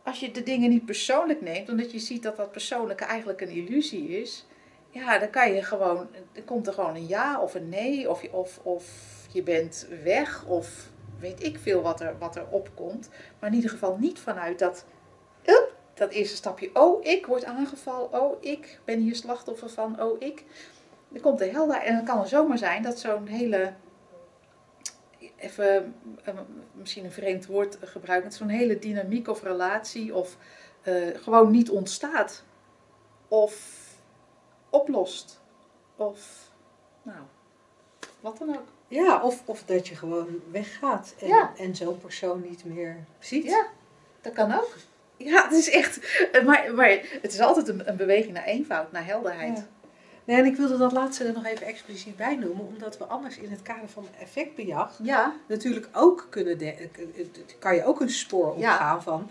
Als 0.03 0.21
je 0.21 0.31
de 0.31 0.43
dingen 0.43 0.71
niet 0.71 0.85
persoonlijk 0.85 1.41
neemt, 1.41 1.69
omdat 1.69 1.93
je 1.93 1.99
ziet 1.99 2.23
dat 2.23 2.37
dat 2.37 2.53
persoonlijke 2.53 3.05
eigenlijk 3.05 3.41
een 3.41 3.49
illusie 3.49 4.09
is... 4.09 4.47
Ja, 4.91 5.19
dan 5.19 5.31
kan 5.31 5.53
je 5.53 5.63
gewoon, 5.63 6.09
dan 6.33 6.45
komt 6.45 6.67
er 6.67 6.73
gewoon 6.73 6.95
een 6.95 7.07
ja 7.07 7.41
of 7.41 7.55
een 7.55 7.69
nee, 7.69 8.11
of 8.11 8.23
je, 8.23 8.33
of, 8.33 8.59
of 8.63 8.85
je 9.33 9.43
bent 9.43 9.87
weg, 10.03 10.45
of 10.45 10.91
weet 11.19 11.45
ik 11.45 11.59
veel 11.59 11.83
wat 11.83 12.01
er, 12.01 12.19
wat 12.19 12.37
er 12.37 12.47
opkomt. 12.51 13.09
Maar 13.39 13.51
in 13.51 13.57
ieder 13.57 13.71
geval 13.71 13.97
niet 13.99 14.19
vanuit 14.19 14.59
dat, 14.59 14.85
up, 15.45 15.75
dat 15.95 16.11
eerste 16.11 16.37
stapje, 16.37 16.71
oh 16.73 17.05
ik 17.05 17.27
word 17.27 17.45
aangevallen, 17.45 18.23
oh 18.23 18.37
ik 18.41 18.81
ben 18.85 19.01
hier 19.01 19.15
slachtoffer 19.15 19.71
van, 19.71 20.03
oh 20.03 20.17
ik. 20.23 20.45
Er 21.13 21.21
komt 21.21 21.39
de 21.39 21.47
helder 21.47 21.77
en 21.77 21.95
dan 21.95 22.05
kan 22.05 22.21
er 22.21 22.29
zomaar 22.29 22.59
zijn 22.59 22.83
dat 22.83 22.99
zo'n 22.99 23.27
hele, 23.27 23.73
even 25.39 25.95
eh, 26.25 26.35
misschien 26.73 27.05
een 27.05 27.13
vreemd 27.13 27.47
woord 27.47 27.79
gebruiken, 27.81 28.33
zo'n 28.33 28.49
hele 28.49 28.79
dynamiek 28.79 29.29
of 29.29 29.43
relatie 29.43 30.15
of 30.15 30.37
eh, 30.83 30.95
gewoon 31.15 31.51
niet 31.51 31.71
ontstaat. 31.71 32.45
Of 33.29 33.85
oplost. 34.71 35.41
Of, 35.97 36.51
nou, 37.03 37.19
wat 38.21 38.39
dan 38.39 38.49
ook. 38.57 38.67
Ja, 38.89 39.23
of, 39.23 39.43
of 39.45 39.65
dat 39.65 39.89
je 39.89 39.97
gewoon 39.97 40.41
weggaat 40.51 41.15
en, 41.21 41.27
Ja. 41.29 41.53
en 41.57 41.77
zo'n 41.77 41.99
persoon 41.99 42.41
niet 42.49 42.65
meer 42.65 42.97
ziet. 43.19 43.45
Ja, 43.45 43.67
dat 44.21 44.33
kan 44.33 44.53
ook. 44.55 44.77
Ja, 45.17 45.43
het 45.45 45.53
is 45.53 45.71
echt. 45.71 46.21
Maar, 46.45 46.75
maar 46.75 46.89
het 47.23 47.33
is 47.33 47.41
altijd 47.41 47.69
een, 47.69 47.89
een 47.89 47.97
beweging 47.97 48.33
naar 48.33 48.45
eenvoud, 48.45 48.93
naar 48.93 49.05
helderheid. 49.05 49.59
Ja. 49.59 49.67
Nee, 50.29 50.37
en 50.37 50.45
ik 50.47 50.57
wilde 50.57 50.77
dat 50.77 50.93
laatste 50.93 51.25
er 51.25 51.33
nog 51.33 51.45
even 51.45 51.67
expliciet 51.67 52.17
bij 52.17 52.37
noemen, 52.37 52.67
omdat 52.67 52.99
we 52.99 53.05
anders 53.05 53.37
in 53.39 53.51
het 53.51 53.63
kader 53.63 53.89
van 53.89 54.07
effectbejag 54.21 54.99
Ja, 55.03 55.35
natuurlijk 55.47 55.89
ook 55.93 56.27
kunnen 56.31 56.59
de- 56.59 56.89
kan 57.59 57.75
je 57.75 57.85
ook 57.85 58.01
een 58.01 58.11
spoor 58.11 58.59
Ja. 58.59 58.73
opgaan 58.73 59.03
van, 59.03 59.31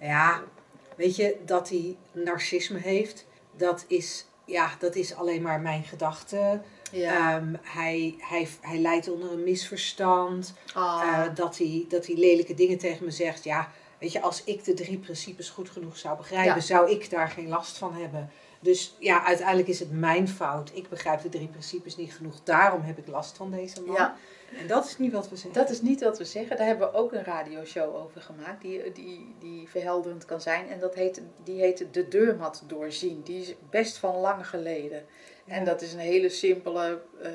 ja, 0.00 0.40
weet 0.96 1.16
je, 1.16 1.36
dat 1.44 1.68
hij 1.68 1.96
narcisme 2.12 2.78
heeft, 2.78 3.26
dat 3.56 3.84
is, 3.88 4.26
ja, 4.44 4.70
dat 4.78 4.94
is 4.94 5.14
alleen 5.14 5.42
maar 5.42 5.60
mijn 5.60 5.82
gedachte. 5.84 6.60
ja. 6.92 7.36
Ehm, 7.36 7.54
hij, 7.62 8.14
hij, 8.18 8.48
hij 8.60 8.78
lijdt 8.78 9.10
onder 9.10 9.32
een 9.32 9.42
misverstand. 9.44 10.54
Ah, 10.74 11.02
Eh, 11.04 11.34
dat, 11.34 11.58
hij, 11.58 11.84
dat 11.88 12.06
hij 12.06 12.16
lelijke 12.16 12.54
dingen 12.54 12.78
tegen 12.78 13.04
me 13.04 13.10
zegt. 13.10 13.44
Ja, 13.44 13.70
weet 13.98 14.12
je, 14.12 14.20
als 14.20 14.44
ik 14.44 14.64
de 14.64 14.74
drie 14.74 14.98
principes 14.98 15.48
goed 15.50 15.70
genoeg 15.70 15.96
zou 15.96 16.16
begrijpen, 16.16 16.62
zou 16.62 16.90
ik 16.90 17.10
daar 17.10 17.28
geen 17.28 17.48
last 17.48 17.78
van 17.78 17.94
hebben. 17.94 18.30
Dus 18.60 18.96
ja, 18.98 19.24
uiteindelijk 19.24 19.68
is 19.68 19.78
het 19.78 19.90
mijn 19.92 20.28
fout. 20.28 20.70
Ik 20.74 20.88
begrijp 20.88 21.22
de 21.22 21.28
drie 21.28 21.48
principes 21.48 21.96
niet 21.96 22.12
genoeg. 22.12 22.42
Daarom 22.44 22.82
heb 22.82 22.98
ik 22.98 23.06
last 23.06 23.36
van 23.36 23.50
deze 23.50 23.82
man. 23.82 23.94
ja, 23.94 24.16
En 24.60 24.66
dat 24.66 24.84
is 24.84 24.98
niet 24.98 25.12
wat 25.12 25.28
we 25.28 25.36
zeggen. 25.36 25.60
dat 25.60 25.70
is 25.70 25.80
niet 25.82 26.00
wat 26.00 26.18
we 26.18 26.24
zeggen. 26.24 26.56
Daar 26.56 26.66
hebben 26.66 26.90
we 26.90 26.98
ook 26.98 27.12
een 27.12 27.24
radioshow 27.24 27.94
over 27.94 28.20
gemaakt, 28.20 28.62
die, 28.62 28.92
die, 28.92 29.34
die 29.38 29.68
verhelderend 29.68 30.24
kan 30.24 30.40
zijn. 30.40 30.68
En 30.68 30.78
dat 30.78 30.94
heet, 30.94 31.22
die 31.44 31.60
heet 31.60 31.86
De 31.90 32.08
Deurmat 32.08 32.62
Doorzien. 32.66 33.22
Die 33.22 33.40
is 33.40 33.54
best 33.70 33.98
van 33.98 34.16
lang 34.16 34.48
geleden. 34.48 35.04
En 35.46 35.64
dat 35.64 35.82
is 35.82 35.92
een 35.92 35.98
hele 35.98 36.28
simpele, 36.28 37.02
eh, 37.22 37.30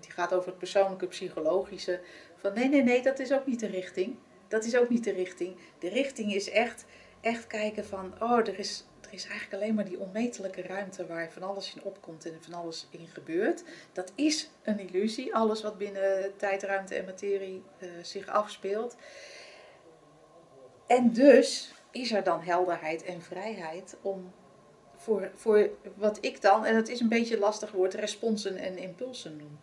die 0.00 0.10
gaat 0.10 0.34
over 0.34 0.48
het 0.48 0.58
persoonlijke 0.58 1.06
psychologische. 1.06 2.00
Van 2.36 2.54
nee, 2.54 2.68
nee, 2.68 2.82
nee, 2.82 3.02
dat 3.02 3.18
is 3.18 3.32
ook 3.32 3.46
niet 3.46 3.60
de 3.60 3.66
richting. 3.66 4.16
Dat 4.48 4.64
is 4.64 4.76
ook 4.76 4.88
niet 4.88 5.04
de 5.04 5.12
richting. 5.12 5.56
De 5.78 5.88
richting 5.88 6.34
is 6.34 6.50
echt, 6.50 6.84
echt 7.20 7.46
kijken 7.46 7.84
van, 7.84 8.14
oh, 8.20 8.38
er 8.38 8.58
is, 8.58 8.84
is 9.12 9.26
eigenlijk 9.26 9.62
alleen 9.62 9.74
maar 9.74 9.84
die 9.84 10.00
onmetelijke 10.00 10.62
ruimte 10.62 11.06
waar 11.06 11.32
van 11.32 11.42
alles 11.42 11.74
in 11.74 11.82
opkomt 11.82 12.24
en 12.26 12.38
van 12.40 12.54
alles 12.54 12.86
in 12.90 13.06
gebeurt. 13.06 13.64
Dat 13.92 14.12
is 14.14 14.50
een 14.62 14.78
illusie, 14.78 15.34
alles 15.34 15.62
wat 15.62 15.78
binnen 15.78 16.36
tijd, 16.36 16.62
ruimte 16.62 16.94
en 16.94 17.04
materie 17.04 17.62
eh, 17.78 17.88
zich 18.02 18.28
afspeelt. 18.28 18.96
En 20.86 21.12
dus 21.12 21.74
is 21.90 22.12
er 22.12 22.24
dan 22.24 22.40
helderheid 22.40 23.04
en 23.04 23.22
vrijheid 23.22 23.96
om 24.02 24.32
voor, 24.96 25.30
voor 25.34 25.70
wat 25.96 26.18
ik 26.20 26.40
dan, 26.40 26.64
en 26.64 26.76
het 26.76 26.88
is 26.88 27.00
een 27.00 27.08
beetje 27.08 27.38
lastig 27.38 27.72
woord, 27.72 27.94
responsen 27.94 28.56
en 28.56 28.78
impulsen 28.78 29.36
noem. 29.36 29.58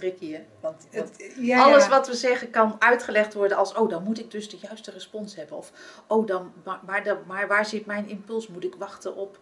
Tricky 0.00 0.32
hè? 0.32 0.44
Want, 0.60 0.86
want 0.92 1.08
Het- 1.18 1.32
ja, 1.40 1.62
alles 1.62 1.88
wat 1.88 2.06
we 2.06 2.14
zeggen 2.14 2.50
kan 2.50 2.76
uitgelegd 2.78 3.34
worden 3.34 3.56
als, 3.56 3.74
oh 3.74 3.88
dan 3.90 4.02
moet 4.02 4.18
ik 4.18 4.30
dus 4.30 4.48
de 4.50 4.56
juiste 4.60 4.90
respons 4.90 5.36
hebben. 5.36 5.56
Of, 5.56 5.72
oh 6.06 6.26
dan, 6.26 6.52
maar, 6.64 6.80
maar, 6.86 7.04
dan- 7.04 7.18
maar 7.26 7.48
waar 7.48 7.66
zit 7.66 7.86
mijn 7.86 8.08
impuls? 8.08 8.48
Moet 8.48 8.64
ik 8.64 8.74
wachten 8.74 9.16
op... 9.16 9.38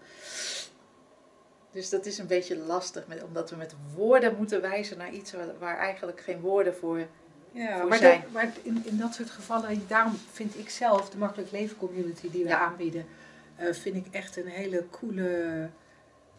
Dus 1.71 1.89
dat 1.89 2.07
is 2.07 2.19
een 2.19 2.27
beetje 2.27 2.57
lastig, 2.57 3.07
met, 3.07 3.23
omdat 3.25 3.51
we 3.51 3.57
met 3.57 3.75
woorden 3.95 4.37
moeten 4.37 4.61
wijzen 4.61 4.99
naar 4.99 5.13
iets 5.13 5.33
waar, 5.33 5.59
waar 5.59 5.79
eigenlijk 5.79 6.21
geen 6.21 6.41
woorden 6.41 6.75
voor... 6.77 7.07
Ja, 7.53 7.79
voor 7.79 7.89
maar, 7.89 7.99
zijn. 7.99 8.21
dat- 8.21 8.31
maar 8.31 8.53
in, 8.63 8.83
in 8.85 8.99
dat 8.99 9.15
soort 9.15 9.31
gevallen, 9.31 9.85
daarom 9.89 10.19
vind 10.33 10.59
ik 10.59 10.71
zelf 10.71 11.11
de 11.11 11.19
Makkelijk 11.19 11.51
Leven 11.51 11.77
Community 11.77 12.31
die 12.31 12.43
we 12.43 12.49
Ja. 12.49 12.59
aanbieden, 12.59 13.07
eh, 13.57 13.73
vind 13.73 13.97
ik 13.97 14.07
echt 14.11 14.37
een 14.37 14.47
hele 14.47 14.87
coole, 14.91 15.69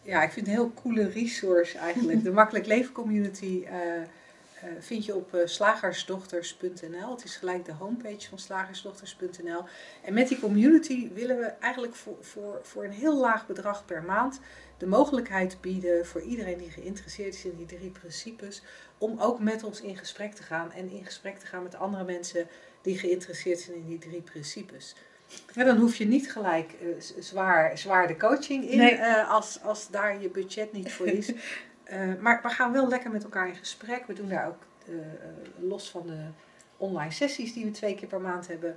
ja, 0.02 0.22
ik 0.22 0.30
vind 0.30 0.46
een 0.46 0.52
heel 0.52 0.72
coole 0.82 1.08
resource 1.08 1.78
eigenlijk. 1.78 2.24
de 2.24 2.32
Makkelijk 2.40 2.66
Leven 2.66 2.92
Community 2.92 3.64
eh, 3.66 4.00
eh, 4.00 4.06
vind 4.78 5.04
je 5.04 5.14
op 5.14 5.34
eh, 5.34 5.40
slagersdochters.nl. 5.44 7.10
Het 7.10 7.24
is 7.24 7.36
gelijk 7.36 7.64
de 7.64 7.72
homepage 7.72 8.28
van 8.28 8.38
slagersdochters.nl. 8.38 9.64
En 10.04 10.14
met 10.14 10.28
die 10.28 10.40
community 10.40 11.12
willen 11.12 11.38
we 11.38 11.44
eigenlijk 11.46 11.94
voor, 11.94 12.16
voor, 12.20 12.60
voor 12.62 12.84
een 12.84 12.92
heel 12.92 13.16
laag 13.16 13.46
bedrag 13.46 13.84
per 13.84 14.02
maand 14.02 14.40
de 14.80 14.86
mogelijkheid 14.86 15.60
bieden 15.60 16.06
voor 16.06 16.20
iedereen 16.22 16.58
die 16.58 16.70
geïnteresseerd 16.70 17.34
is 17.34 17.44
in 17.44 17.56
die 17.56 17.78
drie 17.78 17.90
principes, 17.90 18.62
om 18.98 19.20
ook 19.20 19.40
met 19.40 19.64
ons 19.64 19.80
in 19.80 19.96
gesprek 19.96 20.34
te 20.34 20.42
gaan 20.42 20.72
en 20.72 20.90
in 20.90 21.04
gesprek 21.04 21.38
te 21.38 21.46
gaan 21.46 21.62
met 21.62 21.74
andere 21.74 22.04
mensen 22.04 22.46
die 22.82 22.98
geïnteresseerd 22.98 23.60
zijn 23.60 23.76
in 23.76 23.86
die 23.86 23.98
drie 23.98 24.22
principes. 24.22 24.94
Ja, 25.54 25.64
dan 25.64 25.76
hoef 25.76 25.96
je 25.96 26.06
niet 26.06 26.32
gelijk 26.32 26.72
eh, 26.72 26.86
z- 27.00 27.16
zwaar, 27.18 27.78
zwaar 27.78 28.06
de 28.06 28.16
coaching 28.16 28.64
in 28.64 28.78
Nee. 28.78 28.94
eh, 28.94 29.30
als, 29.30 29.62
als 29.62 29.90
daar 29.90 30.20
je 30.22 30.28
budget 30.30 30.72
niet 30.72 30.92
voor 30.92 31.06
is. 31.06 31.32
Eh, 31.84 31.98
maar 32.20 32.40
we 32.42 32.48
gaan 32.48 32.72
wel 32.72 32.88
lekker 32.88 33.10
met 33.10 33.22
elkaar 33.24 33.48
in 33.48 33.54
gesprek. 33.54 34.06
We 34.06 34.12
doen 34.12 34.28
daar 34.28 34.46
ook 34.46 34.62
los 35.58 35.90
van 35.90 36.06
de 36.06 36.18
online 36.76 37.10
sessies 37.10 37.52
die 37.52 37.64
we 37.64 37.70
twee 37.70 37.94
keer 37.94 38.08
per 38.08 38.20
maand 38.20 38.46
hebben, 38.48 38.76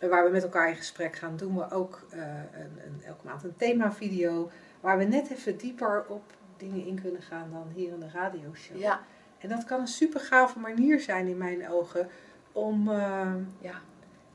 waar 0.00 0.24
we 0.24 0.30
met 0.30 0.42
elkaar 0.42 0.68
in 0.68 0.76
gesprek 0.76 1.16
gaan, 1.16 1.36
doen 1.36 1.54
we 1.56 1.70
ook 1.70 2.06
eh, 2.10 2.18
een, 2.52 2.78
een, 2.86 3.02
elke 3.06 3.26
maand 3.26 3.44
een 3.44 3.56
themavideo 3.56 4.50
waar 4.80 4.98
we 4.98 5.04
net 5.04 5.30
even 5.30 5.56
dieper 5.56 6.04
op 6.08 6.22
dingen 6.56 6.86
in 6.86 7.00
kunnen 7.02 7.22
gaan 7.22 7.48
dan 7.52 7.66
hier 7.74 7.92
in 7.92 8.00
de 8.00 8.10
radioshow. 8.12 8.78
Ja, 8.78 9.00
En 9.38 9.48
dat 9.48 9.64
kan 9.64 9.80
een 9.80 9.86
super 9.86 10.20
gave 10.20 10.58
manier 10.58 11.00
zijn 11.00 11.26
in 11.26 11.36
mijn 11.38 11.68
ogen 11.68 12.08
om, 12.52 12.88
eh, 12.90 13.32
ja, 13.60 13.74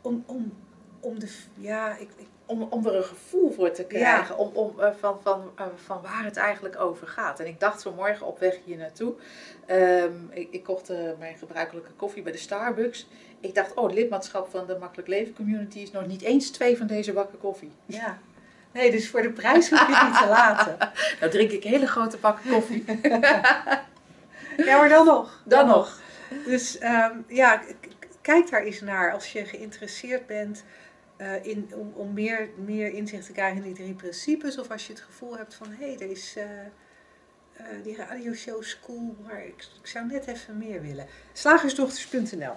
om, 0.01 0.23
om 0.25 0.53
om 0.99 1.19
de, 1.19 1.27
ja, 1.55 1.97
ik, 1.97 2.09
ik 2.15 2.27
om, 2.45 2.61
om 2.61 2.85
er 2.85 2.95
een 2.95 3.03
gevoel 3.03 3.51
voor 3.51 3.71
te 3.71 3.83
krijgen. 3.83 4.37
Om, 4.37 4.49
om, 4.53 4.79
eh, 4.79 4.89
van, 4.99 5.19
van, 5.21 5.51
eh, 5.55 5.65
van 5.85 6.01
waar 6.01 6.23
het 6.23 6.37
eigenlijk 6.37 6.79
over 6.79 7.07
gaat. 7.07 7.39
En 7.39 7.47
ik 7.47 7.59
dacht 7.59 7.81
vanmorgen 7.81 8.25
op 8.27 8.39
weg 8.39 8.55
hier 8.65 8.77
naartoe. 8.77 9.13
ehm, 9.65 10.11
ik, 10.29 10.47
ik 10.51 10.63
kocht 10.63 10.89
eh, 10.89 10.97
mijn 11.19 11.37
gebruikelijke 11.37 11.91
koffie 11.91 12.21
bij 12.23 12.31
de 12.31 12.37
Starbucks. 12.37 13.07
Ik 13.39 13.55
dacht, 13.55 13.73
oh, 13.73 13.83
het 13.83 13.93
lidmaatschap 13.93 14.49
van 14.49 14.65
de 14.67 14.77
Makkelijk 14.79 15.07
Leven 15.07 15.33
Community 15.35 15.79
is 15.79 15.91
nog 15.91 16.07
niet 16.07 16.21
eens 16.21 16.49
twee 16.49 16.77
van 16.77 16.87
deze 16.87 17.13
bakken 17.13 17.39
koffie. 17.39 17.71
ja. 17.85 18.17
Nee, 18.73 18.91
dus 18.91 19.09
voor 19.09 19.21
de 19.21 19.31
prijs 19.31 19.69
hoef 19.69 19.87
je 19.87 19.95
het 19.95 20.07
niet 20.07 20.17
te 20.17 20.27
laten. 20.39 20.77
Nou 21.19 21.31
drink 21.31 21.51
ik 21.51 21.63
hele 21.63 21.87
grote 21.87 22.17
bakken 22.17 22.51
koffie. 22.51 22.85
Ja, 24.65 24.77
maar 24.77 24.89
dan 24.89 25.05
nog. 25.05 25.41
Dan 25.45 25.67
nog. 25.67 25.99
Dus 26.45 26.77
ehm, 26.77 27.17
ja, 27.27 27.61
kijk 28.21 28.49
daar 28.49 28.63
eens 28.63 28.81
naar 28.81 29.13
als 29.13 29.31
je 29.31 29.45
geïnteresseerd 29.45 30.27
bent 30.27 30.63
eh, 31.19 31.45
in, 31.45 31.69
om, 31.75 31.93
om 31.95 32.13
meer, 32.13 32.49
meer 32.65 32.91
inzicht 32.93 33.25
te 33.25 33.31
krijgen 33.31 33.57
in 33.57 33.63
die 33.63 33.83
drie 33.83 33.93
principes. 33.93 34.57
Of 34.57 34.71
als 34.71 34.87
je 34.87 34.93
het 34.93 35.01
gevoel 35.01 35.37
hebt 35.37 35.53
van, 35.53 35.71
hé, 35.71 35.85
hey, 35.85 35.99
er 35.99 36.11
is 36.11 36.35
eh, 36.37 37.65
die 37.83 37.95
radioshow 37.95 38.61
is 38.61 38.79
cool, 38.79 39.15
maar 39.23 39.45
ik, 39.45 39.67
ik 39.79 39.87
zou 39.87 40.05
net 40.05 40.27
even 40.27 40.57
meer 40.57 40.81
willen. 40.81 41.07
Slagersdochters.nl 41.33 42.55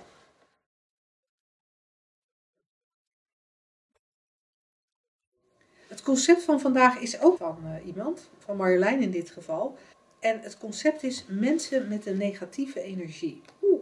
Het 5.89 6.03
concept 6.03 6.43
van 6.43 6.61
vandaag 6.61 6.99
is 6.99 7.21
ook 7.21 7.37
van 7.37 7.81
iemand, 7.85 8.31
van 8.39 8.57
Marjolein 8.57 9.03
in 9.03 9.11
dit 9.11 9.31
geval. 9.31 9.79
En 10.21 10.41
het 10.41 10.59
concept 10.59 11.03
is 11.03 11.25
mensen 11.29 11.89
met 11.89 12.07
een 12.07 12.17
negatieve 12.17 12.81
energie. 12.81 13.43
Oeh. 13.63 13.81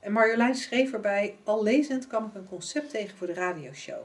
En 0.00 0.12
Marjolein 0.12 0.54
schreef 0.54 0.92
erbij, 0.92 1.36
al 1.44 1.62
lezend 1.62 2.06
kwam 2.06 2.26
ik 2.26 2.34
een 2.34 2.48
concept 2.48 2.90
tegen 2.90 3.16
voor 3.16 3.26
de 3.26 3.32
radioshow. 3.32 4.02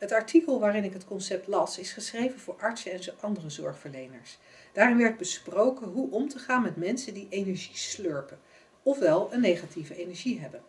Het 0.00 0.12
artikel 0.12 0.60
waarin 0.60 0.84
ik 0.84 0.92
het 0.92 1.04
concept 1.04 1.46
las 1.46 1.78
is 1.78 1.92
geschreven 1.92 2.40
voor 2.40 2.56
artsen 2.58 2.92
en 2.92 3.02
zo- 3.02 3.12
andere 3.20 3.50
zorgverleners. 3.50 4.38
Daarin 4.72 4.96
werd 4.98 5.16
besproken 5.16 5.86
hoe 5.86 6.10
om 6.10 6.28
te 6.28 6.38
gaan 6.38 6.62
met 6.62 6.76
mensen 6.76 7.14
die 7.14 7.26
energie 7.30 7.76
slurpen, 7.76 8.38
ofwel 8.82 9.32
een 9.32 9.40
negatieve 9.40 9.96
energie 9.96 10.40
hebben. 10.40 10.60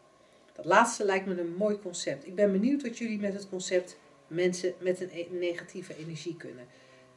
Dat 0.54 0.66
laatste 0.66 1.06
lijkt 1.06 1.26
me 1.26 1.40
een 1.40 1.56
mooi 1.56 1.80
concept. 1.80 2.28
Ik 2.28 2.36
ben 2.36 2.52
benieuwd 2.52 2.82
wat 2.82 2.98
jullie 2.98 3.20
met 3.20 3.34
het 3.34 3.50
concept 3.50 3.98
mensen 4.28 4.74
met 4.80 5.02
een 5.02 5.10
e- 5.14 5.28
negatieve 5.30 5.98
energie 5.98 6.38
kunnen. 6.38 6.66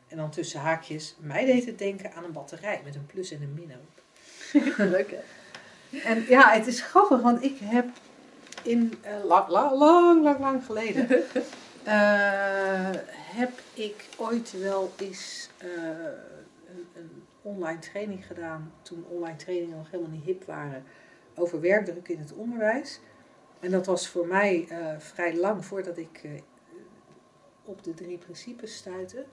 En 0.08 0.16
dan 0.16 0.30
tussen 0.30 0.60
haakjes, 0.60 1.16
mij 1.18 1.44
deed 1.44 1.66
het 1.66 1.78
denken 1.78 2.12
aan 2.12 2.24
een 2.24 2.32
batterij 2.32 2.80
met 2.84 2.94
een 2.94 3.06
plus 3.06 3.30
en 3.30 3.42
een 3.42 3.54
min 3.54 3.72
op. 3.72 4.02
Leuk 4.90 5.10
hè? 5.10 5.20
En 5.98 6.24
ja, 6.28 6.52
het 6.52 6.66
is 6.66 6.80
grappig, 6.80 7.20
want 7.20 7.42
ik 7.42 7.56
heb 7.62 7.88
in 8.62 8.94
eh, 9.02 9.24
lang, 9.24 9.48
lang, 9.48 10.22
lang, 10.22 10.38
lang, 10.40 10.64
geleden 10.64 11.08
heb 13.36 13.50
ik 13.74 14.04
ooit 14.16 14.60
wel 14.60 14.92
eens 14.98 15.48
eh, 15.58 15.68
een, 16.68 16.86
een 16.96 17.22
online 17.42 17.78
training 17.78 18.26
gedaan, 18.26 18.72
toen 18.82 19.04
online 19.08 19.36
trainingen 19.36 19.76
nog 19.76 19.90
helemaal 19.90 20.12
niet 20.12 20.24
hip 20.24 20.44
waren, 20.44 20.84
over 21.34 21.60
werkdruk 21.60 22.08
in 22.08 22.18
het 22.18 22.32
onderwijs. 22.32 23.00
En 23.60 23.70
dat 23.70 23.86
was 23.86 24.08
voor 24.08 24.26
mij 24.26 24.66
eh, 24.68 24.98
vrij 24.98 25.36
lang 25.36 25.64
voordat 25.64 25.96
ik 25.98 26.20
eh, 26.22 26.30
op 27.64 27.84
de 27.84 27.94
drie 27.94 28.18
principes 28.18 28.76
stuitte. 28.76 29.24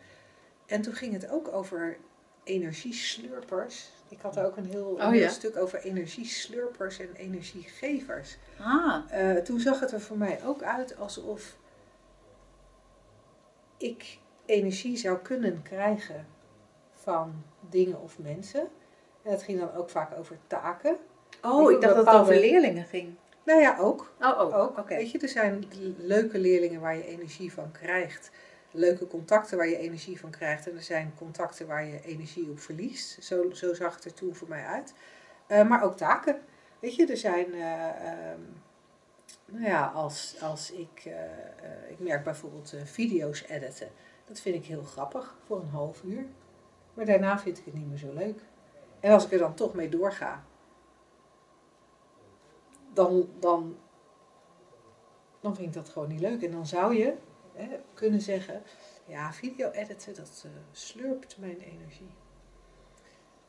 En 0.65 0.81
toen 0.81 0.93
ging 0.93 1.13
het 1.13 1.29
ook 1.29 1.47
over 1.53 1.97
energieslurpers. 2.43 3.89
Ik 4.09 4.21
had 4.21 4.35
er 4.37 4.45
ook 4.45 4.57
een 4.57 4.65
heel, 4.65 4.99
een 4.99 5.05
Oh, 5.05 5.11
heel 5.11 5.21
ja. 5.21 5.29
stuk 5.29 5.57
over 5.57 5.79
energieslurpers 5.83 6.99
en 6.99 7.09
energiegevers. 7.13 8.37
Ah, 8.59 8.95
Eh, 9.09 9.37
toen 9.37 9.59
zag 9.59 9.79
het 9.79 9.91
er 9.91 10.01
voor 10.01 10.17
mij 10.17 10.43
ook 10.45 10.63
uit 10.63 10.97
alsof 10.97 11.57
ik 13.81 14.17
energie 14.45 14.97
zou 14.97 15.17
kunnen 15.17 15.61
krijgen 15.61 16.27
van 16.91 17.43
dingen 17.69 18.01
of 18.01 18.19
mensen. 18.19 18.61
En 19.23 19.31
dat 19.31 19.43
ging 19.43 19.59
dan 19.59 19.73
ook 19.73 19.89
vaak 19.89 20.17
over 20.17 20.37
taken. 20.47 20.97
oh, 21.41 21.71
ik 21.71 21.81
dacht 21.81 21.95
dat 21.95 22.05
het 22.05 22.15
over 22.15 22.39
leerlingen 22.39 22.85
ging. 22.85 23.15
Nou 23.43 23.61
ja, 23.61 23.77
ook. 23.79 24.13
Oh, 24.19 24.39
oh, 24.39 24.57
ook. 24.57 24.87
Weet 24.87 25.11
je, 25.11 25.19
er 25.19 25.29
zijn 25.29 25.63
leuke 25.97 26.39
leerlingen 26.39 26.81
waar 26.81 26.95
je 26.95 27.05
energie 27.05 27.53
van 27.53 27.71
krijgt. 27.71 28.31
Leuke 28.71 29.07
contacten 29.07 29.57
waar 29.57 29.67
je 29.67 29.77
energie 29.77 30.19
van 30.19 30.29
krijgt. 30.29 30.67
En 30.67 30.75
er 30.75 30.83
zijn 30.83 31.13
contacten 31.17 31.67
waar 31.67 31.85
je 31.85 32.01
energie 32.03 32.49
op 32.49 32.59
verliest. 32.59 33.23
Zo, 33.23 33.49
zo 33.51 33.73
zag 33.73 33.95
het 33.95 34.05
er 34.05 34.13
toen 34.13 34.35
voor 34.35 34.47
mij 34.47 34.65
uit. 34.65 34.93
Eh, 35.47 35.67
maar 35.67 35.83
ook 35.83 35.97
taken. 35.97 36.41
Weet 36.79 36.95
je, 36.95 37.05
er 37.05 37.17
zijn... 37.17 37.53
eh, 37.53 37.87
ehm, 37.87 38.39
nou 39.51 39.65
ja, 39.65 39.85
als, 39.87 40.41
als 40.41 40.71
ik... 40.71 41.01
eh, 41.05 41.23
eh, 41.23 41.89
ik 41.89 41.99
merk 41.99 42.23
bijvoorbeeld 42.23 42.73
eh, 42.73 42.83
video's 42.83 43.43
editen. 43.43 43.89
Dat 44.25 44.39
vind 44.39 44.55
ik 44.55 44.65
heel 44.65 44.83
grappig 44.83 45.37
voor 45.45 45.59
een 45.59 45.69
half 45.69 46.03
uur. 46.03 46.25
Maar 46.93 47.05
daarna 47.05 47.39
vind 47.39 47.57
ik 47.57 47.65
het 47.65 47.73
niet 47.73 47.87
meer 47.87 47.97
zo 47.97 48.13
leuk. 48.13 48.43
En 48.99 49.11
als 49.13 49.25
ik 49.25 49.31
er 49.31 49.39
dan 49.39 49.53
toch 49.53 49.73
mee 49.73 49.89
doorga... 49.89 50.43
Dan, 52.93 53.29
dan 53.39 53.77
dan 55.41 55.55
vind 55.55 55.67
ik 55.67 55.73
dat 55.73 55.89
gewoon 55.89 56.07
niet 56.07 56.19
leuk. 56.19 56.41
En 56.43 56.51
dan 56.51 56.65
zou 56.65 56.95
je 56.95 57.15
hè, 57.53 57.79
kunnen 57.93 58.21
zeggen, 58.21 58.63
ja, 59.05 59.33
video 59.33 59.69
editen, 59.69 60.15
dat 60.15 60.45
slurpt 60.71 61.37
mijn 61.37 61.59
energie. 61.59 62.11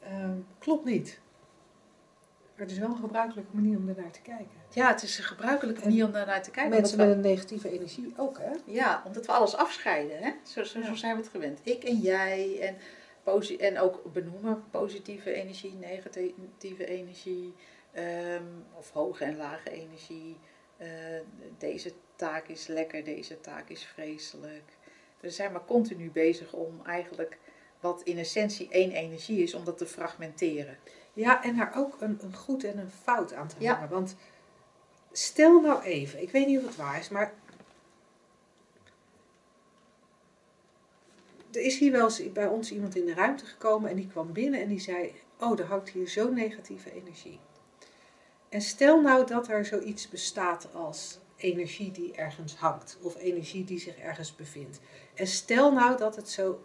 Ehm, 0.01 0.39
klopt 0.59 0.85
niet. 0.85 1.21
Maar 2.63 2.71
het 2.71 2.81
is 2.81 2.87
wel 2.87 2.97
een 2.97 3.03
gebruikelijke 3.03 3.57
manier 3.57 3.77
om 3.77 3.89
ernaar 3.89 4.11
te 4.11 4.21
kijken. 4.21 4.51
Ja, 4.71 4.89
het 4.89 5.03
is 5.03 5.19
een 5.19 5.25
gebruikelijke 5.25 5.81
manier 5.81 6.05
om 6.05 6.13
daarnaar 6.13 6.43
te 6.43 6.51
kijken. 6.51 6.73
Mensen 6.73 6.99
met 6.99 7.09
een 7.09 7.21
negatieve 7.21 7.71
energie 7.71 8.13
ook, 8.17 8.39
hè? 8.39 8.51
ja, 8.65 9.03
omdat 9.07 9.27
we 9.27 9.33
alles 9.33 9.57
afscheiden. 9.57 10.19
Hè? 10.19 10.33
Zo, 10.43 10.65
zo, 10.65 10.95
zijn 10.95 11.17
we 11.17 11.23
het 11.23 11.31
gewend. 11.31 11.61
Ik 11.63 11.85
en 11.85 11.97
jij. 11.97 12.61
En, 12.61 12.77
en 13.59 13.79
ook 13.79 14.13
benoemen 14.13 14.65
positieve 14.71 15.33
energie, 15.33 15.75
negatieve 15.75 16.87
energie. 16.87 17.55
ehm, 17.93 18.45
of 18.79 18.91
hoge 18.91 19.25
en 19.25 19.37
lage 19.37 19.71
energie. 19.71 20.37
Eh, 20.77 20.89
deze 21.59 21.93
taak 22.17 22.49
is 22.49 22.67
lekker, 22.67 23.05
deze 23.05 23.41
taak 23.41 23.69
is 23.69 23.85
vreselijk. 23.85 24.77
We 25.21 25.31
zijn 25.31 25.53
maar 25.53 25.65
continu 25.65 26.11
bezig 26.11 26.53
om 26.53 26.81
eigenlijk 26.85 27.39
wat 27.81 28.03
in 28.03 28.19
essentie 28.19 28.69
één 28.71 28.93
energie 28.93 29.43
is, 29.43 29.55
om 29.55 29.65
dat 29.65 29.79
te 29.79 29.87
fragmenteren. 29.87 30.79
Ja, 31.13 31.43
en 31.45 31.57
daar 31.57 31.73
ook 31.77 32.01
een, 32.01 32.19
een 32.23 32.37
goed 32.37 32.65
en 32.65 32.79
een 32.79 32.91
fout 32.91 33.33
aan 33.33 33.49
te 33.49 33.55
Ja. 33.59 33.73
hangen. 33.75 33.89
Want 33.89 34.17
stel 35.13 35.61
nou 35.61 35.83
even, 35.83 36.23
ik 36.23 36.31
weet 36.31 36.47
niet 36.47 36.59
of 36.59 36.65
het 36.67 36.77
waar 36.77 36.99
is, 36.99 37.09
maar 37.09 37.33
er 41.53 41.61
is 41.63 41.79
hier 41.79 41.93
wel 41.93 42.05
eens 42.05 42.33
bij 42.33 42.47
ons 42.47 42.73
iemand 42.73 42.97
in 42.97 43.07
de 43.07 43.15
ruimte 43.15 43.45
gekomen 43.47 43.91
en 43.91 43.97
die 43.97 44.07
kwam 44.07 44.33
binnen 44.33 44.61
en 44.61 44.69
die 44.69 44.81
zei: 44.81 45.15
Oh, 45.39 45.59
er 45.59 45.67
hangt 45.67 45.89
hier 45.89 46.09
zo'n 46.09 46.35
negatieve 46.35 46.93
energie. 46.93 47.41
En 48.49 48.61
stel 48.61 49.01
nou 49.01 49.27
dat 49.27 49.49
er 49.49 49.65
zoiets 49.65 50.09
bestaat 50.09 50.75
als 50.75 51.19
energie 51.37 51.91
die 51.91 52.13
ergens 52.15 52.57
hangt 52.57 52.99
of 53.03 53.17
energie 53.17 53.65
die 53.65 53.79
zich 53.79 53.97
ergens 53.99 54.37
bevindt. 54.37 54.81
En 55.15 55.27
stel 55.27 55.73
nou 55.73 55.97
dat 55.97 56.17
het 56.17 56.29
zo. 56.31 56.65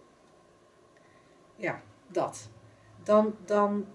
Ja, 1.56 1.82
dat. 2.08 2.50
Dan, 3.04 3.36
dan, 3.46 3.88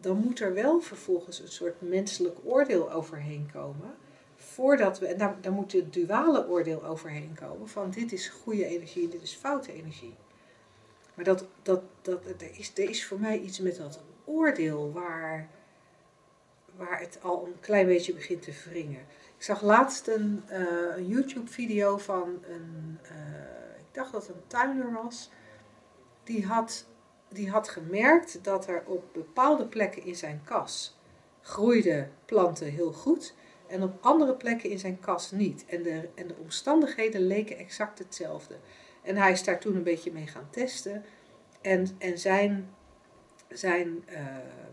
dan 0.00 0.16
moet 0.16 0.40
er 0.40 0.54
wel 0.54 0.80
vervolgens 0.80 1.40
een 1.40 1.48
soort 1.48 1.80
menselijk 1.80 2.38
oordeel 2.44 2.92
overheen 2.92 3.50
komen. 3.52 3.94
Voordat 4.36 4.98
we, 4.98 5.06
en 5.06 5.38
daar, 5.40 5.52
moet 5.52 5.72
het 5.72 5.92
duale 5.92 6.48
oordeel 6.48 6.84
overheen 6.84 7.36
komen 7.40 7.68
van 7.68 7.90
dit 7.90 8.12
is 8.12 8.28
goede 8.28 8.66
energie 8.66 9.04
en 9.04 9.10
dit 9.10 9.22
is 9.22 9.34
foute 9.34 9.72
energie. 9.72 10.14
Maar 11.14 11.24
dat, 11.24 11.46
dat, 11.62 11.82
dat, 12.02 12.24
er, 12.24 12.58
is, 12.58 12.72
er 12.74 12.88
is 12.88 13.06
voor 13.06 13.20
mij 13.20 13.38
iets 13.38 13.60
met 13.60 13.76
dat 13.76 14.00
oordeel 14.24 14.92
waar, 14.92 15.48
waar 16.76 17.00
het 17.00 17.18
al 17.22 17.46
een 17.46 17.60
klein 17.60 17.86
beetje 17.86 18.14
begint 18.14 18.42
te 18.42 18.52
wringen. 18.68 19.00
Ik 19.36 19.42
zag 19.42 19.62
laatst 19.62 20.06
een, 20.06 20.42
eh, 20.46 20.96
een 20.96 21.06
YouTube-video 21.06 21.98
van 21.98 22.42
een, 22.48 22.98
eh, 23.02 23.78
ik 23.78 23.94
dacht 23.94 24.12
dat 24.12 24.26
het 24.26 24.36
een 24.36 24.46
tuinder 24.46 24.92
was, 24.92 25.30
die 26.24 26.46
had 26.46 26.86
die 27.34 27.50
had 27.50 27.68
gemerkt 27.68 28.44
dat 28.44 28.68
er 28.68 28.82
op 28.86 29.04
bepaalde 29.12 29.66
plekken 29.66 30.04
in 30.04 30.16
zijn 30.16 30.40
kas 30.44 30.98
groeiden 31.44 32.12
planten 32.24 32.66
heel 32.66 32.92
goed 32.92 33.34
en 33.66 33.82
op 33.82 33.98
andere 34.00 34.34
plekken 34.34 34.70
in 34.70 34.78
zijn 34.78 35.00
kas 35.00 35.30
niet. 35.30 35.64
En 35.66 35.82
de, 35.82 36.08
en 36.14 36.26
de 36.26 36.36
omstandigheden 36.36 37.26
leken 37.26 37.58
exact 37.58 37.98
hetzelfde. 37.98 38.56
En 39.02 39.16
hij 39.16 39.32
is 39.32 39.44
daar 39.44 39.60
toen 39.60 39.76
een 39.76 39.82
beetje 39.82 40.12
mee 40.12 40.26
gaan 40.26 40.48
testen. 40.50 41.04
En, 41.60 41.86
en 41.98 42.18
zijn, 42.18 42.74
zijn 43.48 44.02
eh, 44.06 44.26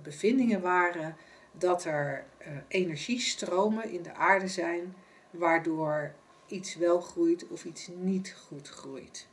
bevindingen 0.03 0.61
waren 0.61 1.15
dat 1.51 1.85
er 1.85 2.25
eh, 2.37 2.47
energiestromen 2.67 3.89
in 3.89 4.01
de 4.03 4.13
aarde 4.13 4.47
zijn 4.47 4.95
waardoor 5.31 6.13
iets 6.47 6.75
wel 6.75 7.01
groeit 7.01 7.47
of 7.47 7.65
iets 7.65 7.89
niet 7.95 8.35
goed 8.47 8.69
groeit. 8.69 9.27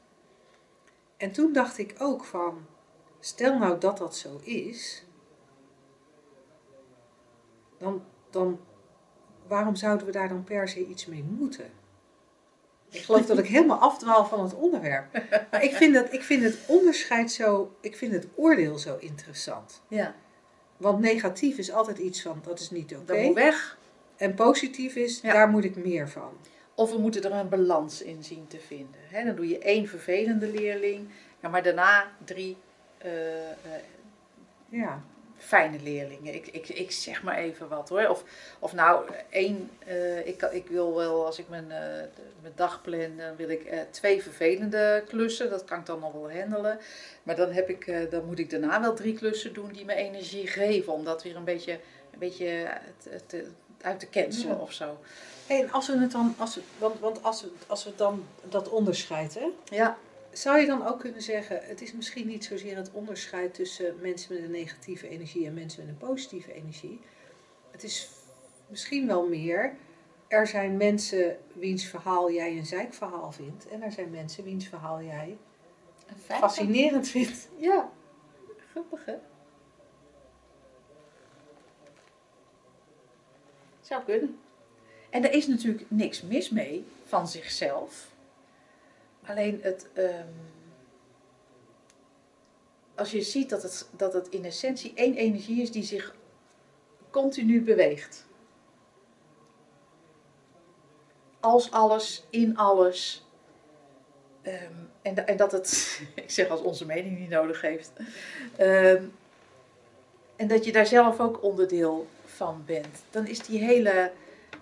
En 1.16 1.32
toen 1.32 1.52
dacht 1.52 1.78
ik 1.78 1.94
ook 1.98 2.24
van, 2.24 2.66
Stel 3.28 3.58
nou 3.58 3.80
dat 3.80 3.98
dat 3.98 4.16
zo 4.16 4.40
is, 4.42 5.04
dan, 7.78 8.02
dan 8.30 8.60
waarom 9.46 9.76
zouden 9.76 10.06
we 10.06 10.12
daar 10.12 10.28
dan 10.28 10.44
per 10.44 10.68
se 10.68 10.86
iets 10.86 11.06
mee 11.06 11.22
moeten? 11.22 11.70
Ik 12.90 13.00
geloof 13.02 13.26
dat 13.26 13.38
ik 13.38 13.46
helemaal 13.46 13.78
afdwaal 13.78 14.26
van 14.26 14.42
het 14.42 14.54
onderwerp. 14.54 15.12
Maar 15.50 15.62
ik 15.62 15.72
vind, 15.72 15.94
dat, 15.94 16.12
ik 16.12 16.22
vind 16.22 16.42
het 16.42 16.58
onderscheid 16.66 17.32
zo, 17.32 17.76
ik 17.80 17.96
vind 17.96 18.12
het 18.12 18.26
oordeel 18.34 18.78
zo 18.78 18.96
interessant. 19.00 19.82
Ja, 19.88 20.14
Want 20.76 20.98
negatief 20.98 21.58
is 21.58 21.72
altijd 21.72 21.98
iets 21.98 22.22
van, 22.22 22.40
dat 22.44 22.60
is 22.60 22.70
niet 22.70 22.96
oké. 22.96 23.04
dat 23.04 23.22
moet 23.22 23.34
weg. 23.34 23.78
En 24.16 24.34
positief 24.34 24.94
is, 24.94 25.20
Ja. 25.20 25.32
daar 25.32 25.48
moet 25.48 25.64
ik 25.64 25.76
meer 25.76 26.08
van. 26.08 26.30
Of 26.74 26.90
we 26.92 26.98
moeten 26.98 27.22
er 27.22 27.32
een 27.32 27.48
balans 27.48 28.02
in 28.02 28.24
zien 28.24 28.46
te 28.46 28.58
vinden. 28.60 29.00
Dan 29.26 29.34
doe 29.36 29.48
je 29.48 29.58
één 29.58 29.86
vervelende 29.88 30.50
leerling, 30.50 31.08
ja, 31.42 31.48
maar 31.48 31.62
daarna 31.62 32.10
drie 32.24 32.56
Ja, 34.68 35.03
fijne 35.36 35.78
leerlingen. 35.82 36.34
Ik, 36.34 36.46
ik, 36.46 36.68
ik 36.68 36.90
zeg 36.90 37.22
maar 37.22 37.36
even 37.36 37.68
wat 37.68 37.88
hoor. 37.88 38.09
Of, 38.09 38.24
of 38.59 38.72
nou, 38.72 39.09
één, 39.30 39.70
eh, 39.86 40.26
ik, 40.26 40.42
ik 40.42 40.66
wil 40.66 40.94
wel, 40.94 41.26
als 41.26 41.38
ik 41.38 41.49
mijn, 41.49 41.70
eh, 41.70 41.78
mijn 42.40 42.53
dag 42.55 42.82
plan, 42.82 43.16
dan 43.16 43.36
wil 43.36 43.49
ik 43.49 43.64
eh, 43.64 43.78
twee 43.90 44.22
vervelende 44.22 45.05
klussen. 45.09 45.51
Dat 45.51 45.64
kan 45.64 45.78
ik 45.78 45.86
dan 45.86 46.01
nog 46.01 46.12
wel 46.12 46.32
handelen. 46.32 46.78
Maar 47.22 47.36
dan, 47.36 47.53
heb 47.53 47.68
ik, 47.68 47.86
eh, 47.86 48.11
dan 48.11 48.24
moet 48.24 48.38
ik 48.38 48.51
daarna 48.51 48.80
wel 48.80 48.94
drie 48.94 49.14
klussen 49.14 49.53
doen 49.53 49.72
die 49.72 49.84
me 49.84 49.94
energie 49.94 50.46
geven. 50.46 50.92
Om 50.92 51.05
dat 51.05 51.22
weer 51.22 51.36
een 51.36 51.44
beetje, 51.44 51.72
een 52.12 52.18
beetje 52.18 52.68
te, 52.99 53.20
te- 53.26 53.49
uit 53.80 54.01
te 54.01 54.09
cancelen 54.11 54.57
Ja. 54.57 54.62
of 54.62 54.72
zo. 54.72 54.99
En 55.46 55.70
als 55.72 55.86
we 55.86 55.99
het 55.99 56.12
dan, 56.12 56.34
als 56.38 56.55
we, 56.55 56.61
want, 56.78 57.01
want 57.01 57.22
als 57.22 57.42
we, 57.42 57.51
als 57.66 57.84
we 57.84 57.92
dan 57.96 58.24
dat 58.42 58.68
onderscheid, 58.68 59.34
hè, 59.34 59.46
Ja, 59.76 59.96
zou 60.41 60.59
je 60.59 60.66
dan 60.66 60.86
ook 60.86 61.01
kunnen 61.01 61.22
zeggen, 61.22 61.61
het 61.62 61.80
is 61.80 61.93
misschien 61.93 62.26
niet 62.26 62.45
zozeer 62.45 62.76
het 62.76 62.91
onderscheid 62.93 63.55
tussen 63.55 64.01
mensen 64.01 64.34
met 64.34 64.43
een 64.43 64.51
negatieve 64.51 65.09
energie 65.09 65.47
en 65.47 65.55
mensen 65.55 65.80
met 65.80 65.89
een 65.89 66.09
positieve 66.09 66.53
energie. 66.53 67.01
Het 67.70 67.82
is 67.82 68.11
misschien 68.66 69.07
wel 69.07 69.28
meer, 69.28 69.76
er 70.28 70.47
zijn 70.47 70.76
mensen 70.76 71.39
wiens 71.53 71.84
verhaal 71.84 72.32
jij 72.32 72.57
een 72.57 72.66
zeikverhaal 72.66 73.32
vindt 73.32 73.68
en 73.68 73.82
er 73.82 73.93
zijn 73.93 74.11
mensen 74.11 74.45
wiens 74.45 74.66
verhaal 74.66 75.03
jij 75.03 75.39
fascinerend 76.16 77.09
vindt. 77.09 77.49
Ja, 77.57 77.91
grappig 78.70 79.05
hè? 79.05 79.14
Zou 83.80 84.05
kunnen. 84.05 84.39
En 85.11 85.24
er 85.24 85.32
is 85.32 85.47
natuurlijk 85.47 85.84
niks 85.89 86.22
mis 86.22 86.51
mee 86.51 86.86
van 87.05 87.28
zichzelf. 87.28 88.16
Alleen 89.28 89.58
het. 89.62 89.88
ehm, 89.92 90.26
als 92.94 93.10
je 93.10 93.22
ziet 93.22 93.50
dat 93.50 93.62
het, 93.62 93.88
dat 93.96 94.12
het 94.12 94.28
in 94.28 94.44
essentie 94.44 94.92
één 94.94 95.14
energie 95.14 95.62
is 95.62 95.72
die 95.72 95.82
zich 95.82 96.14
continu 97.10 97.62
beweegt. 97.62 98.26
Als 101.40 101.70
alles, 101.70 102.26
in 102.30 102.56
alles. 102.56 103.26
Ehm, 104.42 104.72
en, 105.02 105.26
en 105.26 105.36
dat 105.36 105.52
het, 105.52 106.00
ik 106.14 106.30
zeg 106.30 106.48
als 106.48 106.60
onze 106.60 106.86
mening 106.86 107.18
niet 107.18 107.28
nodig 107.28 107.60
heeft. 107.60 107.92
Ehm, 108.56 109.04
en 110.36 110.48
dat 110.48 110.64
je 110.64 110.72
daar 110.72 110.86
zelf 110.86 111.20
ook 111.20 111.42
onderdeel 111.42 112.06
van 112.24 112.62
bent. 112.66 113.02
Dan 113.10 113.26
is 113.26 113.38
die 113.38 113.64
hele 113.64 114.12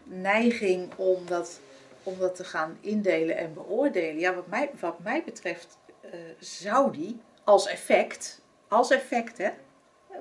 neiging 0.05 0.95
om 0.97 1.27
dat, 1.27 1.61
om 2.07 2.19
dat 2.19 2.35
te 2.35 2.45
gaan 2.45 2.79
indelen 2.81 3.37
en 3.37 3.55
beoordelen. 3.55 4.19
Ja, 4.19 4.35
wat 4.35 4.47
mij, 4.47 4.71
wat 4.81 4.99
mij 4.99 5.23
betreft 5.25 5.79
eh, 6.01 6.11
zou 6.39 6.93
die 6.93 7.21
als 7.45 7.67
effect, 7.67 8.41
als 8.69 8.91
effect 8.91 9.39
hè. 9.39 9.51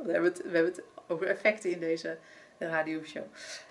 We 0.04 0.12
hebben 0.12 0.32
het, 0.32 0.42
we 0.44 0.56
hebben 0.56 0.72
het 0.72 0.84
over 1.08 1.28
effecten 1.28 1.72
in 1.72 1.80
deze 1.80 2.18
radioshow. 2.58 3.24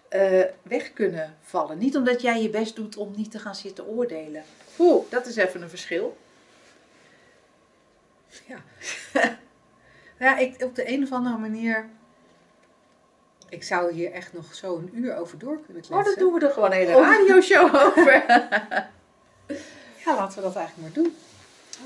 eh, 0.08 0.44
weg 0.62 0.92
kunnen 0.92 1.36
vallen. 1.42 1.78
Niet 1.78 1.96
omdat 1.96 2.20
jij 2.20 2.42
je 2.42 2.50
best 2.50 2.76
doet 2.76 2.96
om 2.96 3.12
niet 3.16 3.30
te 3.30 3.38
gaan 3.38 3.54
zitten 3.54 3.86
oordelen. 3.86 4.42
Oeh, 4.78 5.10
dat 5.10 5.26
is 5.26 5.36
even 5.36 5.62
een 5.62 5.68
verschil. 5.68 6.16
Ja, 10.18 10.38
ik, 10.38 10.62
op 10.62 10.74
de 10.74 10.88
een 10.88 11.02
of 11.02 11.12
andere 11.12 11.36
manier, 11.36 11.88
ik 13.55 13.62
zou 13.62 13.92
hier 13.92 14.12
echt 14.12 14.32
nog 14.32 14.55
zo 14.55 14.76
een 14.76 14.90
uur 14.92 15.16
over 15.16 15.38
door 15.38 15.55
kunnen 15.55 15.82
kletsen. 15.82 15.96
Oh, 15.96 16.05
dat 16.05 16.16
doen 16.16 16.32
we 16.32 16.46
er 16.46 16.52
gewoon 16.52 16.70
een 16.72 16.76
hele 16.76 17.00
radioshow 17.00 17.74
over. 17.86 18.24
Ja, 20.05 20.14
laten 20.16 20.36
we 20.36 20.42
dat 20.42 20.57
eigenlijk 20.57 20.94
maar 20.94 21.05
doen. 21.05 21.16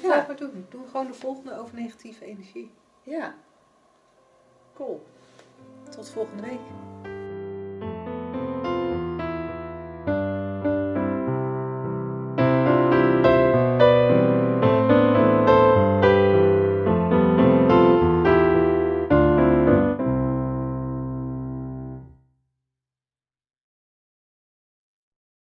Ja. 0.02 0.16
Ja, 0.16 0.24
maar 0.26 0.36
doen. 0.36 0.66
Doen 0.68 0.82
we 0.82 0.88
gewoon 0.90 1.06
de 1.06 1.14
volgende 1.14 1.58
over 1.58 1.74
negatieve 1.74 2.24
energie. 2.24 2.70
Ja. 3.02 3.34
Cool. 4.74 5.06
Tot 5.90 6.10
volgende 6.10 6.42
week. 6.42 6.60